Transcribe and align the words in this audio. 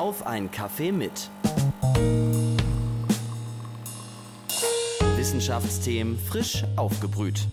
Auf 0.00 0.26
ein 0.26 0.50
Kaffee 0.50 0.92
mit. 0.92 1.28
Wissenschaftsthemen 5.14 6.16
frisch 6.18 6.64
aufgebrüht. 6.76 7.46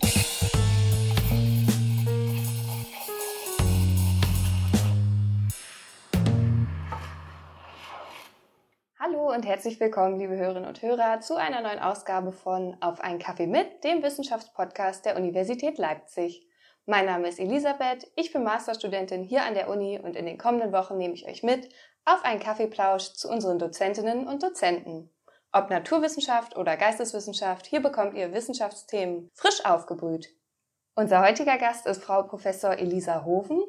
Hallo 8.98 9.30
und 9.30 9.44
herzlich 9.44 9.78
willkommen, 9.78 10.18
liebe 10.18 10.34
Hörerinnen 10.34 10.66
und 10.66 10.80
Hörer, 10.80 11.20
zu 11.20 11.36
einer 11.36 11.60
neuen 11.60 11.80
Ausgabe 11.80 12.32
von 12.32 12.78
Auf 12.80 13.02
einen 13.02 13.18
Kaffee 13.18 13.46
mit, 13.46 13.84
dem 13.84 14.02
Wissenschaftspodcast 14.02 15.04
der 15.04 15.16
Universität 15.16 15.76
Leipzig. 15.76 16.48
Mein 16.90 17.04
Name 17.04 17.28
ist 17.28 17.38
Elisabeth, 17.38 18.10
ich 18.16 18.32
bin 18.32 18.44
Masterstudentin 18.44 19.22
hier 19.22 19.42
an 19.42 19.52
der 19.52 19.68
Uni 19.68 20.00
und 20.02 20.16
in 20.16 20.24
den 20.24 20.38
kommenden 20.38 20.72
Wochen 20.72 20.96
nehme 20.96 21.12
ich 21.12 21.28
euch 21.28 21.42
mit 21.42 21.68
auf 22.04 22.24
einen 22.24 22.40
Kaffeeplausch 22.40 23.12
zu 23.12 23.28
unseren 23.28 23.58
Dozentinnen 23.58 24.26
und 24.26 24.42
Dozenten. 24.42 25.10
Ob 25.52 25.70
Naturwissenschaft 25.70 26.56
oder 26.56 26.76
Geisteswissenschaft, 26.76 27.66
hier 27.66 27.80
bekommt 27.80 28.14
ihr 28.14 28.32
Wissenschaftsthemen 28.32 29.30
frisch 29.34 29.64
aufgebrüht. 29.64 30.28
Unser 30.94 31.20
heutiger 31.20 31.58
Gast 31.58 31.86
ist 31.86 32.02
Frau 32.02 32.24
Professor 32.24 32.76
Elisa 32.76 33.24
Hoven. 33.24 33.62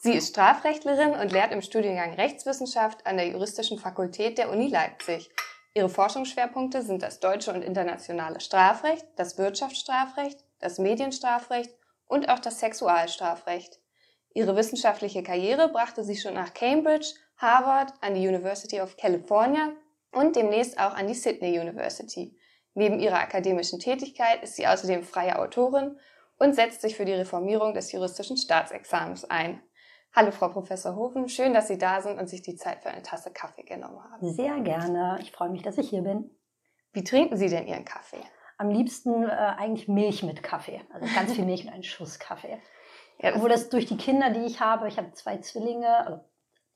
Sie 0.00 0.12
ist 0.12 0.28
Strafrechtlerin 0.28 1.14
und 1.14 1.32
lehrt 1.32 1.50
im 1.50 1.62
Studiengang 1.62 2.14
Rechtswissenschaft 2.14 3.04
an 3.06 3.16
der 3.16 3.28
Juristischen 3.28 3.78
Fakultät 3.78 4.38
der 4.38 4.50
Uni 4.50 4.68
Leipzig. 4.68 5.30
Ihre 5.74 5.88
Forschungsschwerpunkte 5.88 6.82
sind 6.82 7.02
das 7.02 7.20
deutsche 7.20 7.52
und 7.52 7.62
internationale 7.62 8.40
Strafrecht, 8.40 9.06
das 9.16 9.38
Wirtschaftsstrafrecht, 9.38 10.44
das 10.60 10.78
Medienstrafrecht 10.78 11.74
und 12.06 12.28
auch 12.28 12.38
das 12.38 12.60
Sexualstrafrecht. 12.60 13.80
Ihre 14.34 14.56
wissenschaftliche 14.56 15.22
Karriere 15.22 15.68
brachte 15.68 16.04
sie 16.04 16.16
schon 16.16 16.34
nach 16.34 16.54
Cambridge, 16.54 17.14
Harvard, 17.38 17.92
an 18.00 18.14
die 18.14 18.26
University 18.26 18.80
of 18.80 18.96
California 18.96 19.72
und 20.12 20.36
demnächst 20.36 20.78
auch 20.78 20.94
an 20.94 21.06
die 21.06 21.14
Sydney 21.14 21.58
University. 21.58 22.36
Neben 22.74 23.00
ihrer 23.00 23.18
akademischen 23.18 23.78
Tätigkeit 23.80 24.42
ist 24.42 24.56
sie 24.56 24.66
außerdem 24.66 25.02
freie 25.02 25.38
Autorin 25.38 25.98
und 26.38 26.54
setzt 26.54 26.82
sich 26.82 26.96
für 26.96 27.04
die 27.04 27.14
Reformierung 27.14 27.74
des 27.74 27.90
juristischen 27.92 28.36
Staatsexamens 28.36 29.24
ein. 29.24 29.62
Hallo 30.14 30.30
Frau 30.30 30.48
Professor 30.48 30.96
Hofen, 30.96 31.28
schön, 31.28 31.54
dass 31.54 31.68
Sie 31.68 31.78
da 31.78 32.00
sind 32.00 32.18
und 32.18 32.28
sich 32.28 32.42
die 32.42 32.56
Zeit 32.56 32.82
für 32.82 32.90
eine 32.90 33.02
Tasse 33.02 33.30
Kaffee 33.30 33.64
genommen 33.64 34.02
haben. 34.02 34.32
Sehr 34.32 34.58
gerne. 34.60 35.18
Ich 35.20 35.32
freue 35.32 35.50
mich, 35.50 35.62
dass 35.62 35.78
ich 35.78 35.90
hier 35.90 36.02
bin. 36.02 36.30
Wie 36.92 37.04
trinken 37.04 37.36
Sie 37.36 37.48
denn 37.48 37.66
Ihren 37.66 37.84
Kaffee? 37.84 38.22
am 38.58 38.70
liebsten 38.70 39.24
äh, 39.24 39.28
eigentlich 39.28 39.88
Milch 39.88 40.22
mit 40.22 40.42
Kaffee. 40.42 40.80
Also 40.92 41.06
ganz 41.14 41.32
viel 41.32 41.44
Milch 41.44 41.64
und 41.64 41.72
einen 41.72 41.84
Schuss 41.84 42.18
Kaffee. 42.18 42.58
Ja, 43.20 43.34
Obwohl 43.34 43.48
das 43.48 43.70
durch 43.70 43.86
die 43.86 43.96
Kinder, 43.96 44.30
die 44.30 44.44
ich 44.44 44.60
habe, 44.60 44.88
ich 44.88 44.98
habe 44.98 45.12
zwei 45.12 45.38
Zwillinge, 45.38 45.96
also 46.04 46.20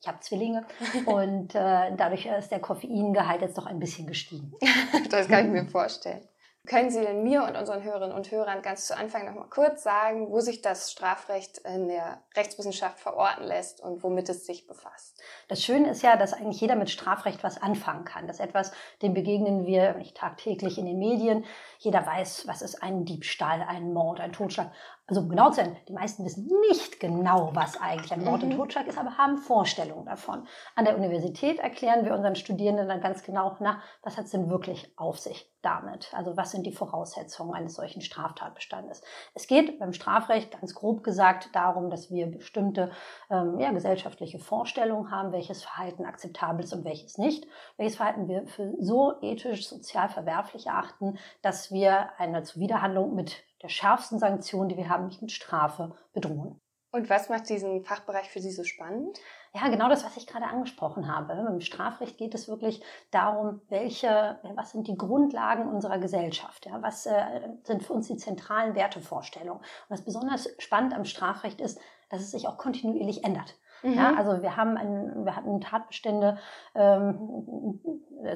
ich 0.03 0.09
habe 0.09 0.19
Zwillinge 0.21 0.67
und 1.07 1.55
äh, 1.55 1.95
dadurch 1.97 2.27
ist 2.27 2.51
der 2.51 2.59
Koffeingehalt 2.59 3.41
jetzt 3.41 3.57
doch 3.57 3.67
ein 3.67 3.79
bisschen 3.79 4.09
gestiegen. 4.09 4.53
das 5.11 5.29
kann 5.29 5.47
ich 5.47 5.53
mir 5.53 5.71
vorstellen. 5.71 6.29
Können 6.65 6.91
Sie 6.91 7.01
denn 7.01 7.25
mir 7.25 7.43
und 7.43 7.57
unseren 7.57 7.83
Hörerinnen 7.83 8.15
und 8.15 8.31
Hörern 8.31 8.63
ganz 8.63 8.87
zu 8.87 8.97
Anfang 8.97 9.27
noch 9.27 9.35
mal 9.35 9.49
kurz 9.49 9.83
sagen, 9.83 10.31
wo 10.31 10.39
sich 10.39 10.63
das 10.63 10.93
Strafrecht 10.93 11.59
in 11.59 11.89
der 11.89 12.23
Rechtswissenschaft 12.37 13.01
verorten 13.01 13.45
lässt 13.45 13.81
und 13.81 14.05
womit 14.05 14.29
es 14.29 14.47
sich 14.47 14.69
befasst? 14.69 15.21
Das 15.49 15.61
Schöne 15.61 15.91
ist 15.91 16.03
ja, 16.03 16.17
dass 16.17 16.33
eigentlich 16.33 16.61
jeder 16.61 16.77
mit 16.77 16.89
Strafrecht 16.89 17.43
was 17.43 17.61
anfangen 17.61 18.05
kann. 18.05 18.29
Das 18.29 18.37
ist 18.39 18.45
etwas, 18.45 18.71
dem 19.03 19.13
begegnen 19.13 19.67
wir 19.67 19.95
nicht 19.95 20.17
tagtäglich 20.17 20.79
in 20.79 20.87
den 20.87 21.01
Medien. 21.01 21.45
Jeder 21.79 22.07
weiß, 22.07 22.47
was 22.47 22.63
ist 22.63 22.81
ein 22.81 23.05
Diebstahl, 23.05 23.63
ein 23.63 23.93
Mord, 23.93 24.21
ein 24.21 24.33
Totschlag. 24.33 24.71
Also 25.09 25.21
um 25.21 25.29
genau 25.29 25.51
zu 25.51 25.57
sein, 25.57 25.77
die 25.89 25.93
meisten 25.93 26.25
wissen 26.25 26.49
nicht 26.69 27.01
genau, 27.01 27.51
was 27.55 27.81
eigentlich 27.81 28.13
ein 28.13 28.25
Mord 28.25 28.45
und 28.45 28.51
mhm. 28.51 28.57
Totschlag 28.57 28.87
ist, 28.87 28.99
aber 28.99 29.19
haben 29.19 29.37
Vorstellungen 29.37 30.07
davon. 30.07 30.47
An 30.77 30.85
der 30.85 30.97
Universität 30.97 31.59
erklären 31.59 32.05
wir 32.05 32.15
unseren 32.15 32.37
Studierenden 32.37 32.89
dann 32.89 33.01
ganz 33.01 33.25
genau, 33.25 33.57
na, 33.59 33.83
was 34.03 34.17
hat 34.17 34.27
es 34.27 34.31
denn 34.31 34.49
wirklich 34.49 34.97
auf 34.97 35.19
sich 35.19 35.53
damit? 35.61 36.15
Also 36.15 36.37
was 36.37 36.53
sind 36.53 36.67
die 36.67 36.73
Voraussetzungen 36.73 37.53
eines 37.53 37.75
solchen 37.75 38.01
Straftatbestandes? 38.01 39.03
Es 39.35 39.49
geht 39.49 39.81
beim 39.81 39.93
Strafrecht 39.93 40.53
ganz 40.53 40.73
grob 40.75 41.03
gesagt 41.03 41.49
darum, 41.53 41.91
dass 41.91 42.11
wir 42.11 42.29
bestimmte 42.29 42.93
ähm, 43.29 43.59
ja, 43.59 43.73
gesellschaftliche 43.73 44.39
Vorstellungen 44.39 45.11
haben, 45.11 45.33
welches 45.33 45.65
Verhalten 45.65 46.05
akzeptabel 46.05 46.65
ist 46.65 46.73
und 46.73 46.85
welches 46.85 47.19
nicht, 47.19 47.47
welches 47.77 47.97
Verhalten 47.97 48.29
wir 48.29 48.47
für 48.47 48.73
so 48.79 49.15
ethisch, 49.21 49.69
sozial 49.69 50.09
verwerflich 50.09 50.69
erachten, 50.69 51.19
dass 51.43 51.73
wir 51.73 52.19
eine 52.19 52.45
Zuwiderhandlung 52.45 53.15
mit 53.15 53.45
der 53.63 53.69
schärfsten 53.69 54.19
Sanktion, 54.19 54.69
die 54.69 54.77
wir 54.77 54.89
haben, 54.89 55.07
nicht 55.07 55.23
mit 55.23 55.33
Strafe 55.33 55.95
bedrohen. 56.13 56.61
Und 56.95 57.09
was 57.09 57.31
macht 57.31 57.49
diesen 57.49 57.83
Fachbereich 57.85 58.29
für 58.29 58.41
Sie 58.41 58.51
so 58.51 58.65
spannend? 58.65 59.19
Ja, 59.55 59.69
genau 59.69 59.89
das, 59.89 60.05
was 60.05 60.17
ich 60.19 60.27
gerade 60.27 60.47
angesprochen 60.47 61.15
habe. 61.15 61.33
Im 61.33 61.61
Strafrecht 61.61 62.19
geht 62.19 62.35
es 62.35 62.49
wirklich 62.49 62.83
darum, 63.11 63.63
welche, 63.69 64.39
was 64.55 64.73
sind 64.73 64.89
die 64.89 64.97
Grundlagen 64.97 65.69
unserer 65.69 65.99
Gesellschaft? 65.99 66.67
Ja, 66.67 66.83
was 66.83 67.07
äh, 67.07 67.49
sind 67.65 67.83
für 67.83 67.95
uns 67.95 68.09
die 68.09 68.17
zentralen 68.17 68.75
Wertevorstellungen? 68.75 69.61
Und 69.61 69.91
was 69.91 70.05
besonders 70.05 70.51
spannend 70.59 70.95
am 70.95 71.07
Strafrecht 71.07 71.63
ist, 71.63 71.81
dass 72.11 72.21
es 72.21 72.31
sich 72.31 72.47
auch 72.47 72.59
kontinuierlich 72.59 73.25
ändert. 73.25 73.57
Mhm. 73.83 73.95
Ja, 73.95 74.15
also 74.15 74.43
wir 74.43 74.57
haben 74.57 74.77
ein, 74.77 75.25
wir 75.25 75.35
hatten 75.35 75.61
Tatbestände, 75.61 76.39
ähm, 76.75 77.81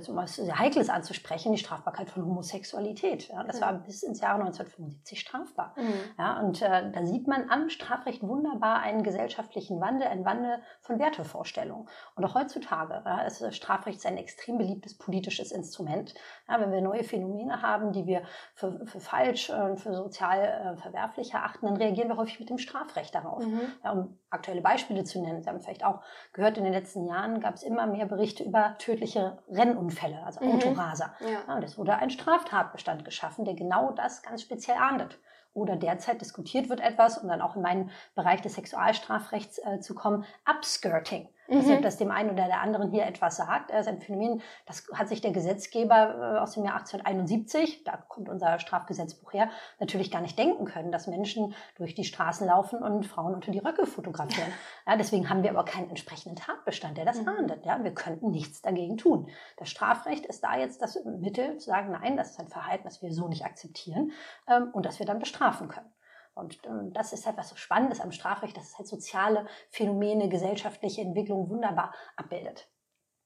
um 0.09 0.17
was 0.17 0.37
sehr 0.37 0.59
Heikles 0.59 0.89
anzusprechen, 0.89 1.53
die 1.53 1.59
Strafbarkeit 1.59 2.11
von 2.11 2.25
Homosexualität. 2.25 3.29
Ja, 3.29 3.45
das 3.45 3.57
mhm. 3.57 3.65
war 3.65 3.73
bis 3.75 4.03
ins 4.03 4.21
Jahr 4.21 4.35
1975 4.35 5.21
strafbar. 5.21 5.75
Mhm. 5.77 5.95
Ja, 6.19 6.41
und 6.41 6.63
äh, 6.63 6.91
da 6.91 7.05
sieht 7.05 7.27
man 7.27 7.51
am 7.51 7.69
Strafrecht 7.69 8.23
wunderbar 8.23 8.81
einen 8.81 9.03
gesellschaftlichen 9.03 9.81
Wandel, 9.81 10.09
einen 10.09 10.25
Wandel 10.25 10.59
von 10.81 10.99
Wertevorstellungen. 10.99 11.89
Und 12.15 12.25
auch 12.25 12.35
heutzutage 12.35 13.03
ja, 13.05 13.23
ist 13.23 13.41
das 13.41 13.57
Strafrecht 13.57 14.05
ein 14.07 14.17
extrem 14.17 14.59
beliebtes 14.59 14.97
politisches 14.97 15.53
Instrument. 15.53 16.15
Ja, 16.49 16.61
wenn 16.61 16.73
wir 16.73 16.81
neue 16.81 17.05
Phänomene 17.05 17.63
haben, 17.63 17.93
die 17.93 18.07
wir 18.07 18.23
für, 18.55 18.85
für 18.87 19.01
falsch, 19.01 19.51
äh, 19.51 19.77
für 19.77 19.95
sozial 19.95 20.41
äh, 20.41 20.77
verwerflich 20.77 21.35
erachten, 21.35 21.67
dann 21.67 21.77
reagieren 21.77 22.09
wir 22.09 22.17
häufig 22.17 22.41
mit 22.41 22.51
dem 22.51 22.59
Strafrecht 22.59 23.15
darauf. 23.15 23.45
Mhm. 23.45 23.61
Ja, 23.85 23.93
um 23.93 24.19
aktuelle 24.31 24.61
Beispiele 24.61 25.05
zu 25.05 25.21
nennen, 25.21 25.43
Sie 25.43 25.49
haben 25.49 25.61
vielleicht 25.61 25.85
auch 25.85 26.03
gehört, 26.33 26.59
in 26.59 26.65
den 26.65 26.73
letzten 26.73 27.07
Jahren 27.07 27.41
gab 27.41 27.55
es 27.55 27.63
immer 27.63 27.87
mehr 27.87 28.07
Berichte 28.07 28.45
über 28.45 28.77
tödliche 28.79 29.39
Rennunfälle, 29.77 30.23
also 30.25 30.45
mhm. 30.45 30.53
Autoraser. 30.53 31.15
Ja. 31.21 31.55
und 31.55 31.63
es 31.63 31.79
wurde 31.79 31.97
ein 31.97 32.11
Straftatbestand 32.11 33.05
geschaffen, 33.05 33.45
der 33.45 33.55
genau 33.55 33.93
das 33.93 34.23
ganz 34.23 34.43
speziell 34.43 34.77
ahndet 34.77 35.19
oder 35.53 35.77
derzeit 35.77 36.21
diskutiert 36.21 36.69
wird 36.69 36.81
etwas, 36.81 37.19
um 37.19 37.29
dann 37.29 37.41
auch 37.41 37.57
in 37.57 37.63
meinen 37.63 37.91
Bereich 38.15 38.43
des 38.43 38.55
Sexualstrafrechts 38.55 39.59
äh, 39.59 39.81
zu 39.81 39.95
kommen, 39.95 40.25
Upskirting. 40.49 41.29
Mhm. 41.49 41.57
Also, 41.57 41.75
ob 41.75 41.83
das 41.83 41.97
dem 41.97 42.11
einen 42.11 42.31
oder 42.31 42.47
der 42.47 42.61
anderen 42.61 42.91
hier 42.91 43.07
etwas 43.07 43.37
sagt. 43.37 43.71
Das 43.71 43.83
ist 43.83 43.89
ein 43.89 44.01
Phänomen, 44.01 44.43
das 44.67 44.87
hat 44.93 45.09
sich 45.09 45.21
der 45.21 45.33
Gesetzgeber 45.33 46.37
äh, 46.37 46.39
aus 46.39 46.53
dem 46.53 46.65
Jahr 46.65 46.77
1871, 46.77 47.85
da 47.85 47.97
kommt 47.97 48.29
unser 48.29 48.59
Strafgesetzbuch 48.59 49.33
her, 49.33 49.51
natürlich 49.81 50.11
gar 50.11 50.21
nicht 50.21 50.39
denken 50.39 50.65
können, 50.65 50.93
dass 50.93 51.07
Menschen 51.07 51.55
durch 51.77 51.95
die 51.95 52.05
Straßen 52.05 52.47
laufen 52.47 52.83
und 52.83 53.07
Frauen 53.07 53.35
unter 53.35 53.51
die 53.51 53.59
Röcke 53.59 53.87
fotografieren. 53.87 54.53
Ja, 54.89 54.97
deswegen 54.97 55.29
haben 55.29 55.43
wir 55.43 55.51
aber 55.51 55.65
keinen 55.65 55.89
entsprechenden 55.89 56.37
Tatbestand, 56.37 56.97
der 56.97 57.05
das 57.05 57.21
mhm. 57.21 57.29
ahndet. 57.29 57.65
Ja, 57.65 57.83
wir 57.83 57.93
könnten 57.93 58.31
nichts 58.31 58.63
dagegen 58.63 58.97
tun. 58.97 59.29
Das 59.57 59.69
Strafrecht 59.69 60.27
ist 60.27 60.45
da 60.45 60.57
jetzt 60.57 60.81
das 60.81 61.03
Mittel 61.05 61.59
zu 61.59 61.67
sagen, 61.67 61.91
nein, 61.91 62.17
das 62.17 62.31
ist 62.31 62.41
ein 62.41 62.49
Verhalten, 62.49 62.85
das 62.85 63.03
wir 63.03 63.13
so 63.13 63.27
nicht 63.27 63.45
akzeptieren 63.45 64.13
ähm, 64.49 64.71
und 64.73 64.87
das 64.87 64.99
wir 65.01 65.07
dann 65.07 65.19
bestrafen 65.19 65.69
können. 65.69 65.91
Und 66.37 66.59
ähm, 66.67 66.93
das 66.93 67.13
ist 67.13 67.27
halt 67.27 67.39
was 67.39 67.49
so 67.49 67.57
Spannendes 67.57 68.01
am 68.01 68.13
Strafrecht, 68.13 68.57
dass 68.57 68.69
es 68.69 68.79
halt 68.79 68.87
soziale 68.87 69.47
Phänomene, 69.71 70.29
gesellschaftliche 70.29 71.01
Entwicklung 71.01 71.49
wunderbar 71.49 71.95
abbildet. 72.15 72.69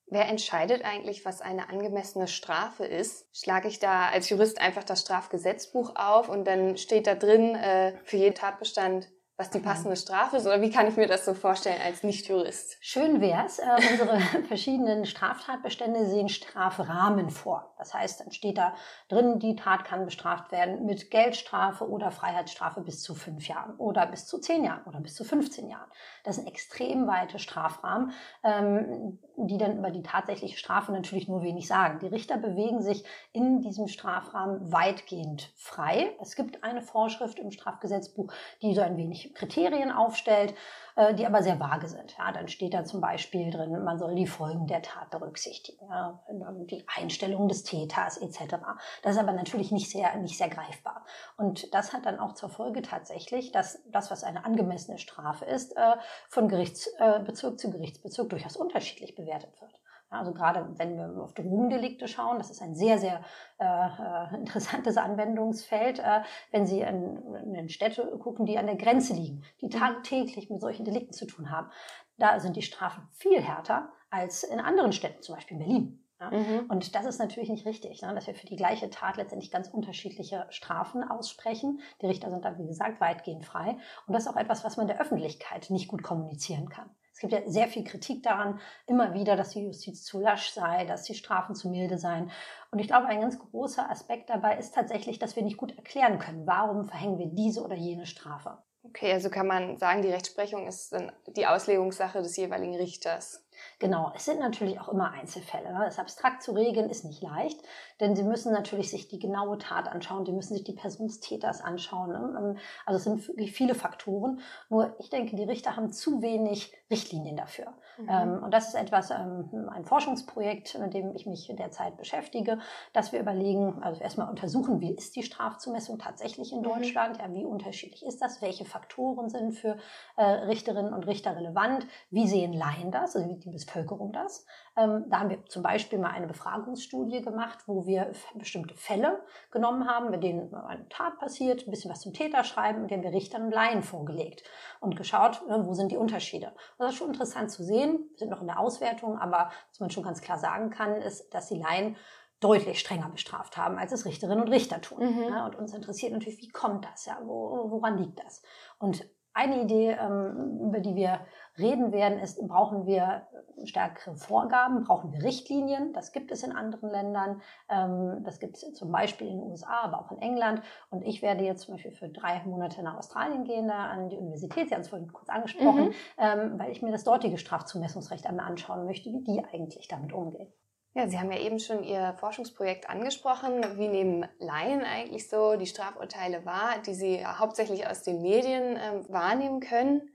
Wer 0.07 0.29
entscheidet 0.29 0.85
eigentlich, 0.85 1.25
was 1.25 1.41
eine 1.41 1.69
angemessene 1.69 2.29
Strafe 2.29 2.85
ist? 2.85 3.29
Schlage 3.33 3.69
ich 3.69 3.79
da 3.79 4.09
als 4.09 4.29
Jurist 4.29 4.61
einfach 4.61 4.85
das 4.85 5.03
Strafgesetzbuch 5.03 5.95
auf 5.97 6.29
und 6.29 6.45
dann 6.47 6.77
steht 6.77 7.07
da 7.07 7.15
drin 7.15 7.55
äh, 7.57 7.97
für 8.05 8.17
jeden 8.17 8.35
Tatbestand 8.35 9.09
was 9.41 9.49
die 9.49 9.59
passende 9.59 9.97
Strafe 9.97 10.37
ist? 10.37 10.47
Oder 10.47 10.61
wie 10.61 10.69
kann 10.69 10.87
ich 10.87 10.99
mir 10.99 11.07
das 11.07 11.25
so 11.25 11.33
vorstellen 11.33 11.81
als 11.83 12.03
Nicht-Jurist? 12.03 12.77
Schön 12.83 13.23
wär's. 13.23 13.59
Äh, 13.59 13.65
unsere 13.91 14.21
verschiedenen 14.49 15.07
Straftatbestände 15.07 16.05
sehen 16.07 16.29
Strafrahmen 16.29 17.31
vor. 17.31 17.75
Das 17.79 17.95
heißt, 17.95 18.21
dann 18.21 18.33
steht 18.33 18.59
da 18.59 18.75
drin, 19.09 19.39
die 19.39 19.57
Tat 19.57 19.87
kann 19.87 20.05
bestraft 20.05 20.53
werden 20.53 20.85
mit 20.85 21.11
Geldstrafe 21.11 21.89
oder 21.89 22.11
Freiheitsstrafe 22.11 22.83
bis 22.83 23.03
zu 23.03 23.15
fünf 23.15 23.49
Jahren 23.49 23.75
oder 23.77 24.05
bis 24.05 24.27
zu 24.27 24.39
zehn 24.39 24.63
Jahren 24.63 24.85
oder 24.85 25.01
bis 25.01 25.15
zu 25.15 25.25
15 25.25 25.71
Jahren. 25.71 25.91
Das 26.23 26.37
sind 26.37 26.47
extrem 26.47 27.07
weite 27.07 27.39
Strafrahmen, 27.39 28.13
ähm, 28.45 29.19
die 29.39 29.57
dann 29.57 29.79
über 29.79 29.91
die 29.91 30.03
tatsächliche 30.03 30.59
Strafe 30.59 30.93
natürlich 30.93 31.29
nur 31.29 31.43
wenig 31.43 31.67
sagen. 31.67 31.99
Die 32.01 32.09
Richter 32.09 32.37
bewegen 32.37 32.83
sich 32.83 33.05
in 33.33 33.63
diesem 33.63 33.89
Strafrahmen 33.89 34.71
weitgehend 34.71 35.51
frei. 35.57 36.15
Es 36.21 36.37
gibt 36.37 36.63
eine 36.63 36.83
Vorschrift 36.83 37.39
im 37.39 37.51
Strafgesetzbuch, 37.51 38.31
die 38.61 38.75
so 38.75 38.83
ein 38.83 38.99
wenig 38.99 39.30
Kriterien 39.35 39.91
aufstellt, 39.91 40.55
äh, 40.97 41.15
die 41.15 41.27
aber 41.27 41.43
sehr 41.43 41.59
vage 41.59 41.89
sind. 41.89 42.17
Ja, 42.19 42.33
dann 42.33 42.49
steht 42.49 42.75
da 42.75 42.85
zum 42.85 43.01
Beispiel 43.01 43.51
drin, 43.51 43.85
man 43.85 43.99
soll 43.99 44.15
die 44.15 44.27
Folgen 44.27 44.67
der 44.67 44.83
Tat 44.83 45.11
berücksichtigen, 45.11 45.87
ja, 45.89 46.23
die 46.31 46.85
Einstellung 46.97 47.49
des 47.49 47.63
Täters 47.63 48.19
etc. 48.19 48.57
Das 49.03 49.13
ist 49.13 49.21
aber 49.21 49.33
natürlich 49.33 49.73
nicht 49.73 49.91
sehr, 49.91 50.17
nicht 50.17 50.37
sehr 50.39 50.49
greifbar. 50.49 51.05
Und 51.37 51.73
das 51.75 51.93
hat 51.93 52.07
dann 52.07 52.19
auch 52.19 52.35
zur 52.35 52.51
Folge 52.51 52.83
tatsächlich, 52.83 53.53
dass 53.53 53.83
das, 53.87 54.11
was 54.11 54.25
eine 54.25 54.45
angemessene 54.45 54.99
Strafe 54.99 55.45
ist, 55.45 55.77
äh, 55.77 55.97
von 56.29 56.49
Gerichtsbezirk 56.49 57.59
zu 57.59 57.71
Gerichtsbezirk 57.71 58.29
durchaus 58.31 58.57
unterschiedlich 58.57 59.15
bewertet 59.15 59.61
wird. 59.61 59.73
Also 60.11 60.33
gerade 60.33 60.67
wenn 60.77 60.97
wir 60.97 61.23
auf 61.23 61.35
Drogendelikte 61.35 62.09
schauen, 62.09 62.39
das 62.39 62.51
ist 62.51 62.61
ein 62.61 62.75
sehr, 62.75 62.99
sehr 62.99 63.23
äh, 63.59 63.65
äh, 63.65 64.37
interessantes 64.37 64.97
Anwendungsfeld, 64.97 66.01
äh, 66.01 66.23
wenn 66.51 66.67
Sie 66.67 66.81
in, 66.81 67.55
in 67.55 67.69
Städte 67.69 68.19
gucken, 68.19 68.45
die 68.45 68.59
an 68.59 68.67
der 68.67 68.77
Grenze 68.77 69.15
liegen, 69.15 69.45
die 69.61 69.67
mhm. 69.67 69.71
tagtäglich 69.71 70.51
mit 70.51 70.61
solchen 70.61 70.85
Delikten 70.85 71.13
zu 71.13 71.27
tun 71.27 71.51
haben. 71.51 71.71
Da 72.19 72.41
sind 72.41 72.57
die 72.57 72.63
Strafen 72.63 73.09
viel 73.13 73.41
härter 73.41 73.93
als 74.11 74.43
in 74.43 74.59
anderen 74.59 74.93
Städten, 74.93 75.23
zum 75.23 75.37
Beispiel 75.37 75.57
in 75.59 75.63
Berlin. 75.65 76.05
Ja? 76.21 76.31
Mhm. 76.31 76.67
Und 76.69 76.95
das 76.95 77.07
ist 77.07 77.19
natürlich 77.19 77.49
nicht 77.49 77.65
richtig, 77.65 78.03
ne? 78.03 78.13
dass 78.13 78.27
wir 78.27 78.35
für 78.35 78.47
die 78.47 78.57
gleiche 78.57 78.91
Tat 78.91 79.17
letztendlich 79.17 79.51
ganz 79.51 79.69
unterschiedliche 79.69 80.47
Strafen 80.51 81.03
aussprechen. 81.03 81.81
Die 82.03 82.07
Richter 82.07 82.31
sind 82.31 82.45
da, 82.45 82.59
wie 82.59 82.67
gesagt, 82.67 83.01
weitgehend 83.01 83.45
frei. 83.45 83.79
Und 84.07 84.13
das 84.15 84.25
ist 84.25 84.29
auch 84.29 84.37
etwas, 84.37 84.65
was 84.65 84.77
man 84.77 84.87
der 84.89 85.01
Öffentlichkeit 85.01 85.71
nicht 85.71 85.89
gut 85.89 86.03
kommunizieren 86.03 86.69
kann. 86.69 86.91
Es 87.21 87.29
gibt 87.29 87.35
ja 87.35 87.51
sehr 87.51 87.69
viel 87.69 87.85
Kritik 87.85 88.23
daran, 88.23 88.61
immer 88.87 89.13
wieder, 89.13 89.37
dass 89.37 89.51
die 89.51 89.61
Justiz 89.61 90.05
zu 90.05 90.19
lasch 90.19 90.53
sei, 90.53 90.87
dass 90.87 91.03
die 91.03 91.15
Strafen 91.15 91.55
zu 91.55 91.69
milde 91.69 91.99
seien. 91.99 92.31
Und 92.71 92.79
ich 92.79 92.87
glaube, 92.87 93.09
ein 93.09 93.21
ganz 93.21 93.39
großer 93.39 93.91
Aspekt 93.91 94.31
dabei 94.31 94.57
ist 94.57 94.75
tatsächlich, 94.75 95.19
dass 95.19 95.37
wir 95.37 95.43
nicht 95.43 95.59
gut 95.59 95.77
erklären 95.77 96.19
können, 96.19 96.47
warum 96.47 96.87
verhängen 96.87 97.19
wir 97.19 97.27
diese 97.27 97.63
oder 97.63 97.77
jene 97.77 98.07
Strafe. 98.07 98.57
Okay, 98.91 99.13
also 99.13 99.31
kann 99.31 99.47
man 99.47 99.79
sagen, 99.79 100.03
die 100.03 100.11
Rechtsprechung 100.11 100.67
ist 100.67 100.93
dann 100.93 101.13
die 101.29 101.47
Auslegungssache 101.47 102.23
des 102.23 102.37
jeweiligen 102.37 102.75
Richters. 102.75 103.47
Genau, 103.79 104.13
es 104.17 104.25
sind 104.25 104.41
natürlich 104.41 104.81
auch 104.81 104.89
immer 104.89 105.13
Einzelfälle. 105.13 105.73
Ne? 105.73 105.83
Das 105.85 106.01
abstrakt 106.01 106.43
zu 106.43 106.53
regeln 106.53 106.91
ist 106.91 107.05
nicht 107.05 107.23
leicht, 107.23 107.61
denn 108.01 108.17
Sie 108.17 108.25
müssen 108.25 108.53
natürlich 108.53 108.91
sich 108.91 109.07
die 109.07 109.21
genaue 109.21 109.59
Tat 109.59 109.87
anschauen, 109.87 110.27
Sie 110.27 110.33
müssen 110.33 110.55
sich 110.55 110.65
die 110.65 110.73
Person 110.73 111.07
des 111.07 111.21
Täters 111.21 111.61
anschauen. 111.61 112.11
Ne? 112.11 112.35
Ähm, 112.37 112.59
also 112.85 112.97
es 112.97 113.05
sind 113.05 113.29
wirklich 113.29 113.53
viele 113.53 113.77
Faktoren. 113.77 114.41
Nur 114.71 114.97
ich 114.99 115.09
denke, 115.09 115.37
die 115.37 115.45
Richter 115.45 115.77
haben 115.77 115.93
zu 115.93 116.21
wenig 116.21 116.75
Richtlinien 116.91 117.37
dafür. 117.37 117.73
Mhm. 118.03 118.09
Ähm, 118.09 118.43
und 118.43 118.53
das 118.53 118.69
ist 118.69 118.75
etwas, 118.75 119.11
ähm, 119.11 119.69
ein 119.73 119.85
Forschungsprojekt, 119.85 120.79
mit 120.79 120.95
dem 120.95 121.15
ich 121.15 121.27
mich 121.27 121.53
derzeit 121.57 121.97
beschäftige, 121.97 122.59
dass 122.93 123.13
wir 123.13 123.21
überlegen, 123.21 123.83
also 123.83 124.01
erstmal 124.01 124.29
untersuchen, 124.29 124.81
wie 124.81 124.93
ist 124.93 125.17
die 125.17 125.23
Strafzumessung 125.23 125.99
tatsächlich 125.99 126.53
in 126.53 126.59
mhm. 126.61 126.65
Deutschland? 126.65 127.19
Ja, 127.19 127.33
wie 127.33 127.45
unterschiedlich 127.45 128.05
ist 128.05 128.21
das? 128.23 128.43
Welche 128.43 128.65
Faktoren 128.65 129.29
sind 129.29 129.53
für 129.53 129.77
äh, 130.17 130.23
Richterinnen 130.23 130.93
und 130.93 131.07
Richter 131.07 131.37
relevant? 131.37 131.87
Wie 132.11 132.27
sehen 132.27 132.53
Laien 132.53 132.91
das? 132.91 133.17
Also 133.17 133.29
wie 133.29 133.37
die 133.37 133.51
Bevölkerung 133.51 134.13
das. 134.13 134.47
Ähm, 134.81 135.05
da 135.09 135.21
haben 135.21 135.31
wir 135.31 135.45
zum 135.47 135.63
Beispiel 135.63 135.99
mal 135.99 136.11
eine 136.11 136.27
Befragungsstudie 136.27 137.21
gemacht, 137.21 137.59
wo 137.67 137.87
wir 137.87 138.13
bestimmte 138.35 138.75
Fälle 138.75 139.21
genommen 139.51 139.89
haben, 139.89 140.11
mit 140.11 140.23
denen 140.23 140.55
eine 140.55 140.89
Tat 140.89 141.19
passiert, 141.19 141.67
ein 141.67 141.71
bisschen 141.71 141.91
was 141.91 142.01
zum 142.01 142.13
Täter 142.13 142.45
schreiben 142.45 142.83
und 142.83 142.91
haben 142.91 143.03
wir 143.03 143.13
Richtern 143.13 143.45
und 143.45 143.53
Laien 143.53 143.83
vorgelegt 143.83 144.43
und 144.81 144.97
geschaut, 144.97 145.43
ne, 145.49 145.67
wo 145.67 145.75
sind 145.75 145.93
die 145.93 145.97
Unterschiede. 145.97 146.49
Und 146.79 146.87
das 146.87 146.93
ist 146.93 146.99
schon 146.99 147.09
interessant 147.09 147.51
zu 147.51 147.63
sehen. 147.63 148.09
Wir 148.11 148.19
sind 148.19 148.31
noch 148.31 148.41
in 148.41 148.47
der 148.47 148.59
Auswertung, 148.59 149.19
aber 149.19 149.51
was 149.69 149.81
man 149.81 149.91
schon 149.91 150.05
ganz 150.05 150.21
klar 150.21 150.39
sagen 150.39 150.71
kann, 150.71 150.97
ist, 150.97 151.35
dass 151.35 151.49
die 151.49 151.59
Laien 151.59 151.97
deutlich 152.41 152.81
strenger 152.81 153.11
bestraft 153.11 153.57
haben, 153.59 153.77
als 153.77 153.93
es 153.93 154.07
Richterinnen 154.07 154.41
und 154.41 154.49
Richter 154.49 154.81
tun. 154.81 155.01
Mhm. 155.01 155.23
Ja, 155.29 155.47
und 155.47 155.57
uns 155.57 155.75
interessiert 155.75 156.13
natürlich, 156.13 156.41
wie 156.41 156.49
kommt 156.49 156.87
das? 156.87 157.05
Ja, 157.05 157.19
wo, 157.23 157.71
woran 157.71 157.99
liegt 157.99 158.19
das? 158.25 158.43
Und 158.79 159.07
eine 159.33 159.63
Idee, 159.63 159.97
ähm, 160.01 160.61
über 160.69 160.81
die 160.81 160.95
wir 160.95 161.21
reden 161.61 161.93
werden, 161.93 162.19
ist, 162.19 162.41
brauchen 162.47 162.87
wir 162.87 163.27
stärkere 163.65 164.17
Vorgaben, 164.17 164.85
brauchen 164.85 165.13
wir 165.13 165.23
Richtlinien. 165.23 165.93
Das 165.93 166.13
gibt 166.13 166.31
es 166.31 166.43
in 166.43 166.53
anderen 166.53 166.91
Ländern. 166.91 167.43
Ähm, 167.69 168.23
das 168.25 168.39
gibt 168.41 168.57
es 168.57 168.75
zum 168.75 168.91
Beispiel 168.91 169.29
in 169.29 169.39
den 169.39 169.51
USA, 169.51 169.83
aber 169.83 170.01
auch 170.01 170.11
in 170.13 170.19
England. 170.19 170.63
Und 170.91 171.03
ich 171.03 171.23
werde 171.23 171.45
jetzt 171.45 171.63
zum 171.63 171.75
Beispiel 171.75 171.93
für 171.93 172.09
drei 172.09 172.43
Monate 172.45 172.83
nach 172.83 172.97
Australien 172.97 173.45
gehen, 173.45 173.69
da 173.69 173.87
an 173.87 174.09
die 174.09 174.17
Universität. 174.17 174.69
Sie 174.69 174.75
haben 174.75 174.83
es 174.83 174.89
vorhin 174.89 175.13
kurz 175.13 175.29
angesprochen, 175.29 175.87
mhm. 175.87 175.95
Ähm, 176.19 176.59
weil 176.59 176.71
ich 176.71 176.83
mir 176.83 176.93
das 176.93 177.05
dortige 177.05 177.39
Strafzumessungsrecht 177.39 178.27
einmal 178.27 178.47
anschauen 178.47 178.85
möchte, 178.85 179.11
wie 179.11 179.23
die 179.23 179.43
eigentlich 179.53 179.89
damit 179.89 180.13
umgehen. 180.13 180.53
Ja, 180.95 181.09
Sie 181.09 181.19
haben 181.19 181.31
ja 181.31 181.39
eben 181.39 181.61
schon 181.61 181.85
Ihr 181.85 182.15
Forschungsprojekt 182.19 182.91
angesprochen. 182.91 183.65
Wie 183.77 183.87
nehmen 183.87 184.27
Laien 184.39 184.83
eigentlich 184.83 185.29
so 185.29 185.57
die 185.57 185.67
Strafurteile 185.67 186.45
wahr, 186.45 186.79
die 186.85 186.95
Sie 186.95 187.25
hauptsächlich 187.25 187.87
aus 187.87 188.03
den 188.03 188.23
Medien 188.23 188.77
ähm, 188.77 189.05
wahrnehmen 189.09 189.61
können? 189.61 190.10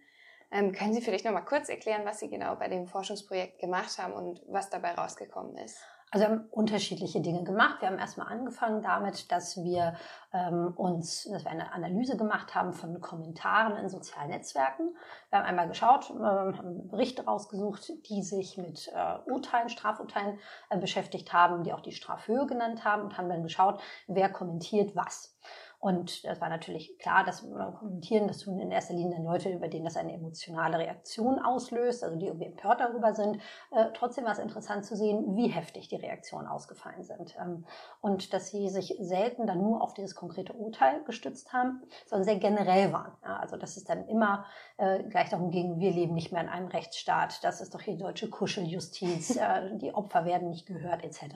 Ähm, 0.55 0.71
können 0.71 0.93
Sie 0.93 1.01
vielleicht 1.01 1.25
noch 1.25 1.33
mal 1.33 1.41
kurz 1.41 1.67
erklären, 1.67 2.05
was 2.05 2.19
Sie 2.19 2.29
genau 2.29 2.55
bei 2.55 2.69
dem 2.69 2.87
Forschungsprojekt 2.87 3.59
gemacht 3.59 3.97
haben 3.97 4.13
und 4.13 4.41
was 4.47 4.69
dabei 4.69 4.93
rausgekommen 4.93 5.57
ist? 5.57 5.77
Also 6.11 6.27
wir 6.27 6.31
haben 6.31 6.47
unterschiedliche 6.51 7.19
Dinge 7.19 7.43
gemacht. 7.43 7.81
Wir 7.81 7.89
haben 7.89 7.99
erstmal 7.99 8.27
angefangen 8.27 8.81
damit, 8.81 9.33
dass 9.33 9.61
wir 9.61 9.95
ähm, 10.31 10.71
uns, 10.77 11.25
dass 11.29 11.43
wir 11.43 11.51
eine 11.51 11.73
Analyse 11.73 12.15
gemacht 12.15 12.55
haben 12.55 12.71
von 12.71 13.01
Kommentaren 13.01 13.75
in 13.75 13.89
sozialen 13.89 14.29
Netzwerken. 14.29 14.95
Wir 15.29 15.39
haben 15.39 15.45
einmal 15.45 15.67
geschaut, 15.67 16.09
äh, 16.11 16.13
haben 16.13 16.87
Berichte 16.87 17.25
rausgesucht, 17.25 17.91
die 18.07 18.21
sich 18.21 18.57
mit 18.57 18.89
äh, 18.95 19.29
Urteilen, 19.29 19.67
Strafurteilen 19.67 20.39
äh, 20.69 20.77
beschäftigt 20.77 21.33
haben, 21.33 21.63
die 21.63 21.73
auch 21.73 21.81
die 21.81 21.91
Strafhöhe 21.91 22.45
genannt 22.45 22.85
haben 22.85 23.01
und 23.01 23.17
haben 23.17 23.27
dann 23.27 23.43
geschaut, 23.43 23.81
wer 24.07 24.29
kommentiert 24.29 24.95
was. 24.95 25.35
Und 25.85 26.25
das 26.25 26.41
war 26.41 26.49
natürlich 26.49 26.97
klar, 26.97 27.23
dass 27.23 27.43
wir 27.43 27.75
kommentieren, 27.77 28.27
das 28.27 28.39
tun 28.39 28.59
in 28.59 28.71
erster 28.71 28.95
Linie 28.95 29.21
Leute, 29.21 29.51
über 29.51 29.67
denen 29.67 29.85
das 29.85 29.97
eine 29.97 30.13
emotionale 30.13 30.79
Reaktion 30.79 31.37
auslöst, 31.37 32.03
also 32.03 32.15
die 32.15 32.25
irgendwie 32.25 32.47
empört 32.47 32.79
darüber 32.79 33.13
sind. 33.13 33.35
Äh, 33.69 33.91
trotzdem 33.93 34.25
war 34.25 34.31
es 34.31 34.39
interessant 34.39 34.83
zu 34.83 34.95
sehen, 34.95 35.35
wie 35.35 35.47
heftig 35.47 35.87
die 35.87 35.97
Reaktionen 35.97 36.47
ausgefallen 36.47 37.03
sind. 37.03 37.35
Ähm, 37.39 37.65
und 38.01 38.33
dass 38.33 38.49
sie 38.49 38.67
sich 38.69 38.95
selten 38.99 39.45
dann 39.45 39.61
nur 39.61 39.83
auf 39.83 39.93
dieses 39.93 40.15
konkrete 40.15 40.53
Urteil 40.53 41.03
gestützt 41.03 41.53
haben, 41.53 41.83
sondern 42.07 42.25
sehr 42.25 42.39
generell 42.39 42.91
waren. 42.91 43.11
Ja, 43.23 43.37
also 43.37 43.55
dass 43.55 43.77
es 43.77 43.83
dann 43.83 44.07
immer 44.07 44.47
äh, 44.77 45.03
gleich 45.03 45.29
darum 45.29 45.51
ging, 45.51 45.77
wir 45.77 45.91
leben 45.91 46.15
nicht 46.15 46.31
mehr 46.31 46.41
in 46.41 46.49
einem 46.49 46.69
Rechtsstaat, 46.69 47.43
das 47.43 47.61
ist 47.61 47.75
doch 47.75 47.81
hier 47.81 47.93
die 47.93 48.01
deutsche 48.01 48.31
Kuscheljustiz, 48.31 49.35
äh, 49.35 49.77
die 49.77 49.93
Opfer 49.93 50.25
werden 50.25 50.49
nicht 50.49 50.65
gehört 50.65 51.03
etc. 51.03 51.35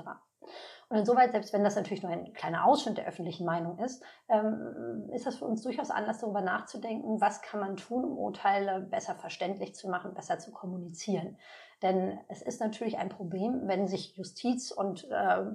Und 0.89 0.97
insoweit, 0.97 1.31
selbst 1.31 1.53
wenn 1.53 1.63
das 1.63 1.75
natürlich 1.75 2.01
nur 2.01 2.12
ein 2.12 2.33
kleiner 2.33 2.65
Ausschnitt 2.65 2.97
der 2.97 3.06
öffentlichen 3.06 3.45
Meinung 3.45 3.77
ist, 3.77 4.03
ähm, 4.27 5.07
ist 5.13 5.27
das 5.27 5.38
für 5.38 5.45
uns 5.45 5.62
durchaus 5.62 5.91
Anlass, 5.91 6.19
darüber 6.19 6.41
nachzudenken, 6.41 7.21
was 7.21 7.44
kann 7.44 7.59
man 7.59 7.77
tun, 7.77 8.03
um 8.03 8.18
Urteile 8.18 8.81
besser 8.81 9.13
verständlich 9.13 9.75
zu 9.75 9.88
machen, 9.88 10.15
besser 10.15 10.39
zu 10.39 10.51
kommunizieren. 10.51 11.38
Denn 11.81 12.19
es 12.27 12.41
ist 12.41 12.59
natürlich 12.59 12.97
ein 12.97 13.07
Problem, 13.07 13.61
wenn 13.67 13.87
sich 13.87 14.17
Justiz 14.17 14.71
und 14.71 15.09
äh, 15.09 15.45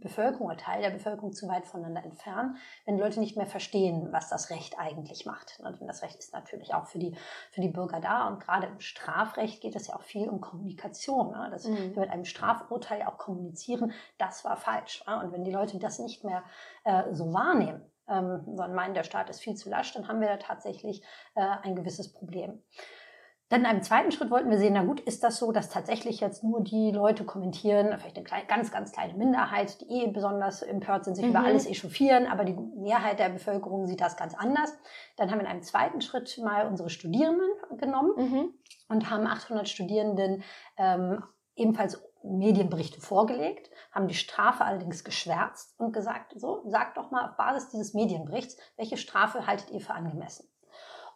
Bevölkerung 0.00 0.46
oder 0.46 0.56
Teil 0.56 0.80
der 0.80 0.90
Bevölkerung 0.90 1.32
zu 1.32 1.46
weit 1.48 1.66
voneinander 1.66 2.04
entfernen, 2.04 2.56
wenn 2.86 2.98
Leute 2.98 3.20
nicht 3.20 3.36
mehr 3.36 3.46
verstehen, 3.46 4.08
was 4.10 4.30
das 4.30 4.48
Recht 4.48 4.78
eigentlich 4.78 5.26
macht. 5.26 5.60
Und 5.62 5.86
das 5.86 6.02
Recht 6.02 6.16
ist 6.16 6.32
natürlich 6.32 6.72
auch 6.72 6.86
für 6.86 6.98
die, 6.98 7.14
für 7.50 7.60
die 7.60 7.68
Bürger 7.68 8.00
da. 8.00 8.28
Und 8.28 8.40
gerade 8.40 8.66
im 8.68 8.80
Strafrecht 8.80 9.60
geht 9.60 9.76
es 9.76 9.88
ja 9.88 9.96
auch 9.96 10.02
viel 10.02 10.28
um 10.28 10.40
Kommunikation. 10.40 11.32
Ne? 11.32 11.48
Dass 11.50 11.68
mhm. 11.68 11.94
wir 11.94 12.00
mit 12.00 12.10
einem 12.10 12.24
Strafurteil 12.24 13.02
auch 13.02 13.18
kommunizieren, 13.18 13.92
das 14.16 14.44
war 14.44 14.56
falsch. 14.56 15.04
Ne? 15.06 15.20
Und 15.22 15.32
wenn 15.32 15.44
die 15.44 15.52
Leute 15.52 15.78
das 15.78 15.98
nicht 15.98 16.24
mehr 16.24 16.44
äh, 16.84 17.12
so 17.12 17.32
wahrnehmen, 17.34 17.82
ähm, 18.08 18.42
sondern 18.46 18.74
meinen, 18.74 18.94
der 18.94 19.04
Staat 19.04 19.30
ist 19.30 19.40
viel 19.40 19.54
zu 19.54 19.68
lasch, 19.68 19.92
dann 19.92 20.08
haben 20.08 20.20
wir 20.20 20.28
da 20.28 20.36
tatsächlich 20.36 21.02
äh, 21.34 21.42
ein 21.62 21.74
gewisses 21.74 22.12
Problem. 22.12 22.62
Dann 23.54 23.60
in 23.60 23.66
einem 23.68 23.82
zweiten 23.84 24.10
Schritt 24.10 24.32
wollten 24.32 24.50
wir 24.50 24.58
sehen, 24.58 24.72
na 24.74 24.82
gut, 24.82 24.98
ist 24.98 25.22
das 25.22 25.36
so, 25.36 25.52
dass 25.52 25.70
tatsächlich 25.70 26.18
jetzt 26.18 26.42
nur 26.42 26.60
die 26.60 26.90
Leute 26.90 27.22
kommentieren, 27.24 27.96
vielleicht 27.96 28.16
eine 28.16 28.24
kleine, 28.24 28.46
ganz, 28.46 28.72
ganz 28.72 28.90
kleine 28.90 29.14
Minderheit, 29.14 29.80
die 29.80 30.02
eh 30.02 30.06
besonders 30.08 30.62
empört 30.62 31.04
sind, 31.04 31.14
sich 31.14 31.24
mhm. 31.24 31.30
über 31.30 31.44
alles 31.44 31.64
echauffieren, 31.68 32.26
aber 32.26 32.44
die 32.44 32.54
Mehrheit 32.54 33.20
der 33.20 33.28
Bevölkerung 33.28 33.86
sieht 33.86 34.00
das 34.00 34.16
ganz 34.16 34.34
anders. 34.34 34.76
Dann 35.16 35.30
haben 35.30 35.38
wir 35.38 35.44
in 35.44 35.52
einem 35.52 35.62
zweiten 35.62 36.00
Schritt 36.00 36.36
mal 36.42 36.66
unsere 36.66 36.90
Studierenden 36.90 37.48
genommen 37.78 38.10
mhm. 38.16 38.54
und 38.88 39.08
haben 39.08 39.24
800 39.24 39.68
Studierenden 39.68 40.42
ähm, 40.76 41.22
ebenfalls 41.54 42.02
Medienberichte 42.24 43.00
vorgelegt, 43.00 43.70
haben 43.92 44.08
die 44.08 44.14
Strafe 44.14 44.64
allerdings 44.64 45.04
geschwärzt 45.04 45.78
und 45.78 45.92
gesagt, 45.92 46.32
so, 46.34 46.64
sagt 46.66 46.96
doch 46.96 47.12
mal 47.12 47.28
auf 47.28 47.36
Basis 47.36 47.68
dieses 47.68 47.94
Medienberichts, 47.94 48.56
welche 48.76 48.96
Strafe 48.96 49.46
haltet 49.46 49.70
ihr 49.70 49.80
für 49.80 49.94
angemessen? 49.94 50.48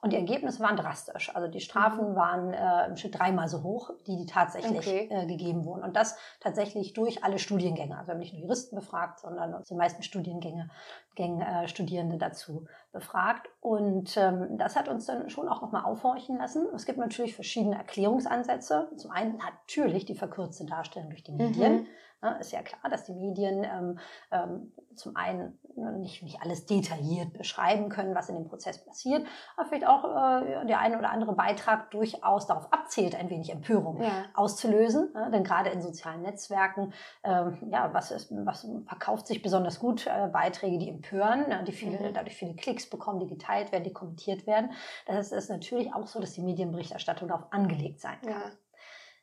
Und 0.01 0.13
die 0.13 0.17
Ergebnisse 0.17 0.61
waren 0.61 0.77
drastisch. 0.77 1.35
Also 1.35 1.49
die 1.49 1.61
Strafen 1.61 2.13
mhm. 2.13 2.17
waren 2.17 2.53
äh, 2.53 2.87
im 2.87 2.97
Schnitt 2.97 3.19
dreimal 3.19 3.49
so 3.49 3.63
hoch, 3.63 3.91
die, 4.07 4.17
die 4.17 4.27
tatsächlich 4.27 4.79
okay. 4.79 5.09
äh, 5.11 5.27
gegeben 5.27 5.65
wurden. 5.65 5.83
Und 5.83 5.97
das 5.97 6.17
tatsächlich 6.41 6.93
durch 6.93 7.25
alle 7.25 7.39
Studiengänge. 7.39 7.97
Also 7.97 8.09
wir 8.09 8.13
haben 8.13 8.21
nicht 8.21 8.33
nur 8.33 8.43
Juristen 8.43 8.77
befragt, 8.77 9.21
sondern 9.21 9.55
aus 9.55 9.69
den 9.69 9.77
meisten 9.77 10.03
Studiengänge 10.03 10.69
Studiengängen 11.19 11.41
äh, 11.41 11.69
Studierende 11.69 12.17
dazu 12.17 12.67
befragt. 12.93 13.49
Und 13.61 14.17
ähm, 14.17 14.57
das 14.57 14.77
hat 14.77 14.89
uns 14.89 15.07
dann 15.07 15.29
schon 15.31 15.49
auch 15.49 15.63
nochmal 15.63 15.85
aufhorchen 15.85 16.39
lassen. 16.39 16.67
Es 16.75 16.87
gibt 16.87 16.99
natürlich 16.99 17.35
verschiedene 17.35 17.77
Erklärungsansätze. 17.77 18.89
Zum 18.97 19.11
einen 19.11 19.37
natürlich 19.37 20.05
die 20.05 20.15
verkürzte 20.15 20.65
Darstellung 20.65 21.11
durch 21.11 21.25
die 21.25 21.33
Medien. 21.33 21.81
Mhm. 21.81 21.87
Ja, 22.23 22.33
ist 22.33 22.51
ja 22.51 22.63
klar, 22.63 22.91
dass 22.91 23.05
die 23.05 23.15
Medien 23.15 23.65
ähm, 23.65 23.99
ähm, 24.33 24.73
zum 24.97 25.15
einen 25.15 25.59
ne, 25.77 25.93
nicht, 25.93 26.23
nicht 26.25 26.43
alles 26.43 26.67
detailliert 26.67 27.33
beschreiben 27.33 27.89
können, 27.89 28.15
was 28.17 28.29
in 28.29 28.35
dem 28.35 28.49
Prozess 28.49 28.85
passiert, 28.85 29.25
aber 29.57 29.69
vielleicht 29.69 29.87
auch 29.87 30.05
äh, 30.05 30.67
der 30.67 30.81
eine 30.81 30.99
oder 30.99 31.11
andere 31.11 31.35
Beitrag 31.35 31.93
durchaus 31.93 32.47
darauf 32.47 32.73
abzielt, 32.73 33.15
ein 33.15 33.31
wenig 33.31 33.51
Empörung 33.51 34.03
ja. 34.03 34.25
auszulösen. 34.35 35.11
Ja, 35.15 35.31
denn 35.31 35.45
gerade 35.45 35.71
in 35.71 35.81
sozialen 35.81 36.23
Netzwerken, 36.23 36.93
ähm, 37.23 37.69
ja, 37.71 37.95
was, 37.95 38.11
ist, 38.11 38.33
was 38.45 38.67
verkauft 38.87 39.29
sich 39.29 39.41
besonders 39.41 39.79
gut? 39.79 40.07
Äh, 40.09 40.29
Beiträge, 40.29 40.79
die 40.79 40.89
empören, 40.89 41.47
ja, 41.49 41.63
die 41.63 41.73
viele, 41.73 42.01
mhm. 42.01 42.15
dadurch 42.15 42.37
viele 42.37 42.55
Klicks 42.57 42.91
bekommen, 42.91 43.21
die 43.21 43.29
geteilt 43.29 43.71
werden, 43.71 43.85
die 43.85 43.93
kommentiert 43.93 44.47
werden. 44.47 44.73
Das 45.07 45.31
ist 45.31 45.51
natürlich 45.51 45.95
auch 45.95 46.09
so, 46.09 46.21
dass 46.21 46.33
die 46.33 46.43
Medienberichterstattung 46.43 47.29
darauf 47.29 47.53
angelegt 47.53 48.01
sein 48.01 48.21
kann. 48.23 48.53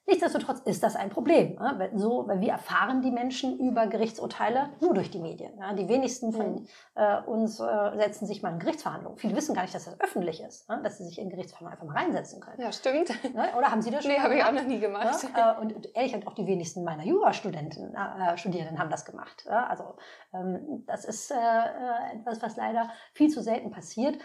Nichtsdestotrotz 0.08 0.60
ist 0.66 0.84
das 0.84 0.96
ein 0.96 1.10
Problem. 1.10 1.58
So, 1.96 2.28
weil 2.28 2.40
wir 2.40 2.52
erfahren 2.52 3.02
die 3.02 3.12
Menschen 3.12 3.58
über 3.60 3.88
Gerichtsurteile 3.88 4.70
nur 4.80 4.94
durch 4.94 5.10
die 5.10 5.20
Medien. 5.20 5.54
Die 5.78 5.90
wenigsten 5.90 6.32
von 6.32 6.54
mhm. 6.54 6.68
äh, 6.96 7.22
uns 7.22 7.60
äh, 7.60 7.98
setzen 7.98 8.28
sich 8.28 8.44
mal 8.44 8.54
in 8.54 8.60
Gerichtsverhandlungen. 8.60 9.18
Viele 9.18 9.36
wissen 9.36 9.56
gar 9.56 9.64
nicht, 9.64 9.74
dass 9.74 9.86
das 9.86 10.00
öffentlich 10.00 10.44
ist, 10.44 10.70
dass 10.84 11.00
sie 11.00 11.06
sich 11.06 11.18
in 11.20 11.30
Gerichtsverhandlungen 11.30 11.74
einfach 11.74 11.94
mal 11.94 12.00
reinsetzen 12.00 12.40
können. 12.40 12.62
Ja, 12.62 12.72
stimmt. 12.72 13.10
Oder 13.58 13.72
haben 13.72 13.82
Sie 13.82 13.90
das 13.90 14.04
schon? 14.04 14.12
Nee, 14.12 14.20
habe 14.20 14.36
ich 14.36 14.44
auch 14.44 14.52
noch 14.52 14.66
nie 14.66 14.80
gemacht. 14.80 15.28
Äh, 15.36 15.62
und 15.62 15.96
ehrlich, 15.96 16.16
auch 16.28 16.34
die 16.34 16.46
wenigsten 16.46 16.84
meiner 16.84 17.04
Jurastudenten, 17.04 17.96
äh, 17.96 18.38
Studierenden 18.38 18.80
haben 18.80 18.90
das 18.90 19.06
gemacht. 19.06 19.48
Also 19.48 19.96
ähm, 20.34 20.84
das 20.86 21.06
ist 21.06 21.32
etwas, 21.32 22.42
was 22.42 22.56
leider 22.58 22.90
viel 23.14 23.30
zu 23.30 23.42
selten 23.42 23.72
passiert. 23.72 24.18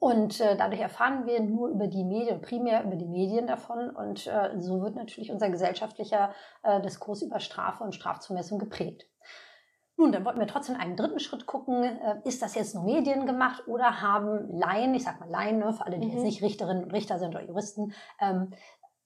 Und 0.00 0.40
äh, 0.40 0.56
dadurch 0.56 0.80
erfahren 0.80 1.26
wir 1.26 1.40
nur 1.40 1.68
über 1.68 1.88
die 1.88 2.04
Medien, 2.04 2.40
primär 2.40 2.84
über 2.84 2.96
die 2.96 3.08
Medien 3.08 3.46
davon. 3.46 3.90
Und 3.90 4.26
äh, 4.26 4.60
so 4.60 4.80
wird 4.80 4.94
natürlich 4.94 5.30
unser 5.30 5.50
gesellschaftlicher 5.50 6.32
äh, 6.62 6.80
Diskurs 6.80 7.22
über 7.22 7.40
Strafe 7.40 7.82
und 7.82 7.94
Strafzumessung 7.94 8.58
geprägt. 8.58 9.06
Nun, 9.96 10.12
dann 10.12 10.24
wollten 10.24 10.38
wir 10.38 10.46
trotzdem 10.46 10.76
einen 10.76 10.94
dritten 10.94 11.18
Schritt 11.18 11.46
gucken. 11.46 11.82
Äh, 11.82 12.20
ist 12.24 12.40
das 12.40 12.54
jetzt 12.54 12.76
nur 12.76 12.84
Medien 12.84 13.26
gemacht 13.26 13.66
oder 13.66 14.00
haben 14.00 14.48
Laien, 14.56 14.94
ich 14.94 15.02
sag 15.02 15.18
mal 15.18 15.28
Laien, 15.28 15.58
ne, 15.58 15.72
für 15.72 15.84
alle, 15.84 15.98
die 15.98 16.06
mhm. 16.06 16.12
jetzt 16.12 16.22
nicht 16.22 16.42
Richterinnen 16.42 16.84
und 16.84 16.92
Richter 16.92 17.18
sind 17.18 17.34
oder 17.34 17.44
Juristen, 17.44 17.92
ähm, 18.20 18.52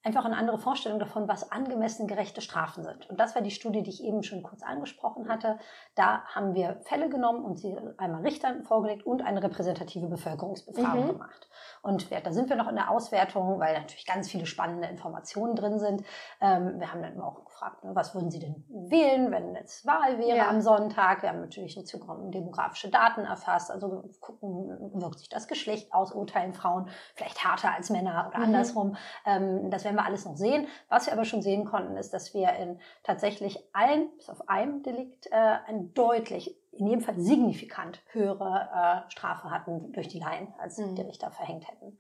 einfach 0.05 0.25
eine 0.25 0.37
andere 0.37 0.59
Vorstellung 0.59 0.99
davon, 0.99 1.29
was 1.29 1.53
angemessen 1.53 2.09
gerechte 2.09 2.41
Strafen 2.41 2.83
sind. 2.83 3.09
Und 3.09 3.21
das 3.21 3.35
war 3.35 3.43
die 3.43 3.51
Studie, 3.51 3.83
die 3.83 3.91
ich 3.91 4.03
eben 4.03 4.23
schon 4.23 4.43
kurz 4.43 4.63
angesprochen 4.63 5.29
hatte. 5.29 5.59
Da 5.95 6.25
haben 6.25 6.55
wir 6.55 6.81
Fälle 6.85 7.09
genommen 7.09 7.45
und 7.45 7.59
sie 7.59 7.77
einmal 7.99 8.23
Richtern 8.23 8.65
vorgelegt 8.65 9.07
und 9.07 9.23
eine 9.23 9.43
repräsentative 9.43 10.09
Bevölkerungsbefragung 10.09 11.05
mhm. 11.05 11.13
gemacht. 11.13 11.49
Und 11.83 12.11
da 12.11 12.33
sind 12.33 12.49
wir 12.49 12.57
noch 12.57 12.69
in 12.69 12.77
der 12.77 12.91
Auswertung, 12.91 13.61
weil 13.61 13.79
natürlich 13.79 14.07
ganz 14.07 14.29
viele 14.29 14.47
spannende 14.47 14.89
Informationen 14.89 15.55
drin 15.55 15.79
sind. 15.79 16.03
Ähm, 16.41 16.81
wir 16.81 16.93
haben 16.93 17.03
dann 17.03 17.21
auch 17.21 17.43
gefragt, 17.63 17.85
ne, 17.85 17.95
was 17.95 18.15
würden 18.15 18.31
Sie 18.31 18.39
denn 18.39 18.65
wählen, 18.69 19.31
wenn 19.31 19.55
jetzt 19.55 19.87
Wahl 19.87 20.19
wäre 20.19 20.37
ja. 20.37 20.49
am 20.49 20.61
Sonntag? 20.61 21.23
Wir 21.23 21.31
haben 21.31 21.41
natürlich 21.41 21.75
soziodemografische 21.75 22.91
Daten 22.91 23.23
erfasst, 23.23 23.71
also 23.71 24.05
gucken, 24.21 24.93
wirkt 24.95 25.21
sich 25.21 25.29
das 25.29 25.49
Geschlecht 25.49 25.93
aus, 25.93 26.13
urteilen 26.13 26.53
Frauen 26.53 26.89
vielleicht 27.15 27.45
härter 27.45 27.73
als 27.73 27.91
Männer 27.91 28.27
oder 28.29 28.39
mhm. 28.39 28.45
andersrum. 28.45 28.97
Ähm, 29.25 29.71
das 29.71 29.85
werden 29.85 29.97
wir 29.97 30.05
alles 30.05 30.25
noch 30.25 30.37
sehen. 30.37 30.67
Was 30.89 31.07
wir 31.07 31.13
aber 31.13 31.25
schon 31.25 31.43
sehen 31.43 31.65
konnten, 31.65 31.97
ist, 31.97 32.13
dass 32.13 32.35
wir 32.35 32.53
in 32.55 32.81
tatsächlich 33.03 33.59
allen, 33.73 34.11
bis 34.17 34.29
auf 34.29 34.49
einem 34.49 34.83
Delikt, 34.83 35.27
äh, 35.31 35.57
ein 35.67 35.95
deutlich 35.95 36.62
in 36.73 36.87
jedem 36.87 37.01
Fall 37.03 37.19
signifikant 37.19 38.03
höhere 38.13 39.05
äh, 39.07 39.11
Strafe 39.11 39.51
hatten 39.51 39.93
durch 39.93 40.09
die 40.09 40.19
Laien, 40.19 40.55
als 40.59 40.79
mhm. 40.79 40.95
die 40.95 41.03
Richter 41.03 41.31
verhängt 41.31 41.69
hätten. 41.69 41.99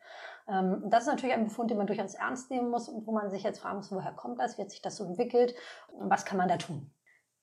Ähm, 0.48 0.84
das 0.86 1.04
ist 1.04 1.08
natürlich 1.08 1.34
ein 1.34 1.44
Befund, 1.44 1.70
den 1.70 1.78
man 1.78 1.86
durchaus 1.86 2.14
ernst 2.14 2.50
nehmen 2.50 2.70
muss 2.70 2.88
und 2.88 3.06
wo 3.06 3.12
man 3.12 3.30
sich 3.30 3.42
jetzt 3.42 3.60
fragen 3.60 3.76
muss, 3.76 3.92
woher 3.92 4.12
kommt 4.12 4.38
das, 4.38 4.56
wie 4.56 4.62
hat 4.62 4.70
sich 4.70 4.82
das 4.82 4.96
so 4.96 5.04
entwickelt 5.04 5.54
und 5.92 6.10
was 6.10 6.24
kann 6.24 6.38
man 6.38 6.48
da 6.48 6.56
tun? 6.56 6.90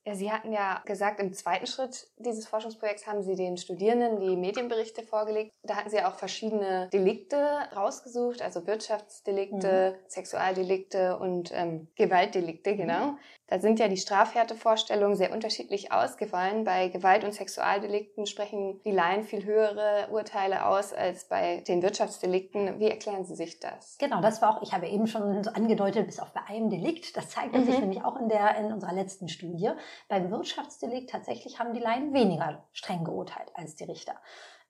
Ja, 0.09 0.15
Sie 0.15 0.31
hatten 0.31 0.51
ja 0.51 0.81
gesagt, 0.85 1.19
im 1.19 1.33
zweiten 1.35 1.67
Schritt 1.67 2.07
dieses 2.17 2.47
Forschungsprojekts 2.47 3.05
haben 3.05 3.21
Sie 3.21 3.35
den 3.35 3.57
Studierenden 3.57 4.19
die 4.19 4.35
Medienberichte 4.35 5.03
vorgelegt. 5.03 5.51
Da 5.61 5.75
hatten 5.75 5.91
Sie 5.91 6.01
auch 6.01 6.15
verschiedene 6.15 6.89
Delikte 6.91 7.37
rausgesucht, 7.75 8.41
also 8.41 8.65
Wirtschaftsdelikte, 8.65 9.91
mhm. 9.91 10.09
Sexualdelikte 10.09 11.19
und 11.19 11.51
ähm, 11.53 11.89
Gewaltdelikte, 11.95 12.75
genau. 12.75 13.11
Mhm. 13.11 13.17
Da 13.49 13.59
sind 13.59 13.79
ja 13.79 13.87
die 13.87 13.97
Strafhärtevorstellungen 13.97 15.15
sehr 15.15 15.33
unterschiedlich 15.33 15.91
ausgefallen. 15.91 16.63
Bei 16.65 16.87
Gewalt- 16.89 17.23
und 17.23 17.33
Sexualdelikten 17.33 18.27
sprechen 18.27 18.79
die 18.85 18.91
Laien 18.91 19.23
viel 19.23 19.43
höhere 19.43 20.07
Urteile 20.11 20.67
aus 20.67 20.93
als 20.93 21.25
bei 21.25 21.61
den 21.67 21.81
Wirtschaftsdelikten. 21.81 22.79
Wie 22.79 22.89
erklären 22.89 23.25
Sie 23.25 23.35
sich 23.35 23.59
das? 23.59 23.97
Genau, 23.97 24.21
das 24.21 24.43
war 24.43 24.55
auch, 24.55 24.61
ich 24.61 24.71
habe 24.71 24.87
eben 24.87 25.07
schon 25.07 25.43
so 25.43 25.49
angedeutet, 25.49 26.05
bis 26.05 26.19
auf 26.19 26.31
bei 26.31 26.41
einem 26.47 26.69
Delikt. 26.69 27.17
Das 27.17 27.29
zeigt 27.29 27.55
mhm. 27.55 27.65
sich 27.65 27.79
nämlich 27.79 28.03
auch 28.03 28.19
in 28.19 28.29
der, 28.29 28.55
in 28.57 28.71
unserer 28.71 28.93
letzten 28.93 29.29
Studie. 29.29 29.71
Beim 30.07 30.31
Wirtschaftsdelikt 30.31 31.09
tatsächlich 31.09 31.59
haben 31.59 31.73
die 31.73 31.79
Laien 31.79 32.13
weniger 32.13 32.67
streng 32.73 33.03
geurteilt 33.03 33.51
als 33.55 33.75
die 33.75 33.85
Richter. 33.85 34.15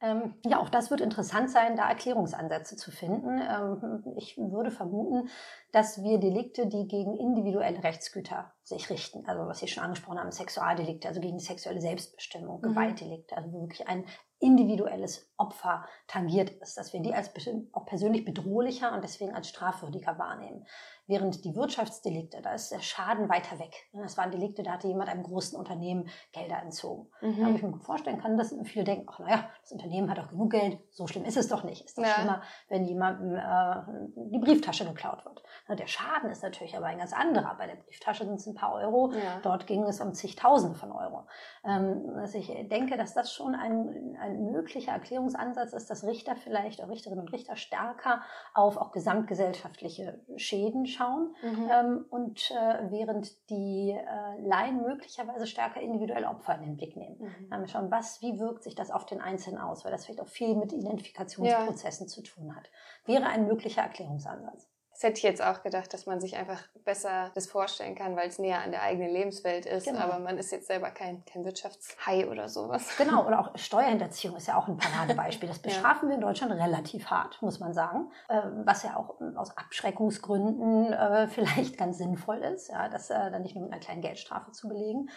Ähm, 0.01 0.35
ja, 0.45 0.59
auch 0.59 0.69
das 0.69 0.91
wird 0.91 1.01
interessant 1.01 1.51
sein, 1.51 1.75
da 1.75 1.89
Erklärungsansätze 1.89 2.77
zu 2.77 2.89
finden. 2.89 3.41
Ähm, 3.41 4.03
ich 4.15 4.37
würde 4.37 4.71
vermuten, 4.71 5.27
dass 5.73 6.01
wir 6.01 6.19
Delikte, 6.19 6.67
die 6.67 6.87
gegen 6.87 7.17
individuelle 7.17 7.83
Rechtsgüter 7.83 8.53
sich 8.63 8.89
richten, 8.89 9.25
also 9.27 9.45
was 9.45 9.59
Sie 9.59 9.67
schon 9.67 9.83
angesprochen 9.83 10.19
haben, 10.19 10.31
Sexualdelikte, 10.31 11.09
also 11.09 11.19
gegen 11.19 11.39
sexuelle 11.39 11.81
Selbstbestimmung, 11.81 12.59
mhm. 12.59 12.69
Gewaltdelikte, 12.69 13.35
also 13.35 13.51
wirklich 13.51 13.89
ein 13.89 14.05
individuelles 14.39 15.29
Opfer 15.35 15.85
tangiert 16.07 16.49
ist, 16.61 16.77
dass 16.77 16.93
wir 16.93 17.01
die 17.01 17.13
als 17.13 17.29
auch 17.73 17.85
persönlich 17.85 18.23
bedrohlicher 18.23 18.93
und 18.93 19.03
deswegen 19.03 19.33
als 19.33 19.49
strafwürdiger 19.49 20.17
wahrnehmen. 20.17 20.65
Während 21.09 21.43
die 21.43 21.55
Wirtschaftsdelikte, 21.55 22.39
da 22.43 22.53
ist 22.53 22.71
der 22.71 22.81
Schaden 22.81 23.29
weiter 23.29 23.57
weg. 23.57 23.73
Das 23.93 24.15
waren 24.15 24.29
Delikte, 24.29 24.61
da 24.61 24.73
hatte 24.73 24.87
jemand 24.87 25.09
einem 25.09 25.23
großen 25.23 25.57
Unternehmen 25.57 26.07
Gelder 26.33 26.61
entzogen. 26.61 27.09
Mhm. 27.21 27.43
Da 27.43 27.49
ich 27.49 27.63
mir 27.63 27.71
gut 27.71 27.83
vorstellen 27.83 28.21
kann, 28.21 28.37
dass 28.37 28.55
viele 28.65 28.85
denken, 28.85 29.07
ach 29.09 29.17
naja, 29.17 29.49
das 29.59 29.71
Unternehmen 29.71 30.11
hat 30.11 30.19
auch 30.19 30.27
genug 30.27 30.51
Geld, 30.51 30.77
so 30.91 31.07
schlimm 31.07 31.25
ist 31.25 31.35
es 31.35 31.47
doch 31.47 31.63
nicht. 31.63 31.83
Ist 31.83 31.97
doch 31.97 32.03
ja. 32.03 32.11
schlimmer, 32.11 32.43
wenn 32.67 32.85
jemandem 32.85 33.35
äh, 33.35 34.29
die 34.31 34.37
Brieftasche 34.37 34.85
geklaut 34.85 35.25
wird. 35.25 35.41
Der 35.79 35.87
Schaden 35.87 36.29
ist 36.29 36.43
natürlich 36.43 36.77
aber 36.77 36.85
ein 36.85 36.99
ganz 36.99 37.11
anderer. 37.11 37.55
Bei 37.57 37.65
der 37.65 37.77
Brieftasche 37.77 38.25
sind 38.25 38.35
es 38.35 38.45
ein 38.45 38.53
paar 38.53 38.75
Euro, 38.75 39.11
ja. 39.11 39.39
dort 39.41 39.65
ging 39.65 39.85
es 39.85 39.99
um 40.01 40.13
zigtausende 40.13 40.77
von 40.77 40.91
Euro. 40.91 41.25
Ähm, 41.65 42.17
also 42.17 42.37
ich 42.37 42.53
denke, 42.69 42.97
dass 42.97 43.15
das 43.15 43.33
schon 43.33 43.55
ein, 43.55 44.15
ein 44.21 44.51
möglicher 44.51 44.91
Erklärungsansatz 44.91 45.73
ist, 45.73 45.89
dass 45.89 46.05
Richter 46.05 46.35
vielleicht, 46.35 46.79
oder 46.79 46.89
Richterinnen 46.89 47.21
und 47.21 47.33
Richter 47.33 47.55
stärker 47.55 48.21
auf 48.53 48.77
auch 48.77 48.91
gesamtgesellschaftliche 48.91 50.21
Schäden 50.35 50.85
schauen 50.85 50.98
anschauen 50.99 51.35
mhm. 51.41 51.69
ähm, 51.71 52.05
und 52.09 52.51
äh, 52.51 52.91
während 52.91 53.49
die 53.49 53.91
äh, 53.91 54.41
Laien 54.41 54.81
möglicherweise 54.81 55.47
stärker 55.47 55.81
individuelle 55.81 56.27
Opfer 56.27 56.55
in 56.55 56.61
den 56.61 56.77
Blick 56.77 56.95
nehmen. 56.95 57.17
Mhm. 57.19 57.53
Ähm, 57.53 57.67
schauen, 57.67 57.91
was, 57.91 58.21
wie 58.21 58.39
wirkt 58.39 58.63
sich 58.63 58.75
das 58.75 58.91
auf 58.91 59.05
den 59.05 59.21
Einzelnen 59.21 59.59
aus, 59.59 59.85
weil 59.85 59.91
das 59.91 60.05
vielleicht 60.05 60.21
auch 60.21 60.27
viel 60.27 60.55
mit 60.55 60.73
Identifikationsprozessen 60.73 62.07
ja. 62.07 62.09
zu 62.11 62.21
tun 62.21 62.55
hat. 62.55 62.69
Wäre 63.05 63.25
ein 63.25 63.47
möglicher 63.47 63.81
Erklärungsansatz. 63.81 64.67
Das 64.99 65.07
hätte 65.07 65.19
ich 65.19 65.23
jetzt 65.23 65.41
auch 65.41 65.63
gedacht, 65.63 65.93
dass 65.93 66.07
man 66.07 66.19
sich 66.19 66.35
einfach 66.35 66.61
besser 66.83 67.31
das 67.33 67.47
vorstellen 67.47 67.95
kann, 67.95 68.17
weil 68.17 68.27
es 68.27 68.37
näher 68.37 68.61
an 68.61 68.71
der 68.71 68.81
eigenen 68.81 69.09
Lebenswelt 69.09 69.65
ist. 69.65 69.85
Genau. 69.85 69.99
Aber 69.99 70.19
man 70.19 70.37
ist 70.37 70.51
jetzt 70.51 70.67
selber 70.67 70.91
kein, 70.91 71.23
kein 71.23 71.45
Wirtschaftshai 71.45 72.27
oder 72.27 72.49
sowas. 72.49 72.85
Genau, 72.97 73.25
oder 73.25 73.39
auch 73.39 73.57
Steuerhinterziehung 73.57 74.35
ist 74.35 74.47
ja 74.47 74.57
auch 74.57 74.67
ein 74.67 74.75
Paradebeispiel. 74.75 75.47
Das 75.47 75.59
bestrafen 75.61 76.09
ja. 76.09 76.09
wir 76.09 76.15
in 76.15 76.21
Deutschland 76.21 76.51
relativ 76.51 77.05
hart, 77.05 77.41
muss 77.41 77.61
man 77.61 77.73
sagen. 77.73 78.11
Ähm, 78.29 78.63
was 78.65 78.83
ja 78.83 78.97
auch 78.97 79.15
aus 79.37 79.55
Abschreckungsgründen 79.55 80.91
äh, 80.91 81.27
vielleicht 81.29 81.77
ganz 81.77 81.97
sinnvoll 81.97 82.39
ist, 82.39 82.67
ja, 82.67 82.89
das 82.89 83.09
äh, 83.09 83.31
dann 83.31 83.43
nicht 83.43 83.55
nur 83.55 83.63
mit 83.63 83.71
einer 83.71 83.81
kleinen 83.81 84.01
Geldstrafe 84.01 84.51
zu 84.51 84.67
belegen. 84.67 85.09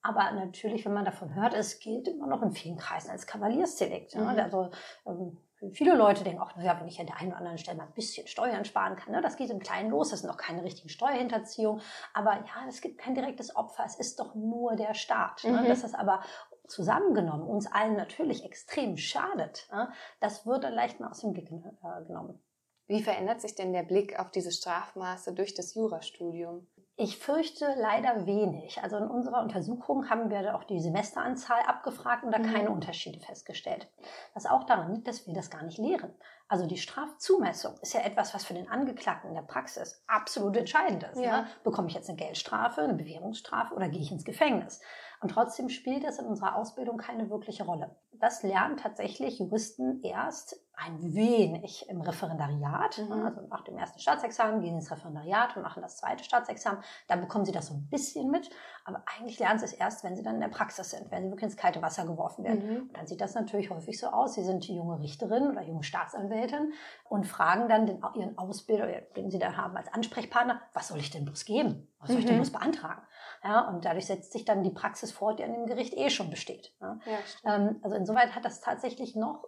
Aber 0.00 0.32
natürlich, 0.32 0.86
wenn 0.86 0.94
man 0.94 1.04
davon 1.04 1.34
hört, 1.34 1.52
es 1.52 1.78
gilt 1.78 2.08
immer 2.08 2.26
noch 2.26 2.40
in 2.40 2.52
vielen 2.52 2.78
Kreisen 2.78 3.10
als 3.10 3.26
Kavaliersdelikt. 3.26 4.14
Mhm. 4.14 4.28
Also 4.28 4.70
ähm, 5.04 5.36
Viele 5.72 5.94
Leute 5.94 6.24
denken 6.24 6.40
auch, 6.40 6.54
naja, 6.56 6.78
wenn 6.80 6.88
ich 6.88 7.00
an 7.00 7.06
der 7.06 7.16
einen 7.16 7.28
oder 7.28 7.38
anderen 7.38 7.58
Stelle 7.58 7.76
mal 7.76 7.84
ein 7.84 7.92
bisschen 7.92 8.26
Steuern 8.26 8.64
sparen 8.64 8.96
kann, 8.96 9.12
ne, 9.12 9.20
das 9.20 9.36
geht 9.36 9.50
im 9.50 9.58
Kleinen 9.58 9.90
los, 9.90 10.10
das 10.10 10.20
sind 10.20 10.28
noch 10.30 10.36
keine 10.36 10.62
richtigen 10.62 10.88
Steuerhinterziehungen. 10.88 11.82
Aber 12.14 12.32
ja, 12.32 12.68
es 12.68 12.80
gibt 12.80 12.98
kein 12.98 13.14
direktes 13.14 13.54
Opfer, 13.56 13.84
es 13.84 13.96
ist 13.96 14.18
doch 14.20 14.34
nur 14.34 14.76
der 14.76 14.94
Staat. 14.94 15.44
Ne? 15.44 15.62
Mhm. 15.62 15.68
Dass 15.68 15.82
das 15.82 15.94
aber 15.94 16.22
zusammengenommen 16.66 17.46
uns 17.46 17.66
allen 17.70 17.96
natürlich 17.96 18.44
extrem 18.44 18.96
schadet, 18.96 19.68
ne? 19.70 19.92
das 20.20 20.46
wird 20.46 20.64
dann 20.64 20.74
leicht 20.74 21.00
mal 21.00 21.10
aus 21.10 21.20
dem 21.20 21.32
Blick 21.32 21.50
äh, 21.50 22.04
genommen. 22.04 22.42
Wie 22.88 23.02
verändert 23.02 23.40
sich 23.40 23.54
denn 23.54 23.72
der 23.72 23.82
Blick 23.82 24.18
auf 24.18 24.30
diese 24.30 24.52
Strafmaße 24.52 25.32
durch 25.32 25.54
das 25.54 25.74
Jurastudium? 25.74 26.66
Ich 26.98 27.18
fürchte 27.18 27.74
leider 27.78 28.24
wenig. 28.24 28.82
Also 28.82 28.96
in 28.96 29.06
unserer 29.06 29.42
Untersuchung 29.42 30.08
haben 30.08 30.30
wir 30.30 30.54
auch 30.54 30.64
die 30.64 30.80
Semesteranzahl 30.80 31.60
abgefragt 31.66 32.24
und 32.24 32.32
da 32.32 32.38
mhm. 32.38 32.54
keine 32.54 32.70
Unterschiede 32.70 33.20
festgestellt. 33.20 33.86
Was 34.32 34.46
auch 34.46 34.64
daran 34.64 34.94
liegt, 34.94 35.06
dass 35.06 35.26
wir 35.26 35.34
das 35.34 35.50
gar 35.50 35.62
nicht 35.62 35.76
lehren. 35.76 36.14
Also 36.48 36.66
die 36.66 36.78
Strafzumessung 36.78 37.74
ist 37.82 37.92
ja 37.92 38.00
etwas, 38.00 38.32
was 38.32 38.46
für 38.46 38.54
den 38.54 38.70
Angeklagten 38.70 39.28
in 39.28 39.34
der 39.34 39.42
Praxis 39.42 40.02
absolut 40.06 40.56
entscheidend 40.56 41.02
ist. 41.02 41.20
Ja. 41.20 41.42
Ne? 41.42 41.46
Bekomme 41.64 41.88
ich 41.88 41.94
jetzt 41.94 42.08
eine 42.08 42.16
Geldstrafe, 42.16 42.80
eine 42.80 42.94
Bewährungsstrafe 42.94 43.74
oder 43.74 43.90
gehe 43.90 44.00
ich 44.00 44.12
ins 44.12 44.24
Gefängnis? 44.24 44.80
Und 45.20 45.30
trotzdem 45.30 45.68
spielt 45.68 46.04
das 46.04 46.18
in 46.18 46.26
unserer 46.26 46.56
Ausbildung 46.56 46.96
keine 46.96 47.28
wirkliche 47.28 47.64
Rolle. 47.64 47.94
Das 48.12 48.42
lernen 48.42 48.78
tatsächlich 48.78 49.38
Juristen 49.38 50.02
erst 50.02 50.65
ein 50.76 51.14
wenig 51.14 51.88
im 51.88 52.02
Referendariat. 52.02 52.98
Mhm. 52.98 53.24
Also 53.24 53.40
nach 53.48 53.64
dem 53.64 53.78
ersten 53.78 53.98
Staatsexamen 53.98 54.60
gehen 54.60 54.74
sie 54.74 54.80
ins 54.80 54.90
Referendariat 54.90 55.56
und 55.56 55.62
machen 55.62 55.82
das 55.82 55.96
zweite 55.96 56.22
Staatsexamen. 56.22 56.82
Dann 57.08 57.22
bekommen 57.22 57.46
sie 57.46 57.52
das 57.52 57.68
so 57.68 57.74
ein 57.74 57.88
bisschen 57.88 58.30
mit. 58.30 58.50
Aber 58.84 59.02
eigentlich 59.06 59.38
lernen 59.38 59.58
sie 59.58 59.64
es 59.64 59.72
erst, 59.72 60.04
wenn 60.04 60.16
sie 60.16 60.22
dann 60.22 60.34
in 60.34 60.40
der 60.42 60.48
Praxis 60.48 60.90
sind, 60.90 61.10
wenn 61.10 61.24
sie 61.24 61.30
wirklich 61.30 61.44
ins 61.44 61.56
kalte 61.56 61.80
Wasser 61.80 62.04
geworfen 62.04 62.44
werden. 62.44 62.66
Mhm. 62.66 62.80
Und 62.82 62.96
dann 62.96 63.06
sieht 63.06 63.22
das 63.22 63.34
natürlich 63.34 63.70
häufig 63.70 63.98
so 63.98 64.08
aus. 64.08 64.34
Sie 64.34 64.44
sind 64.44 64.68
junge 64.68 65.00
Richterin 65.00 65.50
oder 65.50 65.62
junge 65.62 65.82
Staatsanwältin 65.82 66.74
und 67.08 67.26
fragen 67.26 67.68
dann 67.68 67.86
den, 67.86 68.02
ihren 68.14 68.36
Ausbilder, 68.36 68.86
den 69.16 69.30
sie 69.30 69.38
da 69.38 69.56
haben 69.56 69.76
als 69.76 69.92
Ansprechpartner, 69.92 70.60
was 70.74 70.88
soll 70.88 70.98
ich 70.98 71.10
denn 71.10 71.24
bloß 71.24 71.46
geben? 71.46 71.88
Was 72.00 72.10
soll 72.10 72.18
ich 72.18 72.26
denn 72.26 72.34
mhm. 72.34 72.40
bloß 72.40 72.52
beantragen? 72.52 73.02
Ja, 73.42 73.66
und 73.68 73.84
dadurch 73.84 74.06
setzt 74.06 74.32
sich 74.32 74.44
dann 74.44 74.62
die 74.62 74.70
Praxis 74.70 75.10
fort, 75.10 75.38
die 75.38 75.44
an 75.44 75.52
dem 75.52 75.66
Gericht 75.66 75.94
eh 75.94 76.10
schon 76.10 76.30
besteht. 76.30 76.74
Ja. 76.80 76.98
Ja, 77.06 77.54
ähm, 77.54 77.80
also 77.82 77.96
insoweit 77.96 78.34
hat 78.34 78.44
das 78.44 78.60
tatsächlich 78.60 79.16
noch 79.16 79.44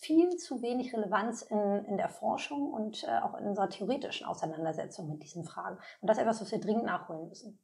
viel 0.00 0.36
zu 0.36 0.62
wenig 0.62 0.92
Relevanz 0.92 1.42
in, 1.42 1.84
in 1.86 1.96
der 1.96 2.08
Forschung 2.08 2.72
und 2.72 3.04
äh, 3.04 3.18
auch 3.18 3.38
in 3.38 3.46
unserer 3.46 3.68
theoretischen 3.68 4.26
Auseinandersetzung 4.26 5.08
mit 5.08 5.22
diesen 5.22 5.44
Fragen. 5.44 5.78
Und 6.00 6.08
das 6.08 6.16
ist 6.16 6.22
etwas, 6.22 6.40
was 6.40 6.52
wir 6.52 6.60
dringend 6.60 6.84
nachholen 6.84 7.28
müssen. 7.28 7.58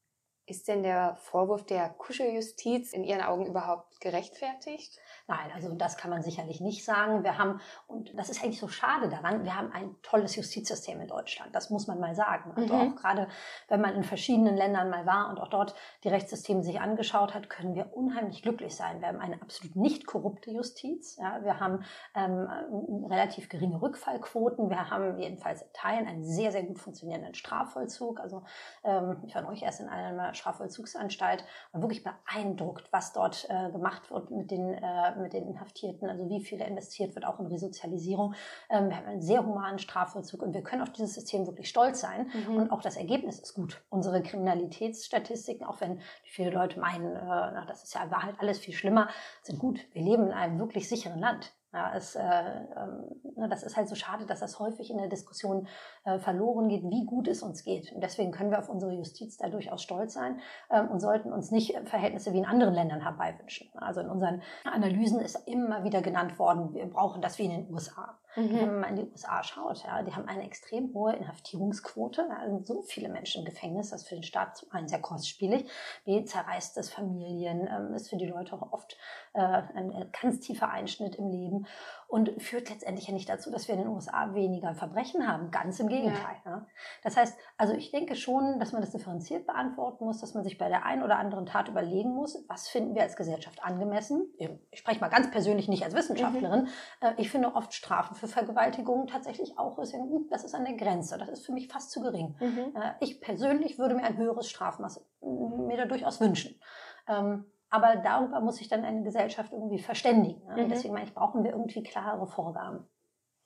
Ist 0.48 0.68
denn 0.68 0.84
der 0.84 1.16
Vorwurf 1.16 1.66
der 1.66 1.88
Kuscheljustiz 1.88 2.92
in 2.92 3.02
Ihren 3.02 3.20
Augen 3.20 3.46
überhaupt 3.46 4.00
gerechtfertigt? 4.00 4.96
Nein, 5.26 5.50
also 5.52 5.74
das 5.74 5.96
kann 5.96 6.08
man 6.08 6.22
sicherlich 6.22 6.60
nicht 6.60 6.84
sagen. 6.84 7.24
Wir 7.24 7.36
haben, 7.36 7.60
und 7.88 8.16
das 8.16 8.30
ist 8.30 8.44
eigentlich 8.44 8.60
so 8.60 8.68
schade 8.68 9.08
daran, 9.08 9.42
wir 9.42 9.56
haben 9.56 9.72
ein 9.72 9.96
tolles 10.02 10.36
Justizsystem 10.36 11.00
in 11.00 11.08
Deutschland. 11.08 11.52
Das 11.52 11.70
muss 11.70 11.88
man 11.88 11.98
mal 11.98 12.14
sagen. 12.14 12.52
Also 12.54 12.74
mhm. 12.74 12.80
auch 12.80 12.96
gerade, 12.96 13.26
wenn 13.66 13.80
man 13.80 13.96
in 13.96 14.04
verschiedenen 14.04 14.56
Ländern 14.56 14.88
mal 14.88 15.04
war 15.04 15.30
und 15.30 15.40
auch 15.40 15.48
dort 15.48 15.74
die 16.04 16.08
Rechtssysteme 16.08 16.62
sich 16.62 16.80
angeschaut 16.80 17.34
hat, 17.34 17.50
können 17.50 17.74
wir 17.74 17.96
unheimlich 17.96 18.42
glücklich 18.42 18.76
sein. 18.76 19.00
Wir 19.00 19.08
haben 19.08 19.18
eine 19.18 19.42
absolut 19.42 19.74
nicht 19.74 20.06
korrupte 20.06 20.52
Justiz. 20.52 21.16
Ja, 21.16 21.42
wir 21.42 21.58
haben 21.58 21.84
ähm, 22.14 23.04
relativ 23.10 23.48
geringe 23.48 23.82
Rückfallquoten. 23.82 24.70
Wir 24.70 24.90
haben 24.90 25.18
jedenfalls 25.18 25.62
in 25.62 25.72
Teilen 25.72 26.06
einen 26.06 26.24
sehr, 26.24 26.52
sehr 26.52 26.62
gut 26.62 26.78
funktionierenden 26.78 27.34
Strafvollzug. 27.34 28.20
Also 28.20 28.44
ähm, 28.84 29.24
ich 29.26 29.34
war 29.34 29.42
neulich 29.42 29.64
erst 29.64 29.80
in 29.80 29.88
einer 29.88 30.35
Strafvollzugsanstalt 30.36 31.44
und 31.72 31.82
wirklich 31.82 32.04
beeindruckt, 32.04 32.92
was 32.92 33.12
dort 33.12 33.46
äh, 33.48 33.70
gemacht 33.70 34.10
wird 34.10 34.30
mit 34.30 34.50
den 34.50 34.74
äh, 34.74 35.16
mit 35.16 35.32
den 35.32 35.46
Inhaftierten, 35.46 36.08
also 36.08 36.28
wie 36.28 36.40
viel 36.40 36.60
investiert 36.60 37.14
wird 37.14 37.26
auch 37.26 37.40
in 37.40 37.46
Resozialisierung. 37.46 38.34
Ähm, 38.70 38.88
wir 38.88 38.96
haben 38.96 39.06
einen 39.06 39.22
sehr 39.22 39.44
humanen 39.44 39.78
Strafvollzug 39.78 40.42
und 40.42 40.54
wir 40.54 40.62
können 40.62 40.82
auf 40.82 40.90
dieses 40.90 41.14
System 41.14 41.46
wirklich 41.46 41.68
stolz 41.68 42.00
sein. 42.00 42.30
Mhm. 42.32 42.56
Und 42.56 42.70
auch 42.70 42.80
das 42.80 42.96
Ergebnis 42.96 43.38
ist 43.38 43.54
gut. 43.54 43.82
Unsere 43.88 44.22
Kriminalitätsstatistiken, 44.22 45.66
auch 45.66 45.80
wenn 45.80 46.00
viele 46.24 46.50
Leute 46.50 46.78
meinen, 46.80 47.16
äh, 47.16 47.20
na, 47.20 47.64
das 47.66 47.82
ist 47.82 47.94
ja 47.94 48.10
Wahrheit 48.10 48.36
alles 48.38 48.58
viel 48.58 48.74
schlimmer, 48.74 49.08
sind 49.42 49.58
gut. 49.58 49.80
Wir 49.92 50.02
leben 50.02 50.26
in 50.26 50.32
einem 50.32 50.58
wirklich 50.58 50.88
sicheren 50.88 51.18
Land. 51.18 51.52
Ja, 51.72 51.92
es, 51.94 52.14
äh, 52.14 52.22
äh, 52.22 53.48
das 53.48 53.62
ist 53.62 53.76
halt 53.76 53.88
so 53.88 53.94
schade, 53.94 54.24
dass 54.24 54.40
das 54.40 54.58
häufig 54.58 54.90
in 54.90 54.98
der 54.98 55.08
Diskussion 55.08 55.66
äh, 56.04 56.18
verloren 56.18 56.68
geht, 56.68 56.84
wie 56.84 57.04
gut 57.04 57.28
es 57.28 57.42
uns 57.42 57.64
geht. 57.64 57.92
Und 57.92 58.02
deswegen 58.02 58.30
können 58.30 58.50
wir 58.50 58.58
auf 58.58 58.68
unsere 58.68 58.92
Justiz 58.92 59.36
da 59.36 59.48
durchaus 59.48 59.82
stolz 59.82 60.14
sein 60.14 60.40
ähm, 60.70 60.88
und 60.88 61.00
sollten 61.00 61.32
uns 61.32 61.50
nicht 61.50 61.76
Verhältnisse 61.86 62.32
wie 62.32 62.38
in 62.38 62.46
anderen 62.46 62.74
Ländern 62.74 63.02
herbeiwünschen. 63.02 63.68
Also 63.74 64.00
in 64.00 64.08
unseren 64.08 64.42
Analysen 64.64 65.20
ist 65.20 65.36
immer 65.46 65.84
wieder 65.84 66.02
genannt 66.02 66.38
worden, 66.38 66.72
wir 66.72 66.86
brauchen 66.86 67.20
das 67.20 67.38
wie 67.38 67.44
in 67.44 67.50
den 67.50 67.72
USA. 67.72 68.18
Mhm. 68.36 68.52
Wenn 68.52 68.66
man 68.66 68.80
mal 68.80 68.88
in 68.90 68.96
die 68.96 69.10
USA 69.10 69.42
schaut, 69.42 69.82
ja, 69.84 70.02
die 70.02 70.14
haben 70.14 70.28
eine 70.28 70.44
extrem 70.44 70.92
hohe 70.92 71.14
Inhaftierungsquote. 71.14 72.26
Da 72.28 72.46
sind 72.46 72.66
so 72.66 72.82
viele 72.82 73.08
Menschen 73.08 73.40
im 73.40 73.46
Gefängnis, 73.46 73.90
das 73.90 74.02
ist 74.02 74.08
für 74.08 74.14
den 74.14 74.24
Staat 74.24 74.56
zum 74.56 74.70
einen 74.72 74.88
sehr 74.88 75.00
kostspielig, 75.00 75.68
B 76.04 76.24
zerreißt 76.24 76.76
es 76.78 76.90
Familien, 76.90 77.66
ähm, 77.66 77.94
ist 77.94 78.10
für 78.10 78.16
die 78.16 78.26
Leute 78.26 78.54
auch 78.54 78.72
oft 78.72 78.96
äh, 79.32 79.40
ein 79.40 80.10
ganz 80.20 80.40
tiefer 80.40 80.70
Einschnitt 80.70 81.16
im 81.16 81.28
Leben 81.30 81.66
und 82.08 82.40
führt 82.40 82.70
letztendlich 82.70 83.08
ja 83.08 83.14
nicht 83.14 83.28
dazu, 83.28 83.50
dass 83.50 83.66
wir 83.68 83.74
in 83.74 83.80
den 83.80 83.88
USA 83.88 84.34
weniger 84.34 84.74
Verbrechen 84.74 85.26
haben. 85.26 85.50
Ganz 85.50 85.80
im 85.80 85.88
Gegenteil. 85.88 86.36
Ja. 86.44 86.50
Ja. 86.50 86.66
Das 87.02 87.16
heißt, 87.16 87.36
also 87.56 87.74
ich 87.74 87.90
denke 87.90 88.14
schon, 88.14 88.60
dass 88.60 88.72
man 88.72 88.80
das 88.80 88.92
differenziert 88.92 89.46
beantworten 89.46 90.04
muss, 90.04 90.20
dass 90.20 90.34
man 90.34 90.44
sich 90.44 90.58
bei 90.58 90.68
der 90.68 90.84
einen 90.84 91.02
oder 91.02 91.18
anderen 91.18 91.46
Tat 91.46 91.68
überlegen 91.68 92.14
muss, 92.14 92.44
was 92.48 92.68
finden 92.68 92.94
wir 92.94 93.02
als 93.02 93.16
Gesellschaft 93.16 93.64
angemessen. 93.64 94.28
Ich 94.70 94.78
spreche 94.78 95.00
mal 95.00 95.08
ganz 95.08 95.30
persönlich 95.30 95.68
nicht 95.68 95.84
als 95.84 95.94
Wissenschaftlerin. 95.94 96.62
Mhm. 96.62 96.68
Äh, 97.00 97.14
ich 97.16 97.30
finde 97.30 97.54
oft 97.54 97.74
Strafen 97.74 98.14
für 98.14 98.25
Vergewaltigung 98.28 99.06
tatsächlich 99.06 99.58
auch, 99.58 99.76
das 99.76 100.44
ist 100.44 100.54
an 100.54 100.64
der 100.64 100.74
Grenze. 100.74 101.18
Das 101.18 101.28
ist 101.28 101.44
für 101.44 101.52
mich 101.52 101.68
fast 101.68 101.90
zu 101.90 102.00
gering. 102.00 102.36
Mhm. 102.40 102.74
Äh, 102.74 102.92
ich 103.00 103.20
persönlich 103.20 103.78
würde 103.78 103.94
mir 103.94 104.04
ein 104.04 104.16
höheres 104.16 104.48
Strafmaß 104.48 105.04
mir 105.20 105.76
da 105.76 105.86
durchaus 105.86 106.20
wünschen. 106.20 106.60
Ähm, 107.08 107.44
aber 107.68 107.96
darüber 107.96 108.40
muss 108.40 108.56
sich 108.56 108.68
dann 108.68 108.84
eine 108.84 109.02
Gesellschaft 109.02 109.52
irgendwie 109.52 109.80
verständigen. 109.80 110.46
Ne? 110.54 110.64
Mhm. 110.64 110.68
Deswegen 110.68 110.94
meine 110.94 111.06
ich, 111.06 111.14
brauchen 111.14 111.44
wir 111.44 111.50
irgendwie 111.52 111.82
klare 111.82 112.26
Vorgaben. 112.26 112.88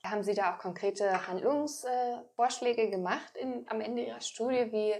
Haben 0.03 0.23
Sie 0.23 0.33
da 0.33 0.53
auch 0.53 0.57
konkrete 0.57 1.27
Handlungsvorschläge 1.27 2.89
gemacht 2.89 3.35
in, 3.35 3.65
am 3.69 3.81
Ende 3.81 4.03
Ihrer 4.03 4.21
Studie, 4.21 4.71
wie 4.71 4.93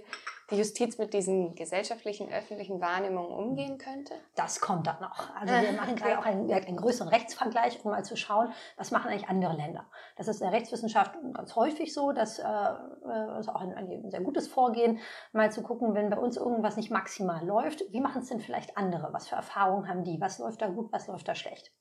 die 0.50 0.56
Justiz 0.56 0.98
mit 0.98 1.14
diesen 1.14 1.54
gesellschaftlichen, 1.54 2.30
öffentlichen 2.30 2.80
Wahrnehmungen 2.80 3.32
umgehen 3.32 3.78
könnte? 3.78 4.14
Das 4.34 4.60
kommt 4.60 4.86
dann 4.86 5.00
noch. 5.00 5.34
Also 5.34 5.54
wir 5.54 5.72
machen 5.72 5.96
gerade 5.96 6.18
auch 6.18 6.24
einen, 6.24 6.50
einen, 6.52 6.76
größeren 6.76 7.08
Rechtsvergleich, 7.08 7.84
um 7.84 7.90
mal 7.90 8.04
zu 8.04 8.16
schauen, 8.16 8.52
was 8.76 8.90
machen 8.90 9.10
eigentlich 9.10 9.28
andere 9.28 9.54
Länder. 9.54 9.86
Das 10.16 10.28
ist 10.28 10.40
in 10.40 10.50
der 10.50 10.52
Rechtswissenschaft 10.52 11.16
ganz 11.32 11.56
häufig 11.56 11.94
so, 11.94 12.12
dass 12.12 12.38
äh, 12.38 12.42
das 12.42 13.46
ist 13.46 13.48
auch 13.48 13.60
ein, 13.60 13.74
ein, 13.74 14.10
sehr 14.10 14.20
gutes 14.20 14.48
Vorgehen, 14.48 14.98
mal 15.32 15.50
zu 15.50 15.62
gucken, 15.62 15.94
wenn 15.94 16.10
bei 16.10 16.18
uns 16.18 16.36
irgendwas 16.36 16.76
nicht 16.76 16.90
maximal 16.90 17.44
läuft, 17.44 17.84
wie 17.90 18.00
machen 18.00 18.22
es 18.22 18.28
denn 18.28 18.40
vielleicht 18.40 18.76
andere? 18.76 19.12
Was 19.12 19.28
für 19.28 19.36
Erfahrungen 19.36 19.88
haben 19.88 20.04
die? 20.04 20.20
Was 20.20 20.38
läuft 20.38 20.62
da 20.62 20.68
gut, 20.68 20.92
was 20.92 21.06
läuft 21.06 21.28
da 21.28 21.34
schlecht? 21.34 21.72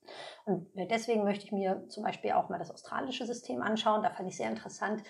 Und 0.45 0.67
deswegen 0.75 1.23
möchte 1.23 1.45
ich 1.45 1.51
mir 1.51 1.87
zum 1.87 2.03
Beispiel 2.03 2.31
auch 2.31 2.49
mal 2.49 2.59
das 2.59 2.71
australische 2.71 3.25
System 3.25 3.61
anschauen. 3.61 4.03
Da 4.03 4.09
fand 4.09 4.29
ich 4.29 4.37
sehr 4.37 4.49
interessant, 4.49 5.03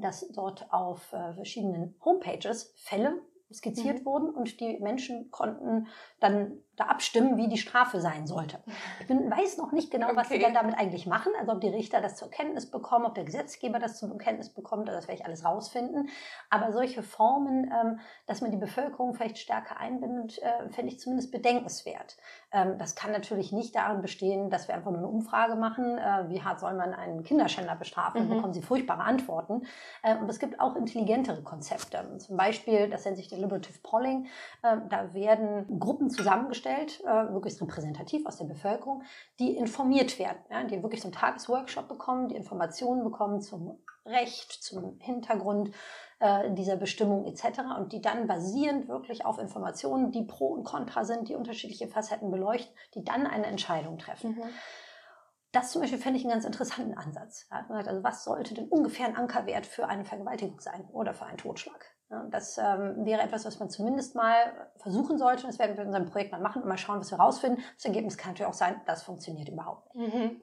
dass 0.00 0.28
dort 0.32 0.72
auf 0.72 1.12
äh, 1.12 1.34
verschiedenen 1.34 1.94
Homepages 2.04 2.72
Fälle 2.76 3.20
skizziert 3.52 4.00
mhm. 4.00 4.04
wurden 4.04 4.30
und 4.30 4.60
die 4.60 4.78
Menschen 4.80 5.30
konnten 5.30 5.88
dann 6.20 6.58
da 6.80 6.86
abstimmen, 6.86 7.36
wie 7.36 7.48
die 7.48 7.58
Strafe 7.58 8.00
sein 8.00 8.26
sollte. 8.26 8.58
Ich 9.00 9.06
bin, 9.06 9.30
weiß 9.30 9.58
noch 9.58 9.72
nicht 9.72 9.90
genau, 9.90 10.08
okay. 10.08 10.16
was 10.16 10.28
sie 10.28 10.38
dann 10.38 10.54
damit 10.54 10.78
eigentlich 10.78 11.06
machen, 11.06 11.32
also 11.38 11.52
ob 11.52 11.60
die 11.60 11.68
Richter 11.68 12.00
das 12.00 12.16
zur 12.16 12.30
Kenntnis 12.30 12.70
bekommen, 12.70 13.04
ob 13.04 13.14
der 13.14 13.24
Gesetzgeber 13.24 13.78
das 13.78 13.98
zur 13.98 14.16
Kenntnis 14.18 14.48
bekommt, 14.48 14.88
das 14.88 15.08
werde 15.08 15.20
ich 15.20 15.26
alles 15.26 15.44
rausfinden. 15.44 16.08
Aber 16.48 16.72
solche 16.72 17.02
Formen, 17.02 17.64
ähm, 17.64 18.00
dass 18.26 18.40
man 18.40 18.50
die 18.50 18.56
Bevölkerung 18.56 19.14
vielleicht 19.14 19.38
stärker 19.38 19.78
einbindet, 19.78 20.38
äh, 20.38 20.68
fände 20.70 20.92
ich 20.92 20.98
zumindest 20.98 21.30
bedenkenswert. 21.32 22.16
Ähm, 22.52 22.78
das 22.78 22.96
kann 22.96 23.12
natürlich 23.12 23.52
nicht 23.52 23.74
darin 23.76 24.00
bestehen, 24.00 24.50
dass 24.50 24.68
wir 24.68 24.74
einfach 24.74 24.90
nur 24.90 25.00
eine 25.00 25.08
Umfrage 25.08 25.56
machen, 25.56 25.98
äh, 25.98 26.28
wie 26.28 26.42
hart 26.42 26.60
soll 26.60 26.74
man 26.74 26.94
einen 26.94 27.22
Kinderschänder 27.22 27.76
bestrafen, 27.76 28.24
mhm. 28.24 28.34
bekommen 28.34 28.52
sie 28.52 28.62
furchtbare 28.62 29.02
Antworten. 29.02 29.62
Äh, 30.02 30.16
und 30.16 30.28
es 30.28 30.38
gibt 30.38 30.60
auch 30.60 30.76
intelligentere 30.76 31.42
Konzepte. 31.42 32.16
Zum 32.18 32.36
Beispiel, 32.36 32.88
das 32.88 33.04
nennt 33.04 33.16
sich 33.16 33.28
Deliberative 33.28 33.78
Polling, 33.82 34.26
äh, 34.62 34.76
da 34.88 35.12
werden 35.14 35.78
Gruppen 35.78 36.10
zusammengestellt, 36.10 36.69
vorgestellt, 36.70 37.00
äh, 37.04 37.32
wirklich 37.32 37.60
repräsentativ 37.60 38.26
aus 38.26 38.36
der 38.36 38.46
Bevölkerung, 38.46 39.02
die 39.38 39.56
informiert 39.56 40.18
werden, 40.18 40.38
ja, 40.50 40.64
die 40.64 40.82
wirklich 40.82 41.00
so 41.00 41.08
einen 41.08 41.14
Tagesworkshop 41.14 41.88
bekommen, 41.88 42.28
die 42.28 42.36
Informationen 42.36 43.04
bekommen 43.04 43.40
zum 43.40 43.78
Recht, 44.06 44.52
zum 44.52 44.98
Hintergrund 45.00 45.72
äh, 46.20 46.50
dieser 46.52 46.76
Bestimmung 46.76 47.26
etc. 47.26 47.60
und 47.78 47.92
die 47.92 48.00
dann 48.00 48.26
basierend 48.26 48.88
wirklich 48.88 49.24
auf 49.24 49.38
Informationen, 49.38 50.10
die 50.10 50.24
pro 50.24 50.48
und 50.48 50.64
contra 50.64 51.04
sind, 51.04 51.28
die 51.28 51.34
unterschiedliche 51.34 51.88
Facetten 51.88 52.30
beleuchten, 52.30 52.74
die 52.94 53.04
dann 53.04 53.26
eine 53.26 53.46
Entscheidung 53.46 53.98
treffen. 53.98 54.36
Mhm. 54.36 54.48
Das 55.52 55.72
zum 55.72 55.82
Beispiel 55.82 55.98
fände 55.98 56.16
ich 56.16 56.24
einen 56.24 56.32
ganz 56.32 56.44
interessanten 56.44 56.96
Ansatz. 56.96 57.48
Also 57.50 58.04
was 58.04 58.22
sollte 58.22 58.54
denn 58.54 58.68
ungefähr 58.68 59.06
ein 59.06 59.16
Ankerwert 59.16 59.66
für 59.66 59.88
eine 59.88 60.04
Vergewaltigung 60.04 60.60
sein 60.60 60.88
oder 60.92 61.12
für 61.12 61.26
einen 61.26 61.38
Totschlag? 61.38 61.86
Das 62.30 62.58
ähm, 62.58 63.04
wäre 63.04 63.22
etwas, 63.22 63.44
was 63.44 63.60
man 63.60 63.70
zumindest 63.70 64.16
mal 64.16 64.34
versuchen 64.76 65.16
sollte. 65.16 65.46
Das 65.46 65.58
werden 65.60 65.76
wir 65.76 65.82
in 65.82 65.88
unserem 65.88 66.06
Projekt 66.06 66.32
mal 66.32 66.40
machen 66.40 66.62
und 66.62 66.68
mal 66.68 66.76
schauen, 66.76 66.98
was 66.98 67.12
wir 67.12 67.18
rausfinden. 67.18 67.62
Das 67.76 67.84
Ergebnis 67.84 68.18
kann 68.18 68.32
natürlich 68.32 68.50
auch 68.50 68.54
sein, 68.54 68.80
das 68.86 69.04
funktioniert 69.04 69.48
überhaupt 69.48 69.94
nicht. 69.94 70.14
Mhm. 70.14 70.40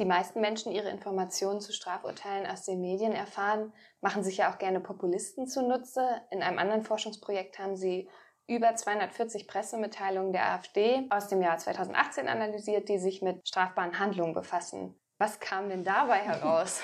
Die 0.00 0.06
meisten 0.06 0.40
Menschen 0.40 0.72
ihre 0.72 0.88
Informationen 0.88 1.60
zu 1.60 1.72
Strafurteilen 1.72 2.46
aus 2.46 2.64
den 2.64 2.80
Medien 2.80 3.12
erfahren, 3.12 3.72
machen 4.00 4.24
sich 4.24 4.38
ja 4.38 4.50
auch 4.50 4.58
gerne 4.58 4.80
Populisten 4.80 5.46
zunutze. 5.46 6.22
In 6.30 6.42
einem 6.42 6.58
anderen 6.58 6.82
Forschungsprojekt 6.82 7.58
haben 7.58 7.76
sie 7.76 8.08
über 8.48 8.74
240 8.74 9.46
Pressemitteilungen 9.46 10.32
der 10.32 10.50
AfD 10.50 11.06
aus 11.10 11.28
dem 11.28 11.42
Jahr 11.42 11.58
2018 11.58 12.26
analysiert, 12.26 12.88
die 12.88 12.98
sich 12.98 13.22
mit 13.22 13.46
strafbaren 13.46 13.98
Handlungen 14.00 14.34
befassen. 14.34 14.98
Was 15.18 15.38
kam 15.38 15.68
denn 15.68 15.84
dabei 15.84 16.18
heraus? 16.20 16.82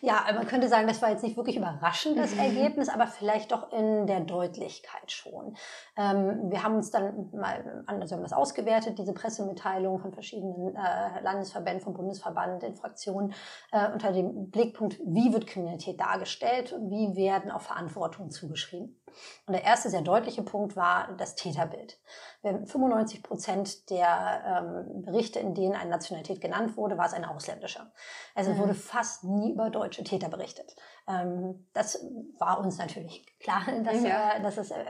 Ja, 0.00 0.24
man 0.34 0.46
könnte 0.46 0.68
sagen, 0.68 0.88
das 0.88 1.02
war 1.02 1.10
jetzt 1.10 1.22
nicht 1.22 1.36
wirklich 1.36 1.56
überraschend, 1.56 2.18
das 2.18 2.32
mhm. 2.32 2.40
Ergebnis, 2.40 2.88
aber 2.88 3.06
vielleicht 3.06 3.52
doch 3.52 3.70
in 3.72 4.06
der 4.06 4.20
Deutlichkeit 4.20 5.12
schon. 5.12 5.56
Ähm, 5.96 6.50
wir 6.50 6.62
haben 6.62 6.76
uns 6.76 6.90
dann 6.90 7.30
mal, 7.32 7.84
also 7.86 8.16
haben 8.16 8.22
das 8.22 8.32
ausgewertet, 8.32 8.98
diese 8.98 9.12
Pressemitteilung 9.12 10.00
von 10.00 10.12
verschiedenen 10.12 10.74
äh, 10.74 11.20
Landesverbänden, 11.22 11.84
vom 11.84 11.94
Bundesverband, 11.94 12.62
in 12.62 12.74
Fraktionen, 12.74 13.34
äh, 13.70 13.92
unter 13.92 14.12
dem 14.12 14.50
Blickpunkt, 14.50 14.98
wie 15.04 15.32
wird 15.32 15.46
Kriminalität 15.46 16.00
dargestellt 16.00 16.72
und 16.72 16.90
wie 16.90 17.14
werden 17.14 17.50
auch 17.50 17.62
Verantwortungen 17.62 18.30
zugeschrieben. 18.30 19.01
Und 19.46 19.54
der 19.54 19.64
erste 19.64 19.90
sehr 19.90 20.02
deutliche 20.02 20.42
Punkt 20.42 20.76
war 20.76 21.12
das 21.18 21.34
Täterbild. 21.34 21.98
95 22.42 23.22
Prozent 23.22 23.90
der 23.90 24.84
ähm, 24.86 25.02
Berichte, 25.02 25.38
in 25.38 25.54
denen 25.54 25.74
eine 25.74 25.90
Nationalität 25.90 26.40
genannt 26.40 26.76
wurde, 26.76 26.98
war 26.98 27.06
es 27.06 27.12
eine 27.12 27.30
ausländische. 27.30 27.90
Also 28.34 28.52
mhm. 28.52 28.58
wurde 28.58 28.74
fast 28.74 29.24
nie 29.24 29.52
über 29.52 29.70
deutsche 29.70 30.04
Täter 30.04 30.28
berichtet. 30.28 30.74
Ähm, 31.08 31.66
das 31.72 32.04
war 32.38 32.60
uns 32.60 32.78
natürlich 32.78 33.24
klar, 33.40 33.62
dass, 33.84 34.02
ja. 34.02 34.36
äh, 34.36 34.42
dass 34.42 34.56
es 34.56 34.70
äh, 34.70 34.84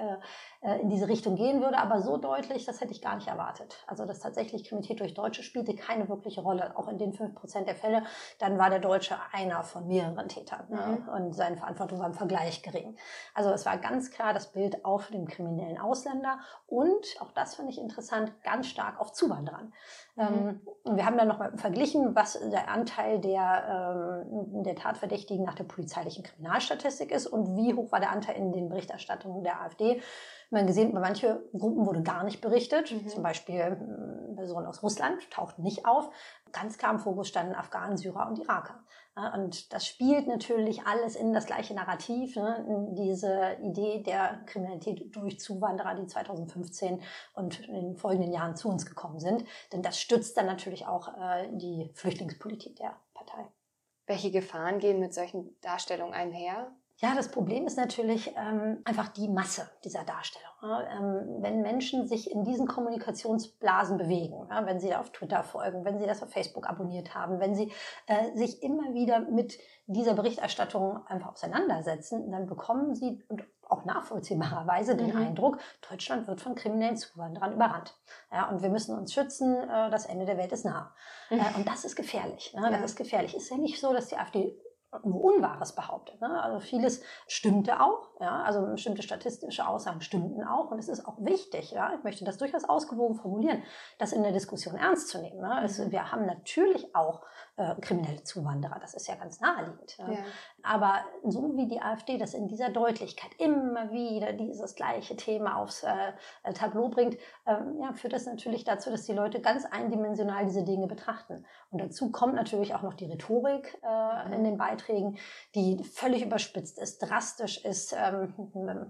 äh, 0.60 0.80
in 0.80 0.88
diese 0.88 1.08
Richtung 1.08 1.36
gehen 1.36 1.60
würde, 1.62 1.78
aber 1.78 2.00
so 2.02 2.16
deutlich, 2.16 2.64
das 2.64 2.80
hätte 2.80 2.92
ich 2.92 3.02
gar 3.02 3.16
nicht 3.16 3.28
erwartet. 3.28 3.82
Also, 3.86 4.04
dass 4.04 4.20
tatsächlich 4.20 4.64
Kriminalität 4.64 5.00
durch 5.00 5.14
Deutsche 5.14 5.42
spielte 5.42 5.74
keine 5.74 6.08
wirkliche 6.08 6.42
Rolle. 6.42 6.76
Auch 6.76 6.88
in 6.88 6.98
den 6.98 7.12
fünf 7.12 7.34
Prozent 7.34 7.66
der 7.66 7.74
Fälle, 7.74 8.04
dann 8.38 8.58
war 8.58 8.70
der 8.70 8.78
Deutsche 8.78 9.16
einer 9.32 9.62
von 9.64 9.88
mehreren 9.88 10.28
Tätern 10.28 10.66
ne? 10.68 10.98
mhm. 11.00 11.08
und 11.08 11.32
seine 11.34 11.56
Verantwortung 11.56 11.98
war 11.98 12.06
im 12.06 12.14
Vergleich 12.14 12.62
gering. 12.62 12.96
Also, 13.34 13.50
es 13.50 13.66
war 13.66 13.78
ganz 13.78 14.10
klar 14.10 14.34
das 14.34 14.52
Bild 14.52 14.84
auf 14.84 15.08
dem 15.08 15.26
kriminellen 15.26 15.78
Ausländer 15.78 16.38
und, 16.66 17.06
auch 17.20 17.32
das 17.32 17.56
finde 17.56 17.72
ich 17.72 17.78
interessant, 17.78 18.32
ganz 18.42 18.66
stark 18.66 19.00
auf 19.00 19.12
Zuwanderern. 19.12 19.72
Mhm. 20.16 20.22
Ähm, 20.22 20.60
und 20.84 20.96
wir 20.96 21.06
haben 21.06 21.16
dann 21.16 21.28
nochmal 21.28 21.56
verglichen, 21.56 22.14
was 22.14 22.38
der 22.50 22.68
Anteil 22.68 23.20
der, 23.20 24.24
ähm, 24.26 24.62
der 24.62 24.74
Tatverdächtigen 24.74 25.44
nach 25.44 25.54
der 25.54 25.64
polizeilichen 25.64 26.22
Kriminalstatistik 26.24 27.12
ist 27.12 27.26
und 27.26 27.56
wie 27.56 27.74
hoch 27.74 27.92
war 27.92 28.00
der 28.00 28.10
Anteil 28.10 28.36
in 28.36 28.52
den 28.52 28.68
Berichterstattungen 28.68 29.42
der 29.42 29.62
AfD 29.62 30.02
man 30.52 30.66
gesehen, 30.66 30.92
bei 30.92 31.00
manchen 31.00 31.38
Gruppen 31.52 31.86
wurde 31.86 32.02
gar 32.02 32.24
nicht 32.24 32.40
berichtet. 32.40 32.92
Mhm. 32.92 33.08
Zum 33.08 33.22
Beispiel 33.22 33.76
Personen 34.42 34.66
aus 34.66 34.82
Russland 34.82 35.30
tauchten 35.30 35.62
nicht 35.62 35.86
auf. 35.86 36.10
Ganz 36.50 36.78
klar 36.78 36.92
im 36.92 36.98
Fokus 36.98 37.28
standen 37.28 37.54
Afghanen, 37.54 37.96
Syrer 37.96 38.26
und 38.28 38.38
Iraker. 38.38 38.84
Und 39.34 39.74
das 39.74 39.86
spielt 39.86 40.26
natürlich 40.26 40.86
alles 40.86 41.16
in 41.16 41.34
das 41.34 41.44
gleiche 41.44 41.74
Narrativ, 41.74 42.34
ne? 42.34 42.64
diese 42.96 43.58
Idee 43.62 44.02
der 44.02 44.40
Kriminalität 44.46 45.14
durch 45.14 45.38
Zuwanderer, 45.38 45.94
die 45.94 46.06
2015 46.06 47.02
und 47.34 47.60
in 47.68 47.74
den 47.74 47.96
folgenden 47.96 48.32
Jahren 48.32 48.56
zu 48.56 48.70
uns 48.70 48.86
gekommen 48.86 49.20
sind. 49.20 49.44
Denn 49.72 49.82
das 49.82 50.00
stützt 50.00 50.36
dann 50.38 50.46
natürlich 50.46 50.86
auch 50.86 51.08
äh, 51.08 51.48
die 51.52 51.90
Flüchtlingspolitik 51.94 52.76
der 52.76 52.96
Partei. 53.12 53.46
Welche 54.06 54.30
Gefahren 54.30 54.78
gehen 54.78 54.98
mit 54.98 55.12
solchen 55.12 55.60
Darstellungen 55.60 56.14
einher? 56.14 56.72
Ja, 56.98 57.14
das 57.16 57.30
Problem 57.30 57.66
ist 57.66 57.76
natürlich 57.76 58.32
ähm, 58.36 58.78
einfach 58.84 59.08
die 59.08 59.28
Masse 59.28 59.68
dieser 59.84 60.04
Darstellung. 60.04 60.52
Ähm, 60.62 61.42
wenn 61.42 61.62
Menschen 61.62 62.06
sich 62.06 62.30
in 62.30 62.44
diesen 62.44 62.68
Kommunikationsblasen 62.68 63.98
bewegen, 63.98 64.46
ja, 64.48 64.64
wenn 64.66 64.78
sie 64.78 64.94
auf 64.94 65.10
Twitter 65.10 65.42
folgen, 65.42 65.84
wenn 65.84 65.98
sie 65.98 66.06
das 66.06 66.22
auf 66.22 66.30
Facebook 66.30 66.68
abonniert 66.68 67.14
haben, 67.14 67.40
wenn 67.40 67.56
sie 67.56 67.72
äh, 68.06 68.36
sich 68.36 68.62
immer 68.62 68.94
wieder 68.94 69.20
mit 69.20 69.58
dieser 69.86 70.14
Berichterstattung 70.14 71.04
einfach 71.06 71.32
auseinandersetzen, 71.32 72.30
dann 72.30 72.46
bekommen 72.46 72.94
sie 72.94 73.24
und 73.28 73.42
auch 73.72 73.84
nachvollziehbarerweise 73.84 74.94
den 74.94 75.10
mhm. 75.10 75.16
Eindruck, 75.16 75.58
Deutschland 75.88 76.28
wird 76.28 76.40
von 76.40 76.54
kriminellen 76.54 76.96
Zuwanderern 76.96 77.54
überrannt. 77.54 77.96
Ja, 78.30 78.48
und 78.50 78.62
wir 78.62 78.68
müssen 78.68 78.96
uns 78.96 79.12
schützen, 79.12 79.56
äh, 79.56 79.90
das 79.90 80.06
Ende 80.06 80.26
der 80.26 80.36
Welt 80.36 80.52
ist 80.52 80.64
nah. 80.64 80.94
Mhm. 81.30 81.40
Äh, 81.40 81.56
und 81.56 81.66
das 81.66 81.84
ist 81.84 81.96
gefährlich. 81.96 82.54
Ne? 82.54 82.62
Das 82.62 82.78
ja. 82.78 82.84
ist 82.84 82.96
gefährlich. 82.96 83.34
Ist 83.34 83.50
ja 83.50 83.56
nicht 83.56 83.80
so, 83.80 83.92
dass 83.92 84.08
die 84.08 84.16
AfD 84.16 84.56
nur 85.04 85.24
Unwahres 85.24 85.74
behauptet. 85.74 86.20
Ne? 86.20 86.42
Also 86.42 86.60
vieles 86.60 87.02
stimmte 87.26 87.80
auch, 87.80 88.10
ja, 88.20 88.42
also 88.42 88.66
bestimmte 88.66 89.02
statistische 89.02 89.66
Aussagen 89.66 90.00
stimmten 90.00 90.44
auch 90.44 90.70
und 90.70 90.78
es 90.78 90.88
ist 90.88 91.06
auch 91.06 91.16
wichtig, 91.18 91.70
ja, 91.72 91.94
ich 91.94 92.04
möchte 92.04 92.24
das 92.24 92.38
durchaus 92.38 92.64
ausgewogen 92.64 93.14
formulieren, 93.14 93.62
das 93.98 94.12
in 94.12 94.22
der 94.22 94.32
Diskussion 94.32 94.76
ernst 94.76 95.08
zu 95.08 95.18
nehmen. 95.20 95.40
Ne? 95.40 95.62
Es, 95.64 95.90
wir 95.90 96.12
haben 96.12 96.26
natürlich 96.26 96.94
auch 96.94 97.22
äh, 97.62 97.80
kriminelle 97.80 98.22
Zuwanderer, 98.24 98.78
das 98.80 98.94
ist 98.94 99.06
ja 99.06 99.14
ganz 99.14 99.40
naheliegend. 99.40 99.96
Ja? 99.98 100.06
Aber 100.62 101.00
so 101.24 101.56
wie 101.56 101.66
die 101.66 101.80
AfD 101.80 102.18
das 102.18 102.34
in 102.34 102.48
dieser 102.48 102.70
Deutlichkeit 102.70 103.30
immer 103.38 103.92
wieder 103.92 104.32
dieses 104.32 104.74
gleiche 104.74 105.16
Thema 105.16 105.56
aufs 105.56 105.82
äh, 105.82 106.52
Tableau 106.54 106.88
bringt, 106.88 107.16
ähm, 107.46 107.78
ja, 107.80 107.92
führt 107.92 108.12
das 108.12 108.26
natürlich 108.26 108.64
dazu, 108.64 108.90
dass 108.90 109.04
die 109.04 109.12
Leute 109.12 109.40
ganz 109.40 109.64
eindimensional 109.64 110.44
diese 110.44 110.64
Dinge 110.64 110.86
betrachten. 110.86 111.44
Und 111.70 111.80
dazu 111.80 112.10
kommt 112.10 112.34
natürlich 112.34 112.74
auch 112.74 112.82
noch 112.82 112.94
die 112.94 113.06
Rhetorik 113.06 113.78
äh, 113.82 114.28
mhm. 114.28 114.32
in 114.32 114.44
den 114.44 114.58
Beiträgen, 114.58 115.18
die 115.54 115.82
völlig 115.84 116.24
überspitzt 116.24 116.78
ist, 116.78 116.98
drastisch 116.98 117.64
ist. 117.64 117.94
Ähm, 117.96 118.34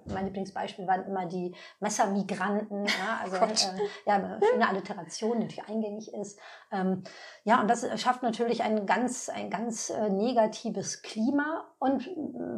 mein 0.07 0.27
Lieblingsbeispiel 0.27 0.87
waren 0.87 1.05
immer 1.05 1.27
die 1.27 1.55
Messermigranten, 1.81 2.87
ja, 2.87 3.21
also 3.23 3.37
äh, 3.37 3.89
ja, 4.07 4.15
eine 4.15 4.41
schöne 4.43 4.69
Alliteration, 4.69 5.41
die 5.41 5.47
natürlich 5.47 5.69
eingängig 5.69 6.13
ist. 6.15 6.39
Ähm, 6.71 7.03
ja, 7.45 7.61
und 7.61 7.69
das 7.69 7.87
schafft 8.01 8.23
natürlich 8.23 8.62
ein 8.63 8.87
ganz, 8.87 9.29
ein 9.29 9.51
ganz 9.51 9.91
äh, 9.91 10.09
negatives 10.09 11.03
Klima. 11.03 11.65
Und 11.79 12.09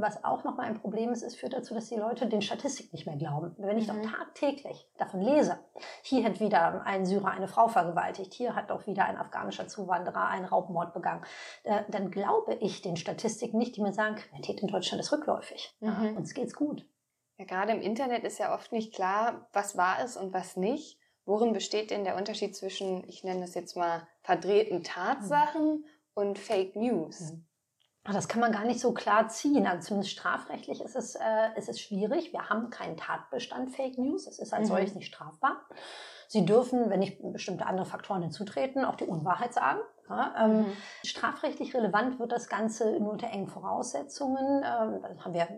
was 0.01 0.23
auch 0.23 0.45
nochmal 0.45 0.67
ein 0.67 0.81
Problem 0.81 1.11
ist, 1.11 1.23
es 1.23 1.35
führt 1.35 1.55
dazu, 1.55 1.75
dass 1.75 1.89
die 1.89 1.97
Leute 1.97 2.27
den 2.27 2.43
Statistiken 2.43 2.91
nicht 2.93 3.07
mehr 3.07 3.17
glauben. 3.17 3.55
Wenn 3.59 3.79
ich 3.79 3.89
mhm. 3.89 4.03
doch 4.03 4.11
tagtäglich 4.11 4.89
davon 4.99 5.23
lese, 5.23 5.59
hier 6.03 6.25
hat 6.25 6.41
wieder 6.41 6.85
ein 6.87 7.07
Syrer 7.07 7.31
eine 7.31 7.49
Frau 7.49 7.69
vergewaltigt, 7.69 8.35
hier 8.35 8.55
hat 8.55 8.71
doch 8.71 8.87
wieder 8.87 9.07
ein 9.07 9.17
afghanischer 9.17 9.67
Zuwanderer 9.67 10.29
einen 10.29 10.45
Raubmord 10.45 10.95
begangen, 10.95 11.25
äh, 11.65 11.83
dann 11.89 12.11
glaube 12.11 12.55
ich 12.61 12.83
den 12.83 12.97
Statistiken 12.97 13.59
nicht, 13.59 13.77
die 13.77 13.83
mir 13.83 13.93
sagen, 13.93 14.17
Kriminalität 14.17 14.61
in 14.61 14.69
Deutschland 14.69 15.01
ist 15.01 15.13
rückläufig. 15.13 15.75
Mhm. 15.81 16.17
Uns 16.17 16.35
geht's 16.35 16.55
gut. 16.55 16.87
Ja, 17.39 17.47
gerade 17.47 17.73
im 17.73 17.81
Internet 17.81 18.25
ist 18.25 18.39
ja 18.39 18.55
oft 18.55 18.73
nicht 18.73 18.95
klar, 18.95 19.49
was 19.53 19.77
wahr 19.77 20.05
ist 20.05 20.17
und 20.17 20.33
was 20.33 20.57
nicht. 20.57 20.99
Worin 21.27 21.53
besteht 21.55 21.91
denn 21.91 22.05
der 22.05 22.17
Unterschied 22.17 22.55
zwischen, 22.55 23.09
ich 23.09 23.25
nenne 23.25 23.41
das 23.41 23.55
jetzt 23.55 23.77
mal, 23.77 24.07
verdrehten 24.23 24.83
Tatsachen 24.85 25.79
mhm. 25.79 25.85
Und 26.15 26.39
Fake 26.39 26.77
News? 26.77 27.33
Mhm. 27.33 27.47
Das 28.13 28.29
kann 28.29 28.41
man 28.41 28.53
gar 28.53 28.65
nicht 28.65 28.81
so 28.81 28.93
klar 28.93 29.29
ziehen. 29.29 29.67
Also 29.67 29.89
zumindest 29.89 30.13
strafrechtlich 30.13 30.83
ist 30.83 30.95
es, 30.95 31.15
äh, 31.15 31.57
ist 31.57 31.71
es 31.71 31.81
schwierig. 31.81 32.33
Wir 32.33 32.51
haben 32.51 32.69
keinen 32.69 32.99
Tatbestand 32.99 33.71
Fake 33.71 33.97
News. 33.97 34.27
Es 34.27 34.39
ist 34.39 34.53
als 34.53 34.69
mhm. 34.69 34.75
solches 34.75 34.95
nicht 34.95 35.07
strafbar. 35.07 35.63
Sie 36.29 36.45
dürfen, 36.45 36.91
wenn 36.91 37.01
nicht 37.01 37.19
bestimmte 37.33 37.67
andere 37.67 37.87
Faktoren 37.87 38.23
hinzutreten, 38.23 38.85
auch 38.85 38.97
die 38.97 39.07
Unwahrheit 39.07 39.55
sagen. 39.55 39.81
Ja, 40.11 40.35
ähm, 40.39 40.59
mhm. 40.59 40.67
Strafrechtlich 41.03 41.75
relevant 41.75 42.19
wird 42.19 42.31
das 42.31 42.49
Ganze 42.49 43.01
nur 43.01 43.13
unter 43.13 43.29
engen 43.29 43.49
Voraussetzungen. 43.49 44.59
Ähm, 44.59 45.01
da 45.01 45.25
haben 45.25 45.33
wir 45.33 45.49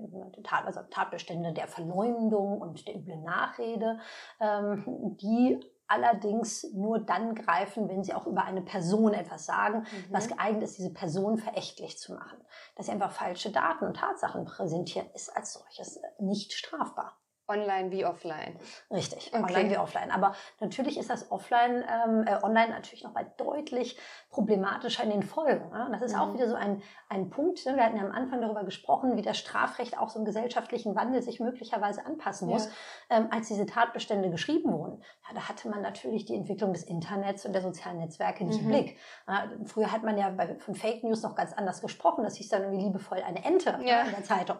Tat, 0.44 0.66
also 0.66 0.82
Tatbestände 0.88 1.52
der 1.52 1.66
Verleumdung 1.66 2.60
und 2.60 2.86
der 2.86 2.94
üblen 2.94 3.24
Nachrede, 3.24 3.98
ähm, 4.38 5.16
die 5.20 5.58
allerdings 5.88 6.64
nur 6.72 6.98
dann 6.98 7.34
greifen, 7.34 7.88
wenn 7.88 8.02
sie 8.02 8.14
auch 8.14 8.26
über 8.26 8.44
eine 8.44 8.62
Person 8.62 9.14
etwas 9.14 9.46
sagen, 9.46 9.80
mhm. 9.80 10.04
was 10.10 10.28
geeignet 10.28 10.64
ist, 10.64 10.78
diese 10.78 10.92
Person 10.92 11.38
verächtlich 11.38 11.98
zu 11.98 12.14
machen. 12.14 12.38
Dass 12.74 12.86
sie 12.86 12.92
einfach 12.92 13.12
falsche 13.12 13.50
Daten 13.50 13.84
und 13.84 13.96
Tatsachen 13.96 14.44
präsentieren, 14.44 15.08
ist 15.14 15.34
als 15.36 15.54
solches 15.54 16.00
nicht 16.18 16.52
strafbar. 16.52 17.16
Online 17.48 17.90
wie 17.92 18.04
offline. 18.04 18.58
Richtig, 18.90 19.30
okay. 19.32 19.42
online 19.42 19.70
wie 19.70 19.78
offline. 19.78 20.10
Aber 20.10 20.34
natürlich 20.60 20.98
ist 20.98 21.10
das 21.10 21.30
offline, 21.30 21.84
ähm, 21.88 22.24
äh, 22.26 22.42
online 22.42 22.70
natürlich 22.70 23.04
noch 23.04 23.14
mal 23.14 23.30
deutlich 23.36 23.96
problematischer 24.30 25.04
in 25.04 25.10
den 25.10 25.22
Folgen. 25.22 25.70
Ja? 25.72 25.88
Das 25.90 26.02
ist 26.02 26.14
mhm. 26.14 26.20
auch 26.20 26.34
wieder 26.34 26.48
so 26.48 26.56
ein, 26.56 26.82
ein 27.08 27.30
Punkt. 27.30 27.64
Ne? 27.64 27.76
Wir 27.76 27.84
hatten 27.84 27.96
ja 27.96 28.02
am 28.02 28.12
Anfang 28.12 28.40
darüber 28.40 28.64
gesprochen, 28.64 29.16
wie 29.16 29.22
das 29.22 29.38
Strafrecht 29.38 29.96
auch 29.96 30.08
so 30.08 30.18
im 30.18 30.24
gesellschaftlichen 30.24 30.96
Wandel 30.96 31.22
sich 31.22 31.38
möglicherweise 31.38 32.04
anpassen 32.04 32.48
muss. 32.48 32.66
Ja. 33.10 33.18
Ähm, 33.18 33.28
als 33.30 33.48
diese 33.48 33.66
Tatbestände 33.66 34.30
geschrieben 34.30 34.72
wurden, 34.72 35.02
ja, 35.28 35.34
da 35.34 35.48
hatte 35.48 35.68
man 35.68 35.82
natürlich 35.82 36.24
die 36.24 36.34
Entwicklung 36.34 36.72
des 36.72 36.82
Internets 36.82 37.46
und 37.46 37.52
der 37.52 37.62
sozialen 37.62 37.98
Netzwerke 37.98 38.44
nicht 38.44 38.60
mhm. 38.60 38.72
im 38.72 38.72
Blick. 38.72 38.98
Ja, 39.28 39.44
früher 39.64 39.92
hat 39.92 40.02
man 40.02 40.18
ja 40.18 40.30
bei, 40.30 40.56
von 40.56 40.74
Fake 40.74 41.04
News 41.04 41.22
noch 41.22 41.34
ganz 41.34 41.52
anders 41.52 41.80
gesprochen. 41.80 42.24
Das 42.24 42.36
hieß 42.36 42.48
dann 42.48 42.62
irgendwie 42.62 42.84
liebevoll 42.84 43.22
eine 43.22 43.44
Ente 43.44 43.78
ja. 43.84 44.02
in 44.02 44.10
der 44.10 44.24
Zeitung. 44.24 44.56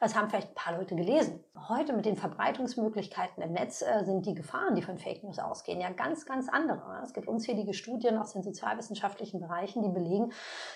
Das 0.00 0.14
haben 0.14 0.28
vielleicht 0.28 0.48
ein 0.48 0.54
paar 0.54 0.76
Leute 0.76 0.94
gelesen. 0.94 1.42
Heute 1.68 1.92
mit 1.92 2.04
den 2.04 2.16
Verbreitungsmöglichkeiten 2.28 3.42
im 3.42 3.52
Netz 3.52 3.82
äh, 3.82 4.04
sind 4.04 4.26
die 4.26 4.34
Gefahren, 4.34 4.74
die 4.74 4.82
von 4.82 4.98
Fake 4.98 5.22
News 5.22 5.38
ausgehen, 5.38 5.80
ja 5.80 5.90
ganz, 5.90 6.26
ganz 6.26 6.48
andere. 6.48 7.00
Es 7.04 7.12
gibt 7.12 7.28
unzählige 7.28 7.72
Studien 7.72 8.18
aus 8.18 8.32
den 8.32 8.42
sozialwissenschaftlichen 8.42 9.40
Bereichen, 9.40 9.82
die 9.82 9.88
belegen, 9.88 10.32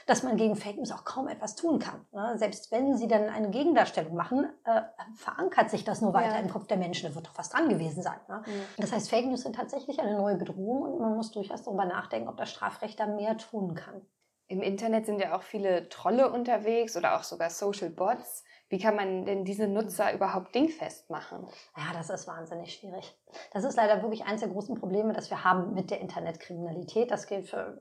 dass 0.06 0.22
man 0.22 0.36
gegen 0.36 0.54
Fake 0.54 0.76
News 0.76 0.92
auch 0.92 1.04
kaum 1.04 1.28
etwas 1.28 1.56
tun 1.56 1.80
kann. 1.80 2.06
Selbst 2.38 2.70
wenn 2.70 2.96
sie 2.96 3.08
dann 3.08 3.28
eine 3.28 3.50
Gegendarstellung 3.50 4.14
machen, 4.14 4.46
äh, 4.64 4.82
verankert 5.14 5.70
sich 5.70 5.84
das 5.84 6.00
nur 6.00 6.14
weiter 6.14 6.36
ja. 6.36 6.40
im 6.40 6.48
Kopf 6.48 6.66
der 6.66 6.76
Menschen. 6.76 7.08
Da 7.08 7.14
wird 7.14 7.26
doch 7.26 7.36
was 7.38 7.50
dran 7.50 7.68
gewesen 7.68 8.02
sein. 8.02 8.20
Ne? 8.28 8.42
Mhm. 8.46 8.52
Das 8.78 8.92
heißt, 8.92 9.10
Fake 9.10 9.26
News 9.26 9.42
sind 9.42 9.56
tatsächlich 9.56 10.00
eine 10.00 10.16
neue 10.16 10.36
Bedrohung 10.36 10.82
und 10.82 11.00
man 11.00 11.16
muss 11.16 11.32
durchaus 11.32 11.62
darüber 11.62 11.84
nachdenken, 11.84 12.28
ob 12.28 12.36
das 12.36 12.50
Strafrecht 12.50 13.00
da 13.00 13.06
mehr 13.06 13.36
tun 13.36 13.74
kann. 13.74 14.02
Im 14.46 14.62
Internet 14.62 15.06
sind 15.06 15.20
ja 15.20 15.36
auch 15.36 15.42
viele 15.42 15.88
Trolle 15.88 16.32
unterwegs 16.32 16.96
oder 16.96 17.16
auch 17.16 17.22
sogar 17.22 17.50
Social 17.50 17.88
Bots. 17.88 18.42
Wie 18.70 18.78
kann 18.78 18.94
man 18.94 19.24
denn 19.24 19.44
diese 19.44 19.66
Nutzer 19.66 20.14
überhaupt 20.14 20.54
dingfest 20.54 21.10
machen? 21.10 21.46
Ja, 21.76 21.92
das 21.92 22.08
ist 22.08 22.28
wahnsinnig 22.28 22.72
schwierig. 22.72 23.18
Das 23.52 23.64
ist 23.64 23.76
leider 23.76 24.00
wirklich 24.00 24.24
eines 24.24 24.40
der 24.40 24.50
großen 24.50 24.76
Probleme, 24.76 25.12
das 25.12 25.28
wir 25.28 25.42
haben 25.42 25.74
mit 25.74 25.90
der 25.90 26.00
Internetkriminalität. 26.00 27.10
Das 27.10 27.26
gilt 27.26 27.48
für 27.48 27.80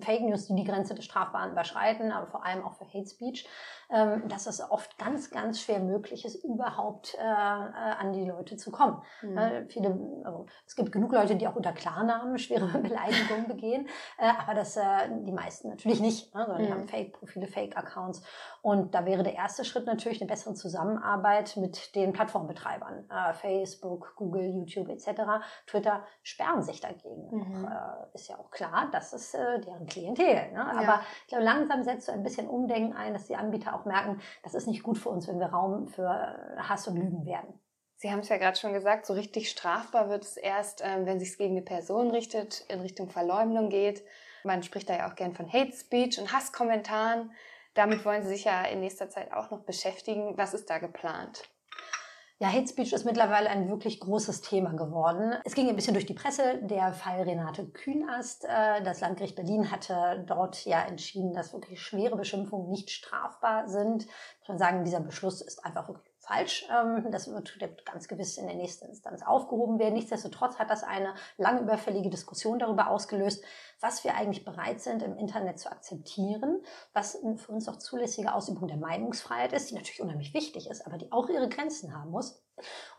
Fake 0.00 0.22
News, 0.22 0.48
die 0.48 0.56
die 0.56 0.64
Grenze 0.64 0.96
des 0.96 1.04
Strafbaren 1.04 1.52
überschreiten, 1.52 2.10
aber 2.10 2.26
vor 2.26 2.44
allem 2.44 2.64
auch 2.64 2.74
für 2.74 2.86
Hate 2.86 3.08
Speech, 3.08 3.46
ähm, 3.88 4.28
dass 4.28 4.46
es 4.46 4.60
oft 4.60 4.98
ganz, 4.98 5.30
ganz 5.30 5.60
schwer 5.60 5.78
möglich 5.78 6.24
ist, 6.24 6.42
überhaupt 6.44 7.14
äh, 7.14 7.22
äh, 7.22 7.22
an 7.22 8.12
die 8.12 8.24
Leute 8.24 8.56
zu 8.56 8.70
kommen. 8.70 9.00
Mhm. 9.22 9.38
Äh, 9.38 9.66
viele, 9.66 9.88
also, 10.24 10.46
es 10.66 10.74
gibt 10.74 10.90
genug 10.90 11.12
Leute, 11.12 11.36
die 11.36 11.46
auch 11.46 11.54
unter 11.54 11.72
Klarnamen 11.72 12.38
schwere 12.38 12.66
Beleidigungen 12.66 13.46
begehen, 13.48 13.86
äh, 14.18 14.30
aber 14.40 14.54
das 14.54 14.76
äh, 14.76 14.82
die 15.20 15.32
meisten 15.32 15.68
natürlich 15.68 16.00
nicht, 16.00 16.34
ne, 16.34 16.44
sondern 16.44 16.62
mhm. 16.62 16.66
die 16.66 16.72
haben 16.72 16.88
Fake-Profile, 16.88 17.46
Fake-Accounts. 17.46 18.22
Und 18.62 18.94
da 18.94 19.04
wäre 19.04 19.22
der 19.22 19.34
erste 19.34 19.64
Schritt 19.64 19.86
natürlich 19.86 20.20
eine 20.20 20.28
bessere 20.28 20.54
Zusammenarbeit 20.54 21.56
mit 21.56 21.94
den 21.94 22.12
Plattformbetreibern. 22.12 23.08
Äh, 23.08 23.34
Facebook, 23.34 24.14
Google, 24.16 24.46
YouTube 24.46 24.88
etc. 24.88 25.22
Twitter 25.66 26.02
sperren 26.22 26.62
sich 26.62 26.80
dagegen. 26.80 27.28
Mhm. 27.30 27.66
Auch, 27.66 28.12
ist 28.14 28.28
ja 28.28 28.36
auch 28.36 28.50
klar, 28.50 28.88
das 28.90 29.12
ist 29.12 29.34
deren 29.34 29.86
Klientel. 29.86 30.52
Ne? 30.52 30.66
Aber 30.68 30.82
ja. 30.82 31.00
ich 31.22 31.28
glaube, 31.28 31.44
langsam 31.44 31.82
setzt 31.82 32.06
so 32.06 32.12
ein 32.12 32.22
bisschen 32.22 32.48
Umdenken 32.48 32.94
ein, 32.94 33.12
dass 33.12 33.26
die 33.26 33.36
Anbieter 33.36 33.75
auch 33.76 33.84
merken, 33.84 34.20
das 34.42 34.54
ist 34.54 34.66
nicht 34.66 34.82
gut 34.82 34.98
für 34.98 35.10
uns, 35.10 35.28
wenn 35.28 35.38
wir 35.38 35.46
Raum 35.46 35.88
für 35.88 36.08
Hass 36.58 36.88
und 36.88 36.96
Lügen 36.96 37.26
werden. 37.26 37.60
Sie 37.98 38.10
haben 38.10 38.20
es 38.20 38.28
ja 38.28 38.36
gerade 38.36 38.58
schon 38.58 38.74
gesagt, 38.74 39.06
so 39.06 39.14
richtig 39.14 39.48
strafbar 39.48 40.10
wird 40.10 40.24
es 40.24 40.36
erst, 40.36 40.82
ähm, 40.84 41.06
wenn 41.06 41.18
sich 41.18 41.30
es 41.30 41.38
gegen 41.38 41.56
eine 41.56 41.62
Person 41.62 42.10
richtet, 42.10 42.60
in 42.68 42.80
Richtung 42.80 43.08
Verleumdung 43.08 43.70
geht. 43.70 44.04
Man 44.44 44.62
spricht 44.62 44.88
da 44.88 44.96
ja 44.96 45.10
auch 45.10 45.14
gern 45.14 45.34
von 45.34 45.50
Hate 45.50 45.72
Speech 45.72 46.18
und 46.20 46.32
Hasskommentaren. 46.32 47.32
Damit 47.74 48.04
wollen 48.04 48.22
Sie 48.22 48.28
sich 48.28 48.44
ja 48.44 48.64
in 48.64 48.80
nächster 48.80 49.08
Zeit 49.08 49.32
auch 49.32 49.50
noch 49.50 49.64
beschäftigen. 49.64 50.36
Was 50.36 50.54
ist 50.54 50.68
da 50.68 50.78
geplant? 50.78 51.48
Ja, 52.38 52.52
Hate 52.52 52.68
Speech 52.68 52.92
ist 52.92 53.06
mittlerweile 53.06 53.48
ein 53.48 53.70
wirklich 53.70 53.98
großes 53.98 54.42
Thema 54.42 54.74
geworden. 54.74 55.36
Es 55.44 55.54
ging 55.54 55.70
ein 55.70 55.76
bisschen 55.76 55.94
durch 55.94 56.04
die 56.04 56.12
Presse, 56.12 56.60
der 56.60 56.92
Fall 56.92 57.22
Renate 57.22 57.64
Kühnast. 57.64 58.44
Äh, 58.44 58.82
das 58.82 59.00
Landgericht 59.00 59.36
Berlin 59.36 59.70
hatte 59.70 60.22
dort 60.26 60.66
ja 60.66 60.82
entschieden, 60.82 61.32
dass 61.32 61.54
wirklich 61.54 61.80
schwere 61.80 62.14
Beschimpfungen 62.14 62.68
nicht 62.68 62.90
strafbar 62.90 63.68
sind. 63.68 64.06
Ich 64.42 64.46
kann 64.46 64.58
sagen, 64.58 64.84
dieser 64.84 65.00
Beschluss 65.00 65.40
ist 65.40 65.64
einfach 65.64 65.88
wirklich 65.88 66.12
falsch. 66.26 66.66
Ähm, 66.70 67.10
das 67.10 67.30
wird 67.30 67.84
ganz 67.84 68.08
gewiss 68.08 68.38
in 68.38 68.46
der 68.46 68.56
nächsten 68.56 68.86
Instanz 68.86 69.22
aufgehoben 69.22 69.78
werden. 69.78 69.94
Nichtsdestotrotz 69.94 70.58
hat 70.58 70.70
das 70.70 70.82
eine 70.82 71.14
lang 71.36 71.62
überfällige 71.62 72.10
Diskussion 72.10 72.58
darüber 72.58 72.90
ausgelöst, 72.90 73.44
was 73.80 74.04
wir 74.04 74.14
eigentlich 74.14 74.44
bereit 74.44 74.80
sind, 74.80 75.02
im 75.02 75.16
Internet 75.16 75.58
zu 75.58 75.70
akzeptieren, 75.70 76.62
was 76.92 77.18
für 77.36 77.52
uns 77.52 77.68
auch 77.68 77.76
zulässige 77.76 78.34
Ausübung 78.34 78.68
der 78.68 78.78
Meinungsfreiheit 78.78 79.52
ist, 79.52 79.70
die 79.70 79.74
natürlich 79.74 80.02
unheimlich 80.02 80.34
wichtig 80.34 80.68
ist, 80.68 80.86
aber 80.86 80.98
die 80.98 81.12
auch 81.12 81.28
ihre 81.28 81.48
Grenzen 81.48 81.94
haben 81.96 82.10
muss 82.10 82.42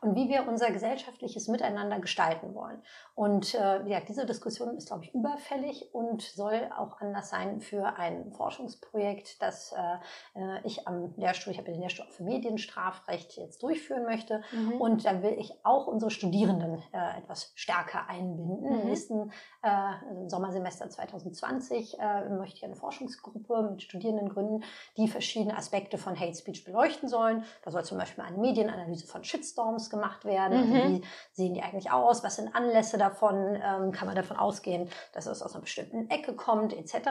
und 0.01 0.15
wie 0.15 0.29
wir 0.29 0.47
unser 0.47 0.71
gesellschaftliches 0.71 1.47
Miteinander 1.47 1.99
gestalten 1.99 2.53
wollen. 2.53 2.81
Und 3.15 3.55
äh, 3.55 3.88
ja, 3.88 3.99
diese 3.99 4.25
Diskussion 4.25 4.75
ist, 4.77 4.88
glaube 4.88 5.05
ich, 5.05 5.13
überfällig 5.13 5.93
und 5.93 6.21
soll 6.21 6.69
auch 6.77 6.99
Anlass 7.01 7.29
sein 7.29 7.60
für 7.62 7.97
ein 7.97 8.31
Forschungsprojekt, 8.31 9.41
das 9.41 9.73
äh, 9.73 10.39
äh 10.39 10.60
ich 10.63 10.88
am 10.88 11.13
Lehrstuhl, 11.17 11.51
ich 11.51 11.60
habe 11.60 11.71
den 11.71 11.81
Lehrstuhl 11.81 12.05
für 12.10 12.23
Medienstrafrecht 12.23 13.38
jetzt 13.38 13.63
durchführen 13.63 14.03
möchte. 14.03 14.41
Mhm. 14.51 14.81
Und 14.81 15.05
da 15.05 15.21
will 15.23 15.36
ich 15.38 15.53
auch 15.63 15.88
unsere 15.88 16.12
Studierenden 16.12 16.81
äh, 16.93 17.17
etwas 17.17 17.51
stärker 17.55 18.07
einbinden. 18.07 18.69
Mhm. 18.69 18.81
Im 18.81 18.88
nächsten 18.88 19.31
äh, 19.63 20.27
Sommersemester 20.27 20.89
2020 20.89 21.99
äh, 21.99 22.29
möchte 22.29 22.57
ich 22.57 22.65
eine 22.65 22.75
Forschungsgruppe 22.75 23.69
mit 23.71 23.81
Studierenden 23.81 24.29
gründen, 24.29 24.63
die 24.97 25.07
verschiedene 25.07 25.57
Aspekte 25.57 25.97
von 25.97 26.19
Hate 26.19 26.36
Speech 26.36 26.63
beleuchten 26.63 27.10
sollen. 27.10 27.43
Da 27.63 27.71
soll 27.71 27.83
zum 27.83 27.97
Beispiel 27.97 28.23
eine 28.23 28.38
Medienanalyse 28.38 29.07
von 29.07 29.23
Shitstorms 29.23 29.87
Shitstorms 29.88 29.89
gemacht 29.89 30.26
werden. 30.26 30.58
Also 30.58 30.67
mhm. 30.67 30.76
Also 30.78 30.95
wie 30.95 31.04
sehen 31.32 31.54
die 31.54 31.62
eigentlich 31.62 31.91
aus? 31.91 32.23
Was 32.23 32.36
sind 32.36 32.54
Anlässe 32.56 32.97
davon? 32.97 33.56
Ähm, 33.56 33.91
kann 33.91 34.08
man 34.08 34.15
davon 34.15 34.38
ausgehen, 34.38 34.89
dass 35.13 35.26
es 35.26 35.41
aus 35.41 35.54
einer 35.54 35.62
bestimmten 35.62 36.10
Ecke 36.10 36.34
kommt, 36.34 36.73
etc. 36.73 37.10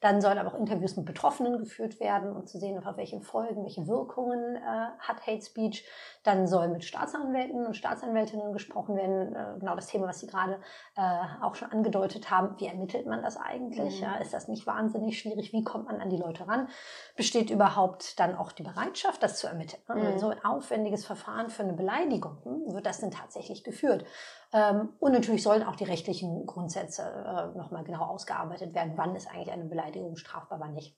Dann 0.00 0.20
sollen 0.20 0.38
aber 0.38 0.50
auch 0.50 0.58
Interviews 0.58 0.96
mit 0.96 1.06
Betroffenen 1.06 1.58
geführt 1.58 2.00
werden, 2.00 2.34
um 2.34 2.46
zu 2.46 2.58
sehen, 2.58 2.82
auf 2.84 2.96
welche 2.96 3.20
Folgen, 3.20 3.64
welche 3.64 3.86
Wirkungen 3.86 4.56
äh, 4.56 4.60
hat 4.98 5.26
Hate 5.26 5.42
Speech. 5.42 5.86
Dann 6.22 6.46
soll 6.46 6.68
mit 6.68 6.84
Staatsanwälten 6.84 7.66
und 7.66 7.76
Staatsanwältinnen 7.76 8.52
gesprochen 8.52 8.96
werden. 8.96 9.34
Äh, 9.34 9.58
genau 9.60 9.74
das 9.74 9.86
Thema, 9.86 10.08
was 10.08 10.20
Sie 10.20 10.26
gerade 10.26 10.60
äh, 10.96 11.42
auch 11.42 11.54
schon 11.54 11.70
angedeutet 11.70 12.30
haben. 12.30 12.58
Wie 12.58 12.66
ermittelt 12.66 13.06
man 13.06 13.22
das 13.22 13.36
eigentlich? 13.36 14.00
Mhm. 14.00 14.02
Ja, 14.02 14.16
ist 14.16 14.32
das 14.32 14.48
nicht 14.48 14.66
wahnsinnig 14.66 15.18
schwierig? 15.18 15.52
Wie 15.52 15.64
kommt 15.64 15.86
man 15.86 16.00
an 16.00 16.10
die 16.10 16.16
Leute 16.16 16.46
ran? 16.48 16.68
Besteht 17.16 17.50
überhaupt 17.50 18.18
dann 18.18 18.34
auch 18.36 18.52
die 18.52 18.62
Bereitschaft, 18.62 19.22
das 19.22 19.38
zu 19.38 19.46
ermitteln? 19.46 19.82
Mhm. 19.88 20.18
So 20.18 20.28
ein 20.28 20.44
aufwendiges 20.44 21.04
Verfahren 21.04 21.50
für 21.50 21.62
eine 21.62 21.72
Beleidigung 21.72 22.05
hm, 22.10 22.74
wird 22.74 22.86
das 22.86 23.00
denn 23.00 23.10
tatsächlich 23.10 23.64
geführt? 23.64 24.04
Ähm, 24.52 24.94
und 25.00 25.12
natürlich 25.12 25.42
sollen 25.42 25.62
auch 25.62 25.76
die 25.76 25.84
rechtlichen 25.84 26.46
Grundsätze 26.46 27.02
äh, 27.02 27.58
nochmal 27.58 27.84
genau 27.84 28.02
ausgearbeitet 28.04 28.74
werden. 28.74 28.94
Wann 28.96 29.14
ist 29.14 29.28
eigentlich 29.28 29.50
eine 29.50 29.64
Beleidigung 29.64 30.16
strafbar, 30.16 30.60
wann 30.60 30.74
nicht? 30.74 30.96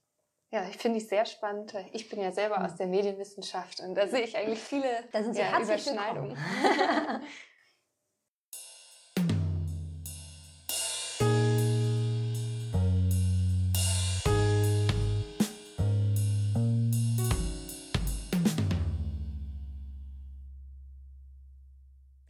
Ja, 0.50 0.62
ich 0.68 0.78
finde 0.78 0.98
ich 0.98 1.08
sehr 1.08 1.26
spannend. 1.26 1.74
Ich 1.92 2.08
bin 2.08 2.20
ja 2.20 2.32
selber 2.32 2.64
aus 2.64 2.76
der 2.76 2.86
Medienwissenschaft 2.86 3.80
und 3.80 3.94
da 3.94 4.06
sehe 4.06 4.22
ich 4.22 4.36
eigentlich 4.36 4.60
viele 4.60 4.88
da 5.12 5.22
sind 5.22 5.34
Sie 5.34 5.40
ja, 5.40 5.60
Überschneidungen. 5.60 6.38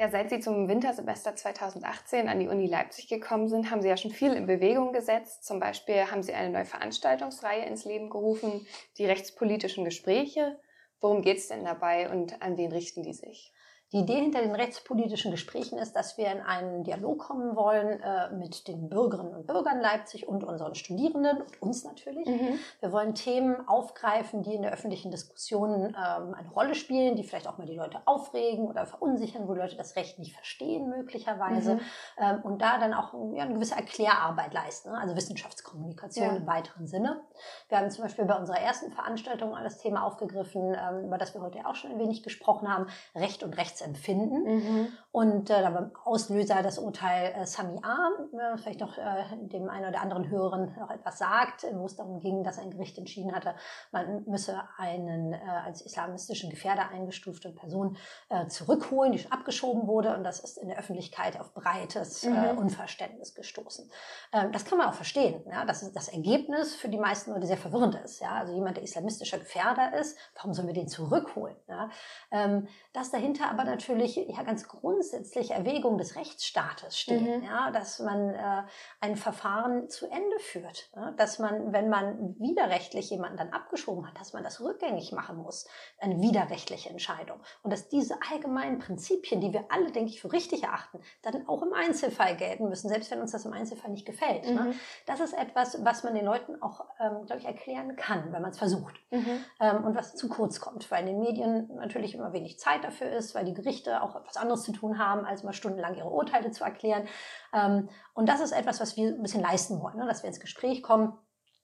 Ja, 0.00 0.08
seit 0.08 0.30
Sie 0.30 0.38
zum 0.38 0.68
Wintersemester 0.68 1.34
2018 1.34 2.28
an 2.28 2.38
die 2.38 2.46
Uni 2.46 2.68
Leipzig 2.68 3.08
gekommen 3.08 3.48
sind, 3.48 3.68
haben 3.68 3.82
Sie 3.82 3.88
ja 3.88 3.96
schon 3.96 4.12
viel 4.12 4.32
in 4.32 4.46
Bewegung 4.46 4.92
gesetzt. 4.92 5.44
Zum 5.44 5.58
Beispiel 5.58 6.08
haben 6.08 6.22
Sie 6.22 6.32
eine 6.32 6.50
neue 6.50 6.64
Veranstaltungsreihe 6.64 7.64
ins 7.64 7.84
Leben 7.84 8.08
gerufen, 8.08 8.64
die 8.96 9.06
rechtspolitischen 9.06 9.84
Gespräche. 9.84 10.60
Worum 11.00 11.22
geht 11.22 11.38
es 11.38 11.48
denn 11.48 11.64
dabei 11.64 12.10
und 12.10 12.40
an 12.42 12.56
wen 12.56 12.70
richten 12.70 13.02
die 13.02 13.12
sich? 13.12 13.52
Die 13.92 14.00
Idee 14.00 14.20
hinter 14.20 14.42
den 14.42 14.54
rechtspolitischen 14.54 15.30
Gesprächen 15.30 15.78
ist, 15.78 15.96
dass 15.96 16.18
wir 16.18 16.30
in 16.30 16.42
einen 16.42 16.84
Dialog 16.84 17.20
kommen 17.20 17.56
wollen 17.56 18.02
äh, 18.02 18.30
mit 18.32 18.68
den 18.68 18.90
Bürgerinnen 18.90 19.34
und 19.34 19.46
Bürgern 19.46 19.80
Leipzig 19.80 20.28
und 20.28 20.44
unseren 20.44 20.74
Studierenden 20.74 21.40
und 21.40 21.62
uns 21.62 21.84
natürlich. 21.84 22.28
Mhm. 22.28 22.58
Wir 22.80 22.92
wollen 22.92 23.14
Themen 23.14 23.66
aufgreifen, 23.66 24.42
die 24.42 24.54
in 24.54 24.60
der 24.60 24.72
öffentlichen 24.72 25.10
Diskussion 25.10 25.86
ähm, 25.86 26.34
eine 26.34 26.50
Rolle 26.54 26.74
spielen, 26.74 27.16
die 27.16 27.22
vielleicht 27.22 27.48
auch 27.48 27.56
mal 27.56 27.66
die 27.66 27.76
Leute 27.76 28.00
aufregen 28.04 28.66
oder 28.68 28.84
verunsichern, 28.84 29.48
wo 29.48 29.54
Leute 29.54 29.76
das 29.76 29.96
Recht 29.96 30.18
nicht 30.18 30.34
verstehen 30.34 30.90
möglicherweise 30.90 31.76
mhm. 31.76 31.80
ähm, 32.18 32.40
und 32.42 32.60
da 32.60 32.76
dann 32.76 32.92
auch 32.92 33.14
ja, 33.32 33.44
eine 33.44 33.54
gewisse 33.54 33.74
Erklärarbeit 33.74 34.52
leisten, 34.52 34.90
ne? 34.90 34.98
also 34.98 35.16
Wissenschaftskommunikation 35.16 36.26
ja. 36.26 36.36
im 36.36 36.46
weiteren 36.46 36.86
Sinne. 36.86 37.22
Wir 37.70 37.78
haben 37.78 37.90
zum 37.90 38.04
Beispiel 38.04 38.26
bei 38.26 38.36
unserer 38.36 38.60
ersten 38.60 38.92
Veranstaltung 38.92 39.56
das 39.62 39.78
Thema 39.78 40.04
aufgegriffen, 40.04 40.76
ähm, 40.78 41.06
über 41.06 41.16
das 41.16 41.32
wir 41.32 41.40
heute 41.40 41.66
auch 41.66 41.74
schon 41.74 41.92
ein 41.92 41.98
wenig 41.98 42.22
gesprochen 42.22 42.68
haben, 42.68 42.86
Recht 43.14 43.42
und 43.42 43.56
Rechts 43.56 43.77
Rechtsempfinden. 43.78 44.44
Mhm. 44.44 44.88
Und 45.10 45.50
äh, 45.50 45.62
da 45.62 45.72
war 45.74 45.90
Auslöser 46.04 46.62
das 46.62 46.78
Urteil 46.78 47.32
äh, 47.34 47.46
Sami 47.46 47.80
A., 47.82 48.10
äh, 48.54 48.58
vielleicht 48.58 48.80
noch 48.80 48.98
äh, 48.98 49.24
dem 49.40 49.68
einen 49.68 49.88
oder 49.88 50.00
anderen 50.00 50.28
Hörern 50.28 50.76
noch 50.78 50.90
etwas 50.90 51.18
sagt, 51.18 51.66
wo 51.72 51.86
es 51.86 51.96
darum 51.96 52.20
ging, 52.20 52.44
dass 52.44 52.58
ein 52.58 52.70
Gericht 52.70 52.98
entschieden 52.98 53.34
hatte, 53.34 53.54
man 53.90 54.24
müsse 54.26 54.60
einen 54.76 55.32
äh, 55.32 55.38
als 55.64 55.80
islamistischen 55.80 56.50
Gefährder 56.50 56.90
eingestufte 56.90 57.50
Person 57.50 57.96
äh, 58.28 58.46
zurückholen, 58.46 59.12
die 59.12 59.18
schon 59.18 59.32
abgeschoben 59.32 59.86
wurde. 59.86 60.14
Und 60.14 60.24
das 60.24 60.40
ist 60.40 60.58
in 60.58 60.68
der 60.68 60.78
Öffentlichkeit 60.78 61.40
auf 61.40 61.52
breites 61.54 62.24
mhm. 62.24 62.58
Unverständnis 62.58 63.34
gestoßen. 63.34 63.90
Ähm, 64.32 64.52
das 64.52 64.66
kann 64.66 64.78
man 64.78 64.88
auch 64.88 64.94
verstehen, 64.94 65.42
ja, 65.50 65.64
dass 65.64 65.90
das 65.92 66.08
Ergebnis 66.08 66.74
für 66.76 66.88
die 66.88 66.98
meisten 66.98 67.32
Leute 67.32 67.46
sehr 67.46 67.56
verwirrend 67.56 67.94
ist. 68.04 68.20
Ja? 68.20 68.34
Also 68.34 68.54
jemand, 68.54 68.76
der 68.76 68.84
islamistischer 68.84 69.38
Gefährder 69.38 69.98
ist, 69.98 70.16
warum 70.36 70.52
sollen 70.52 70.68
wir 70.68 70.74
den 70.74 70.88
zurückholen? 70.88 71.56
Ja? 71.66 71.90
Ähm, 72.30 72.68
dass 72.92 73.10
dahinter 73.10 73.50
aber 73.50 73.64
natürlich 73.68 74.16
ja 74.16 74.42
ganz 74.42 74.66
grundsätzlich 74.68 75.50
Erwägung 75.50 75.98
des 75.98 76.16
Rechtsstaates 76.16 76.98
stehen, 76.98 77.40
mhm. 77.40 77.44
ja, 77.44 77.70
dass 77.70 77.98
man 78.00 78.30
äh, 78.30 78.62
ein 79.00 79.16
Verfahren 79.16 79.88
zu 79.88 80.06
Ende 80.06 80.38
führt, 80.38 80.90
ja, 80.94 81.12
dass 81.12 81.38
man, 81.38 81.72
wenn 81.72 81.88
man 81.88 82.34
widerrechtlich 82.38 83.10
jemanden 83.10 83.36
dann 83.36 83.50
abgeschoben 83.50 84.06
hat, 84.06 84.18
dass 84.18 84.32
man 84.32 84.42
das 84.42 84.60
rückgängig 84.60 85.12
machen 85.12 85.36
muss, 85.36 85.66
eine 86.00 86.20
widerrechtliche 86.20 86.90
Entscheidung 86.90 87.40
und 87.62 87.72
dass 87.72 87.88
diese 87.88 88.16
allgemeinen 88.30 88.78
Prinzipien, 88.78 89.40
die 89.40 89.52
wir 89.52 89.66
alle, 89.70 89.90
denke 89.92 90.10
ich, 90.10 90.20
für 90.20 90.32
richtig 90.32 90.64
erachten, 90.64 91.00
dann 91.22 91.46
auch 91.48 91.62
im 91.62 91.72
Einzelfall 91.72 92.36
gelten 92.36 92.68
müssen, 92.68 92.88
selbst 92.88 93.10
wenn 93.10 93.20
uns 93.20 93.32
das 93.32 93.44
im 93.44 93.52
Einzelfall 93.52 93.90
nicht 93.90 94.06
gefällt. 94.06 94.44
Ne. 94.44 94.50
Mhm. 94.52 94.68
Ne? 94.68 94.74
Das 95.06 95.20
ist 95.20 95.32
etwas, 95.32 95.84
was 95.84 96.04
man 96.04 96.14
den 96.14 96.24
Leuten 96.24 96.60
auch, 96.62 96.86
ähm, 97.00 97.26
glaube 97.26 97.40
ich, 97.40 97.46
erklären 97.46 97.96
kann, 97.96 98.32
wenn 98.32 98.42
man 98.42 98.50
es 98.50 98.58
versucht 98.58 98.94
mhm. 99.10 99.44
ähm, 99.60 99.84
und 99.84 99.96
was 99.96 100.14
zu 100.14 100.28
kurz 100.28 100.60
kommt, 100.60 100.90
weil 100.90 101.00
in 101.00 101.06
den 101.06 101.20
Medien 101.20 101.74
natürlich 101.76 102.14
immer 102.14 102.32
wenig 102.32 102.58
Zeit 102.58 102.84
dafür 102.84 103.10
ist, 103.10 103.34
weil 103.34 103.44
die 103.44 103.54
Gerichte 103.62 104.02
auch 104.02 104.16
etwas 104.16 104.36
anderes 104.36 104.62
zu 104.62 104.72
tun 104.72 104.98
haben, 104.98 105.24
als 105.24 105.42
mal 105.42 105.52
stundenlang 105.52 105.94
ihre 105.96 106.10
Urteile 106.10 106.50
zu 106.50 106.64
erklären. 106.64 107.08
Ähm, 107.52 107.88
und 108.14 108.28
das 108.28 108.40
ist 108.40 108.52
etwas, 108.52 108.80
was 108.80 108.96
wir 108.96 109.08
ein 109.08 109.22
bisschen 109.22 109.42
leisten 109.42 109.80
wollen, 109.80 109.98
ne? 109.98 110.06
dass 110.06 110.22
wir 110.22 110.28
ins 110.28 110.40
Gespräch 110.40 110.82
kommen 110.82 111.18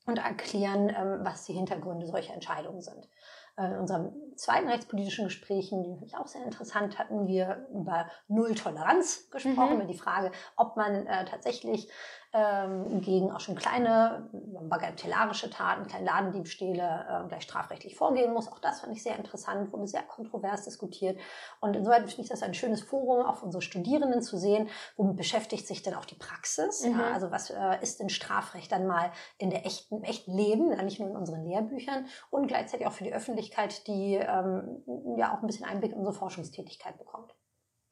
und 0.06 0.18
erklären, 0.18 0.88
ähm, 0.88 1.20
was 1.22 1.44
die 1.44 1.54
Hintergründe 1.54 2.06
solcher 2.06 2.34
Entscheidungen 2.34 2.82
sind. 2.82 3.08
Äh, 3.56 3.66
in 3.66 3.78
unserem 3.78 4.12
zweiten 4.36 4.68
rechtspolitischen 4.68 5.26
Gesprächen, 5.26 5.82
die 5.84 6.04
ich 6.04 6.16
auch 6.16 6.26
sehr 6.26 6.44
interessant 6.44 6.98
hatten, 6.98 7.26
wir 7.26 7.68
über 7.72 8.08
Null-Toleranz 8.26 9.30
gesprochen, 9.30 9.76
mhm. 9.76 9.80
über 9.82 9.84
die 9.84 9.98
Frage, 9.98 10.32
ob 10.56 10.76
man 10.76 11.06
äh, 11.06 11.24
tatsächlich 11.24 11.88
ähm, 12.34 13.00
gegen 13.00 13.30
auch 13.30 13.38
schon 13.38 13.54
kleine 13.54 14.28
bagatellarische 14.68 15.50
Taten, 15.50 15.86
kleine 15.86 16.04
Ladendiebstähle 16.04 17.06
äh, 17.08 17.28
gleich 17.28 17.44
strafrechtlich 17.44 17.94
vorgehen 17.94 18.32
muss. 18.32 18.48
Auch 18.48 18.58
das 18.58 18.80
fand 18.80 18.92
ich 18.92 19.04
sehr 19.04 19.16
interessant, 19.16 19.72
wurde 19.72 19.86
sehr 19.86 20.02
kontrovers 20.02 20.64
diskutiert. 20.64 21.18
Und 21.60 21.76
insoweit 21.76 22.02
finde 22.08 22.22
ich 22.22 22.28
das 22.28 22.42
ein 22.42 22.52
schönes 22.52 22.82
Forum, 22.82 23.24
auch 23.24 23.36
für 23.36 23.44
unsere 23.44 23.62
Studierenden 23.62 24.20
zu 24.20 24.36
sehen, 24.36 24.68
womit 24.96 25.16
beschäftigt 25.16 25.68
sich 25.68 25.82
denn 25.82 25.94
auch 25.94 26.06
die 26.06 26.16
Praxis. 26.16 26.84
Mhm. 26.84 26.98
Ja, 26.98 27.12
also 27.12 27.30
was 27.30 27.50
äh, 27.50 27.80
ist 27.82 28.00
denn 28.00 28.08
Strafrecht 28.08 28.72
dann 28.72 28.88
mal 28.88 29.12
in 29.38 29.50
der 29.50 29.64
echten, 29.64 29.98
im 29.98 30.02
echten 30.02 30.36
Leben, 30.36 30.72
ja, 30.72 30.82
nicht 30.82 30.98
nur 30.98 31.08
in 31.08 31.16
unseren 31.16 31.44
Lehrbüchern 31.44 32.06
und 32.30 32.48
gleichzeitig 32.48 32.88
auch 32.88 32.92
für 32.92 33.04
die 33.04 33.14
Öffentlichkeit, 33.14 33.86
die 33.86 34.14
ähm, 34.16 34.82
ja 35.16 35.32
auch 35.32 35.40
ein 35.40 35.46
bisschen 35.46 35.66
Einblick 35.66 35.92
in 35.92 35.98
unsere 35.98 36.16
Forschungstätigkeit 36.16 36.98
bekommt. 36.98 37.32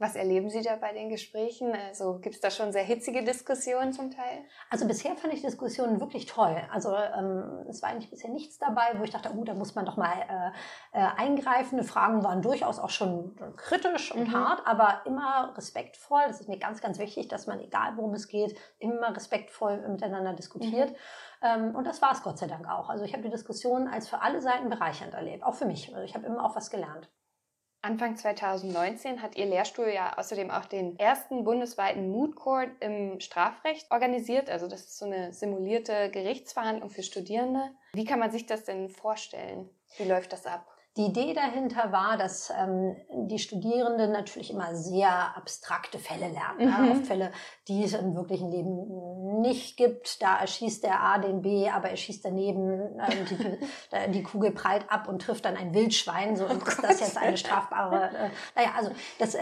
Was 0.02 0.16
erleben 0.16 0.50
Sie 0.50 0.62
da 0.62 0.74
bei 0.74 0.92
den 0.92 1.10
Gesprächen? 1.10 1.76
Also 1.76 2.18
gibt 2.18 2.34
es 2.34 2.40
da 2.40 2.50
schon 2.50 2.72
sehr 2.72 2.82
hitzige 2.82 3.22
Diskussionen 3.22 3.92
zum 3.92 4.10
Teil? 4.10 4.44
Also 4.68 4.84
bisher 4.88 5.14
fand 5.14 5.32
ich 5.32 5.42
Diskussionen 5.42 6.00
wirklich 6.00 6.26
toll. 6.26 6.60
Also 6.72 6.92
ähm, 6.92 7.64
es 7.68 7.82
war 7.82 7.90
eigentlich 7.90 8.10
bisher 8.10 8.28
nichts 8.28 8.58
dabei, 8.58 8.98
wo 8.98 9.04
ich 9.04 9.10
dachte, 9.10 9.30
oh, 9.32 9.44
da 9.44 9.54
muss 9.54 9.76
man 9.76 9.86
doch 9.86 9.96
mal 9.96 10.12
äh, 10.92 10.98
äh, 10.98 11.06
eingreifen. 11.16 11.78
Die 11.78 11.86
Fragen 11.86 12.24
waren 12.24 12.42
durchaus 12.42 12.80
auch 12.80 12.90
schon 12.90 13.36
kritisch 13.56 14.12
und 14.12 14.26
mhm. 14.26 14.32
hart, 14.32 14.66
aber 14.66 15.02
immer 15.04 15.54
respektvoll. 15.56 16.22
Das 16.26 16.40
ist 16.40 16.48
mir 16.48 16.58
ganz, 16.58 16.80
ganz 16.80 16.98
wichtig, 16.98 17.28
dass 17.28 17.46
man, 17.46 17.60
egal 17.60 17.96
worum 17.96 18.12
es 18.14 18.26
geht, 18.26 18.58
immer 18.80 19.14
respektvoll 19.14 19.88
miteinander 19.88 20.32
diskutiert. 20.32 20.90
Mhm. 20.90 20.96
Ähm, 21.42 21.76
und 21.76 21.86
das 21.86 22.02
war 22.02 22.10
es 22.10 22.24
Gott 22.24 22.38
sei 22.38 22.48
Dank 22.48 22.68
auch. 22.68 22.90
Also 22.90 23.04
ich 23.04 23.12
habe 23.12 23.22
die 23.22 23.30
Diskussion 23.30 23.86
als 23.86 24.08
für 24.08 24.20
alle 24.20 24.42
Seiten 24.42 24.68
bereichernd 24.68 25.14
erlebt, 25.14 25.44
auch 25.44 25.54
für 25.54 25.66
mich. 25.66 25.94
Also 25.94 26.02
ich 26.02 26.16
habe 26.16 26.26
immer 26.26 26.44
auch 26.44 26.56
was 26.56 26.70
gelernt. 26.70 27.08
Anfang 27.84 28.16
2019 28.16 29.22
hat 29.22 29.34
Ihr 29.36 29.46
Lehrstuhl 29.46 29.88
ja 29.88 30.16
außerdem 30.16 30.52
auch 30.52 30.66
den 30.66 30.96
ersten 31.00 31.42
bundesweiten 31.42 32.10
Moot 32.10 32.36
Court 32.36 32.70
im 32.78 33.18
Strafrecht 33.18 33.90
organisiert. 33.90 34.48
Also 34.48 34.68
das 34.68 34.82
ist 34.82 34.98
so 34.98 35.06
eine 35.06 35.32
simulierte 35.32 36.08
Gerichtsverhandlung 36.10 36.90
für 36.90 37.02
Studierende. 37.02 37.72
Wie 37.92 38.04
kann 38.04 38.20
man 38.20 38.30
sich 38.30 38.46
das 38.46 38.62
denn 38.62 38.88
vorstellen? 38.88 39.68
Wie 39.96 40.04
läuft 40.04 40.32
das 40.32 40.46
ab? 40.46 40.71
Die 40.98 41.06
Idee 41.06 41.32
dahinter 41.32 41.90
war, 41.90 42.18
dass 42.18 42.50
ähm, 42.50 42.94
die 43.10 43.38
Studierenden 43.38 44.12
natürlich 44.12 44.50
immer 44.50 44.74
sehr 44.74 45.34
abstrakte 45.36 45.98
Fälle 45.98 46.28
lernen. 46.28 46.58
Mhm. 46.58 46.68
Ja, 46.68 46.92
oft 46.92 47.06
Fälle, 47.06 47.32
die 47.66 47.84
es 47.84 47.94
im 47.94 48.14
wirklichen 48.14 48.50
Leben 48.50 49.40
nicht 49.40 49.78
gibt. 49.78 50.20
Da 50.20 50.36
erschießt 50.36 50.84
der 50.84 51.00
A 51.00 51.16
den 51.16 51.40
B, 51.40 51.70
aber 51.70 51.88
er 51.88 51.96
schießt 51.96 52.26
daneben, 52.26 52.98
äh, 53.00 53.24
die, 54.06 54.12
die, 54.12 54.22
Kugel 54.22 54.50
prallt 54.50 54.84
ab 54.90 55.08
und 55.08 55.22
trifft 55.22 55.46
dann 55.46 55.56
ein 55.56 55.72
Wildschwein. 55.72 56.36
So, 56.36 56.44
oh 56.44 56.68
ist 56.68 56.82
das 56.82 57.00
jetzt 57.00 57.16
eine 57.16 57.36
strafbare... 57.36 58.02
Äh, 58.12 58.30
naja, 58.54 58.72
also 58.76 58.90
das, 59.18 59.34
äh, 59.34 59.40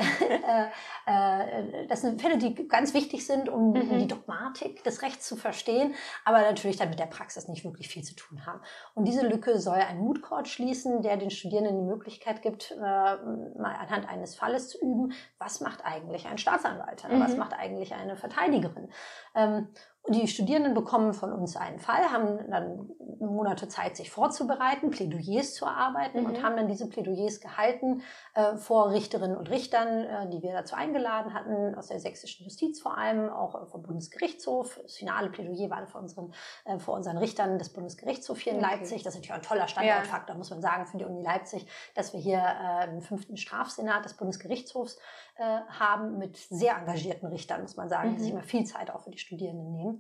äh, 1.07 1.87
das 1.89 2.03
sind 2.03 2.21
Fälle, 2.21 2.39
die 2.39 2.69
ganz 2.69 2.95
wichtig 2.95 3.27
sind, 3.27 3.49
um 3.49 3.73
mhm. 3.73 3.99
die 3.99 4.07
Dogmatik 4.07 4.85
des 4.85 5.03
Rechts 5.03 5.27
zu 5.27 5.37
verstehen, 5.37 5.95
aber 6.25 6.41
natürlich 6.41 6.77
dann 6.77 6.91
mit 6.91 6.99
der 6.99 7.07
Praxis 7.07 7.49
nicht 7.49 7.65
wirklich 7.65 7.89
viel 7.89 8.05
zu 8.05 8.15
tun 8.15 8.47
haben. 8.47 8.61
Und 8.95 9.07
diese 9.07 9.27
Lücke 9.27 9.59
soll 9.59 9.79
ein 9.79 9.99
Mood 9.99 10.23
Court 10.23 10.49
schließen, 10.49 11.03
der 11.03 11.17
den 11.17 11.31
Studierenden 11.41 11.79
die 11.79 11.91
Möglichkeit 11.91 12.43
gibt, 12.43 12.71
äh, 12.71 12.77
mal 12.79 13.75
anhand 13.79 14.09
eines 14.09 14.35
Falles 14.35 14.69
zu 14.69 14.79
üben, 14.79 15.13
was 15.39 15.61
macht 15.61 15.85
eigentlich 15.85 16.27
ein 16.27 16.39
Staatsanwalt, 16.39 17.05
mhm. 17.09 17.21
was 17.21 17.37
macht 17.37 17.55
eigentlich 17.55 17.95
eine 17.95 18.17
Verteidigerin. 18.17 18.91
Ähm, 19.35 19.69
die 20.13 20.29
Studierenden 20.29 20.75
bekommen 20.75 21.15
von 21.15 21.33
uns 21.33 21.57
einen 21.57 21.79
Fall, 21.79 22.11
haben 22.11 22.51
dann 22.51 22.91
Monate 23.21 23.69
Zeit, 23.69 23.97
sich 23.97 24.11
vorzubereiten, 24.11 24.91
Plädoyers 24.91 25.55
zu 25.55 25.67
erarbeiten 25.67 26.21
mhm. 26.21 26.27
und 26.27 26.43
haben 26.43 26.57
dann 26.57 26.69
diese 26.69 26.89
Plädoyers 26.89 27.41
gehalten 27.41 28.03
äh, 28.35 28.57
vor 28.57 28.91
Richterinnen 28.91 29.37
und 29.37 29.51
Richtern, 29.51 30.05
äh, 30.05 30.31
die 30.31 30.43
wir 30.43 30.53
dazu 30.53 30.75
eingeladen 30.75 31.35
hatten, 31.35 31.75
aus 31.75 31.89
der 31.89 32.01
sächsischen 32.01 32.45
Justiz 32.45 32.81
vor 32.81 32.97
allem, 32.97 33.29
auch 33.29 33.69
vom 33.69 33.83
Bundesgerichtshof. 33.83 34.81
Das 34.83 34.97
finale 34.97 35.31
Plädoyer 35.31 35.71
war 35.71 35.87
vor 35.87 36.01
unseren, 36.01 36.33
äh, 36.65 36.79
vor 36.79 36.95
unseren 36.95 37.19
Richtern 37.19 37.59
des 37.59 37.71
Bundesgerichtshofs 37.73 38.41
hier 38.41 38.53
in 38.55 38.65
okay. 38.65 38.77
Leipzig. 38.77 39.03
Das 39.03 39.15
ist 39.15 39.21
natürlich 39.21 39.35
ein 39.35 39.43
toller 39.43 39.69
Standortfaktor, 39.69 40.35
ja. 40.35 40.39
muss 40.39 40.51
man 40.51 40.63
sagen, 40.63 40.87
für 40.87 40.99
die 40.99 41.05
Uni 41.05 41.23
Leipzig, 41.23 41.67
dass 41.95 42.13
wir 42.13 42.21
hier 42.21 42.39
äh, 42.39 42.85
einen 42.85 43.03
fünften 43.03 43.37
Strafsenat 43.37 44.05
des 44.05 44.15
Bundesgerichtshofs 44.15 44.99
äh, 45.37 45.43
haben 45.69 46.19
mit 46.19 46.37
sehr 46.37 46.77
engagierten 46.77 47.27
Richtern, 47.27 47.63
muss 47.63 47.77
man 47.77 47.89
sagen, 47.89 48.11
mhm. 48.11 48.17
die 48.17 48.23
sich 48.23 48.33
immer 48.33 48.43
viel 48.43 48.65
Zeit 48.65 48.91
auch 48.91 49.01
für 49.01 49.11
die 49.11 49.19
Studierenden 49.19 49.73
nehmen. 49.73 50.00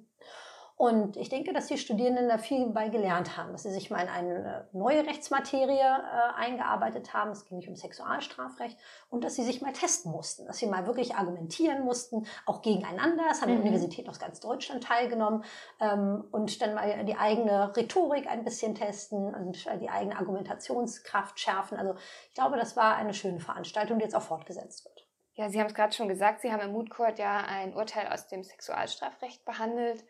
Und 0.80 1.18
ich 1.18 1.28
denke, 1.28 1.52
dass 1.52 1.66
die 1.66 1.76
Studierenden 1.76 2.30
da 2.30 2.38
viel 2.38 2.64
bei 2.70 2.88
gelernt 2.88 3.36
haben, 3.36 3.52
dass 3.52 3.64
sie 3.64 3.70
sich 3.70 3.90
mal 3.90 4.00
in 4.00 4.08
eine 4.08 4.66
neue 4.72 5.06
Rechtsmaterie 5.06 5.76
äh, 5.78 6.34
eingearbeitet 6.38 7.12
haben. 7.12 7.32
Es 7.32 7.44
ging 7.44 7.58
nicht 7.58 7.68
um 7.68 7.76
Sexualstrafrecht 7.76 8.78
und 9.10 9.22
dass 9.22 9.34
sie 9.34 9.42
sich 9.42 9.60
mal 9.60 9.74
testen 9.74 10.10
mussten, 10.10 10.46
dass 10.46 10.56
sie 10.56 10.66
mal 10.66 10.86
wirklich 10.86 11.16
argumentieren 11.16 11.84
mussten, 11.84 12.26
auch 12.46 12.62
gegeneinander. 12.62 13.24
Es 13.30 13.42
haben 13.42 13.52
mhm. 13.52 13.60
Universitäten 13.60 14.08
aus 14.08 14.18
ganz 14.18 14.40
Deutschland 14.40 14.82
teilgenommen 14.82 15.44
ähm, 15.82 16.24
und 16.30 16.62
dann 16.62 16.72
mal 16.72 17.04
die 17.04 17.16
eigene 17.16 17.76
Rhetorik 17.76 18.26
ein 18.26 18.42
bisschen 18.42 18.74
testen 18.74 19.34
und 19.34 19.66
äh, 19.66 19.76
die 19.76 19.90
eigene 19.90 20.16
Argumentationskraft 20.16 21.38
schärfen. 21.38 21.76
Also 21.76 21.94
ich 22.28 22.34
glaube, 22.34 22.56
das 22.56 22.74
war 22.78 22.96
eine 22.96 23.12
schöne 23.12 23.40
Veranstaltung, 23.40 23.98
die 23.98 24.04
jetzt 24.04 24.16
auch 24.16 24.22
fortgesetzt 24.22 24.86
wird. 24.86 25.06
Ja, 25.34 25.50
Sie 25.50 25.60
haben 25.60 25.66
es 25.66 25.74
gerade 25.74 25.92
schon 25.92 26.08
gesagt, 26.08 26.40
Sie 26.40 26.50
haben 26.50 26.60
im 26.60 26.72
Mood 26.72 26.88
Court 26.88 27.18
ja 27.18 27.44
ein 27.46 27.74
Urteil 27.74 28.10
aus 28.10 28.28
dem 28.28 28.42
Sexualstrafrecht 28.42 29.44
behandelt. 29.44 30.04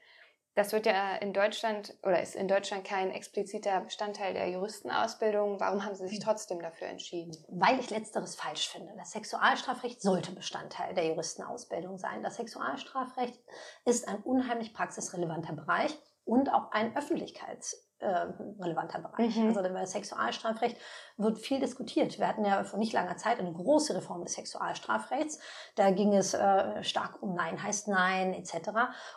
Das 0.55 0.73
wird 0.73 0.87
ja 0.87 1.15
in 1.17 1.33
Deutschland 1.33 1.97
oder 2.03 2.21
ist 2.21 2.35
in 2.35 2.49
Deutschland 2.49 2.85
kein 2.85 3.11
expliziter 3.11 3.81
Bestandteil 3.81 4.35
der 4.35 4.49
Juristenausbildung. 4.51 5.61
Warum 5.61 5.85
haben 5.85 5.95
Sie 5.95 6.09
sich 6.09 6.19
trotzdem 6.19 6.61
dafür 6.61 6.89
entschieden? 6.89 7.37
Weil 7.49 7.79
ich 7.79 7.91
letzteres 7.91 8.35
falsch 8.35 8.69
finde. 8.69 8.93
Das 8.97 9.13
Sexualstrafrecht 9.13 10.03
sollte 10.03 10.33
Bestandteil 10.33 10.93
der 10.95 11.07
Juristenausbildung 11.07 11.99
sein. 11.99 12.23
Das 12.23 12.37
Sexualstrafrecht 12.37 13.39
ist 13.85 14.09
ein 14.09 14.23
unheimlich 14.23 14.75
praxisrelevanter 14.75 15.53
Bereich 15.53 15.97
und 16.25 16.53
auch 16.53 16.73
ein 16.73 16.97
Öffentlichkeits 16.97 17.90
äh, 18.01 18.27
relevanter 18.61 19.01
Bereich. 19.01 19.37
Mhm. 19.37 19.49
Also 19.49 19.63
das 19.63 19.93
Sexualstrafrecht 19.93 20.77
wird 21.17 21.39
viel 21.39 21.61
diskutiert. 21.61 22.19
Wir 22.19 22.27
hatten 22.27 22.45
ja 22.45 22.65
vor 22.65 22.79
nicht 22.79 22.93
langer 22.93 23.17
Zeit 23.17 23.39
eine 23.39 23.53
große 23.53 23.95
Reform 23.95 24.25
des 24.25 24.35
Sexualstrafrechts. 24.35 25.39
Da 25.77 25.91
ging 25.91 26.15
es 26.15 26.35
äh, 26.35 26.83
stark 26.83 27.23
um 27.23 27.35
Nein 27.35 27.63
heißt 27.63 27.89
Nein 27.89 28.33
etc. 28.35 28.71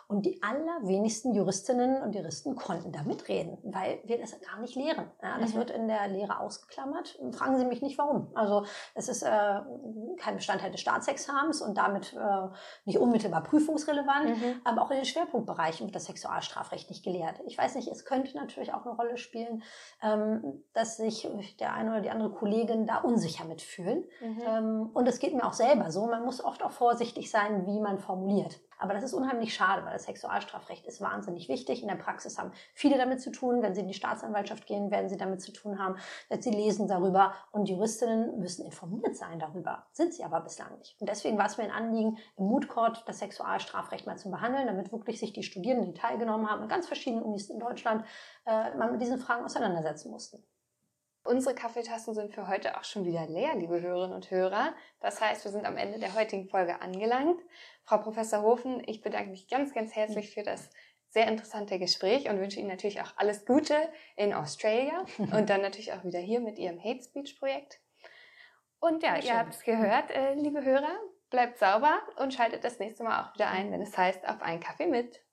Und 0.06 0.26
die 0.26 0.42
allerwenigsten 0.42 1.34
Juristinnen 1.34 2.02
und 2.02 2.14
Juristen 2.14 2.56
konnten 2.56 2.92
da 2.92 3.02
mitreden, 3.02 3.58
weil 3.64 4.00
wir 4.04 4.18
das 4.18 4.38
gar 4.40 4.60
nicht 4.60 4.74
lehren. 4.74 5.10
Ja, 5.22 5.38
das 5.38 5.54
mhm. 5.54 5.58
wird 5.58 5.70
in 5.70 5.88
der 5.88 6.06
Lehre 6.08 6.38
ausgeklammert. 6.40 7.18
Fragen 7.32 7.58
Sie 7.58 7.64
mich 7.64 7.80
nicht 7.80 7.96
warum. 7.98 8.30
Also 8.34 8.66
es 8.94 9.08
ist 9.08 9.22
äh, 9.22 9.60
kein 10.18 10.36
Bestandteil 10.36 10.70
des 10.70 10.80
Staatsexamens 10.80 11.62
und 11.62 11.78
damit 11.78 12.12
äh, 12.12 12.48
nicht 12.84 12.98
unmittelbar 12.98 13.42
prüfungsrelevant, 13.42 14.28
mhm. 14.28 14.60
aber 14.64 14.82
auch 14.82 14.90
in 14.90 14.96
den 14.96 15.06
Schwerpunktbereichen 15.06 15.86
wird 15.86 15.96
das 15.96 16.04
Sexualstrafrecht 16.04 16.90
nicht 16.90 17.02
gelehrt. 17.02 17.40
Ich 17.46 17.56
weiß 17.56 17.76
nicht, 17.76 17.88
es 17.88 18.04
könnte 18.04 18.36
natürlich 18.36 18.73
auch 18.76 18.86
eine 18.86 18.94
Rolle 18.94 19.16
spielen, 19.16 19.62
ähm, 20.02 20.64
dass 20.72 20.96
sich 20.96 21.28
der 21.60 21.74
eine 21.74 21.90
oder 21.90 22.00
die 22.00 22.10
andere 22.10 22.30
Kollegin 22.30 22.86
da 22.86 22.98
unsicher 22.98 23.44
mitfühlen. 23.44 24.04
Mhm. 24.20 24.42
Ähm, 24.46 24.90
und 24.92 25.08
es 25.08 25.18
geht 25.18 25.34
mir 25.34 25.46
auch 25.46 25.52
selber 25.52 25.90
so. 25.90 26.06
Man 26.06 26.24
muss 26.24 26.44
oft 26.44 26.62
auch 26.62 26.72
vorsichtig 26.72 27.30
sein, 27.30 27.66
wie 27.66 27.80
man 27.80 27.98
formuliert. 27.98 28.60
Aber 28.84 28.92
das 28.92 29.02
ist 29.02 29.14
unheimlich 29.14 29.54
schade, 29.54 29.82
weil 29.86 29.94
das 29.94 30.04
Sexualstrafrecht 30.04 30.84
ist 30.84 31.00
wahnsinnig 31.00 31.48
wichtig. 31.48 31.80
In 31.80 31.88
der 31.88 31.94
Praxis 31.94 32.36
haben 32.36 32.52
viele 32.74 32.98
damit 32.98 33.22
zu 33.22 33.32
tun. 33.32 33.62
Wenn 33.62 33.74
sie 33.74 33.80
in 33.80 33.88
die 33.88 33.94
Staatsanwaltschaft 33.94 34.66
gehen, 34.66 34.90
werden 34.90 35.08
sie 35.08 35.16
damit 35.16 35.40
zu 35.40 35.54
tun 35.54 35.78
haben. 35.78 35.96
Sie 36.38 36.50
lesen 36.50 36.86
darüber 36.86 37.32
und 37.50 37.66
Juristinnen 37.66 38.38
müssen 38.38 38.66
informiert 38.66 39.16
sein 39.16 39.38
darüber. 39.38 39.86
Sind 39.92 40.12
sie 40.12 40.22
aber 40.22 40.38
bislang 40.42 40.76
nicht. 40.76 41.00
Und 41.00 41.08
deswegen 41.08 41.38
war 41.38 41.46
es 41.46 41.56
mir 41.56 41.64
ein 41.64 41.70
Anliegen, 41.70 42.18
im 42.36 42.44
Mood 42.44 42.68
Court 42.68 43.04
das 43.06 43.20
Sexualstrafrecht 43.20 44.06
mal 44.06 44.18
zu 44.18 44.30
behandeln, 44.30 44.66
damit 44.66 44.92
wirklich 44.92 45.18
sich 45.18 45.32
die 45.32 45.42
Studierenden, 45.42 45.94
die 45.94 45.98
teilgenommen 45.98 46.50
haben, 46.50 46.62
in 46.64 46.68
ganz 46.68 46.86
verschiedenen 46.86 47.24
Unis 47.24 47.48
in 47.48 47.60
Deutschland, 47.60 48.04
äh, 48.44 48.76
mal 48.76 48.92
mit 48.92 49.00
diesen 49.00 49.16
Fragen 49.16 49.46
auseinandersetzen 49.46 50.10
mussten. 50.10 50.44
Unsere 51.24 51.54
Kaffeetassen 51.54 52.14
sind 52.14 52.34
für 52.34 52.48
heute 52.48 52.76
auch 52.78 52.84
schon 52.84 53.06
wieder 53.06 53.26
leer, 53.26 53.54
liebe 53.54 53.80
Hörerinnen 53.80 54.14
und 54.14 54.30
Hörer. 54.30 54.74
Das 55.00 55.22
heißt, 55.22 55.42
wir 55.44 55.52
sind 55.52 55.64
am 55.64 55.78
Ende 55.78 55.98
der 55.98 56.14
heutigen 56.14 56.46
Folge 56.48 56.82
angelangt. 56.82 57.40
Frau 57.84 57.96
Professor 57.96 58.42
Hofen, 58.42 58.82
ich 58.86 59.00
bedanke 59.00 59.30
mich 59.30 59.48
ganz, 59.48 59.72
ganz 59.72 59.96
herzlich 59.96 60.34
für 60.34 60.42
das 60.42 60.68
sehr 61.08 61.26
interessante 61.26 61.78
Gespräch 61.78 62.28
und 62.28 62.40
wünsche 62.40 62.60
Ihnen 62.60 62.68
natürlich 62.68 63.00
auch 63.00 63.14
alles 63.16 63.46
Gute 63.46 63.74
in 64.16 64.34
Australia 64.34 65.06
und 65.18 65.48
dann 65.48 65.62
natürlich 65.62 65.94
auch 65.94 66.04
wieder 66.04 66.18
hier 66.18 66.40
mit 66.40 66.58
Ihrem 66.58 66.78
Hate 66.78 67.02
Speech 67.02 67.38
Projekt. 67.38 67.80
Und 68.78 69.02
ja, 69.02 69.16
ihr 69.16 69.38
habt 69.38 69.54
es 69.54 69.62
gehört, 69.62 70.10
äh, 70.10 70.34
liebe 70.34 70.62
Hörer, 70.62 70.94
bleibt 71.30 71.58
sauber 71.58 72.02
und 72.16 72.34
schaltet 72.34 72.64
das 72.64 72.78
nächste 72.80 73.02
Mal 73.02 73.22
auch 73.22 73.34
wieder 73.34 73.48
ein, 73.48 73.72
wenn 73.72 73.80
es 73.80 73.96
heißt, 73.96 74.28
auf 74.28 74.42
einen 74.42 74.60
Kaffee 74.60 74.88
mit. 74.88 75.23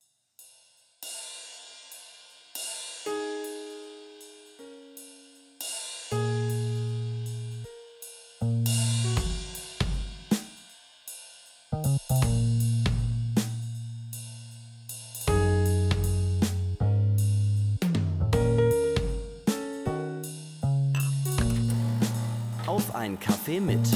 Ein 23.62 23.90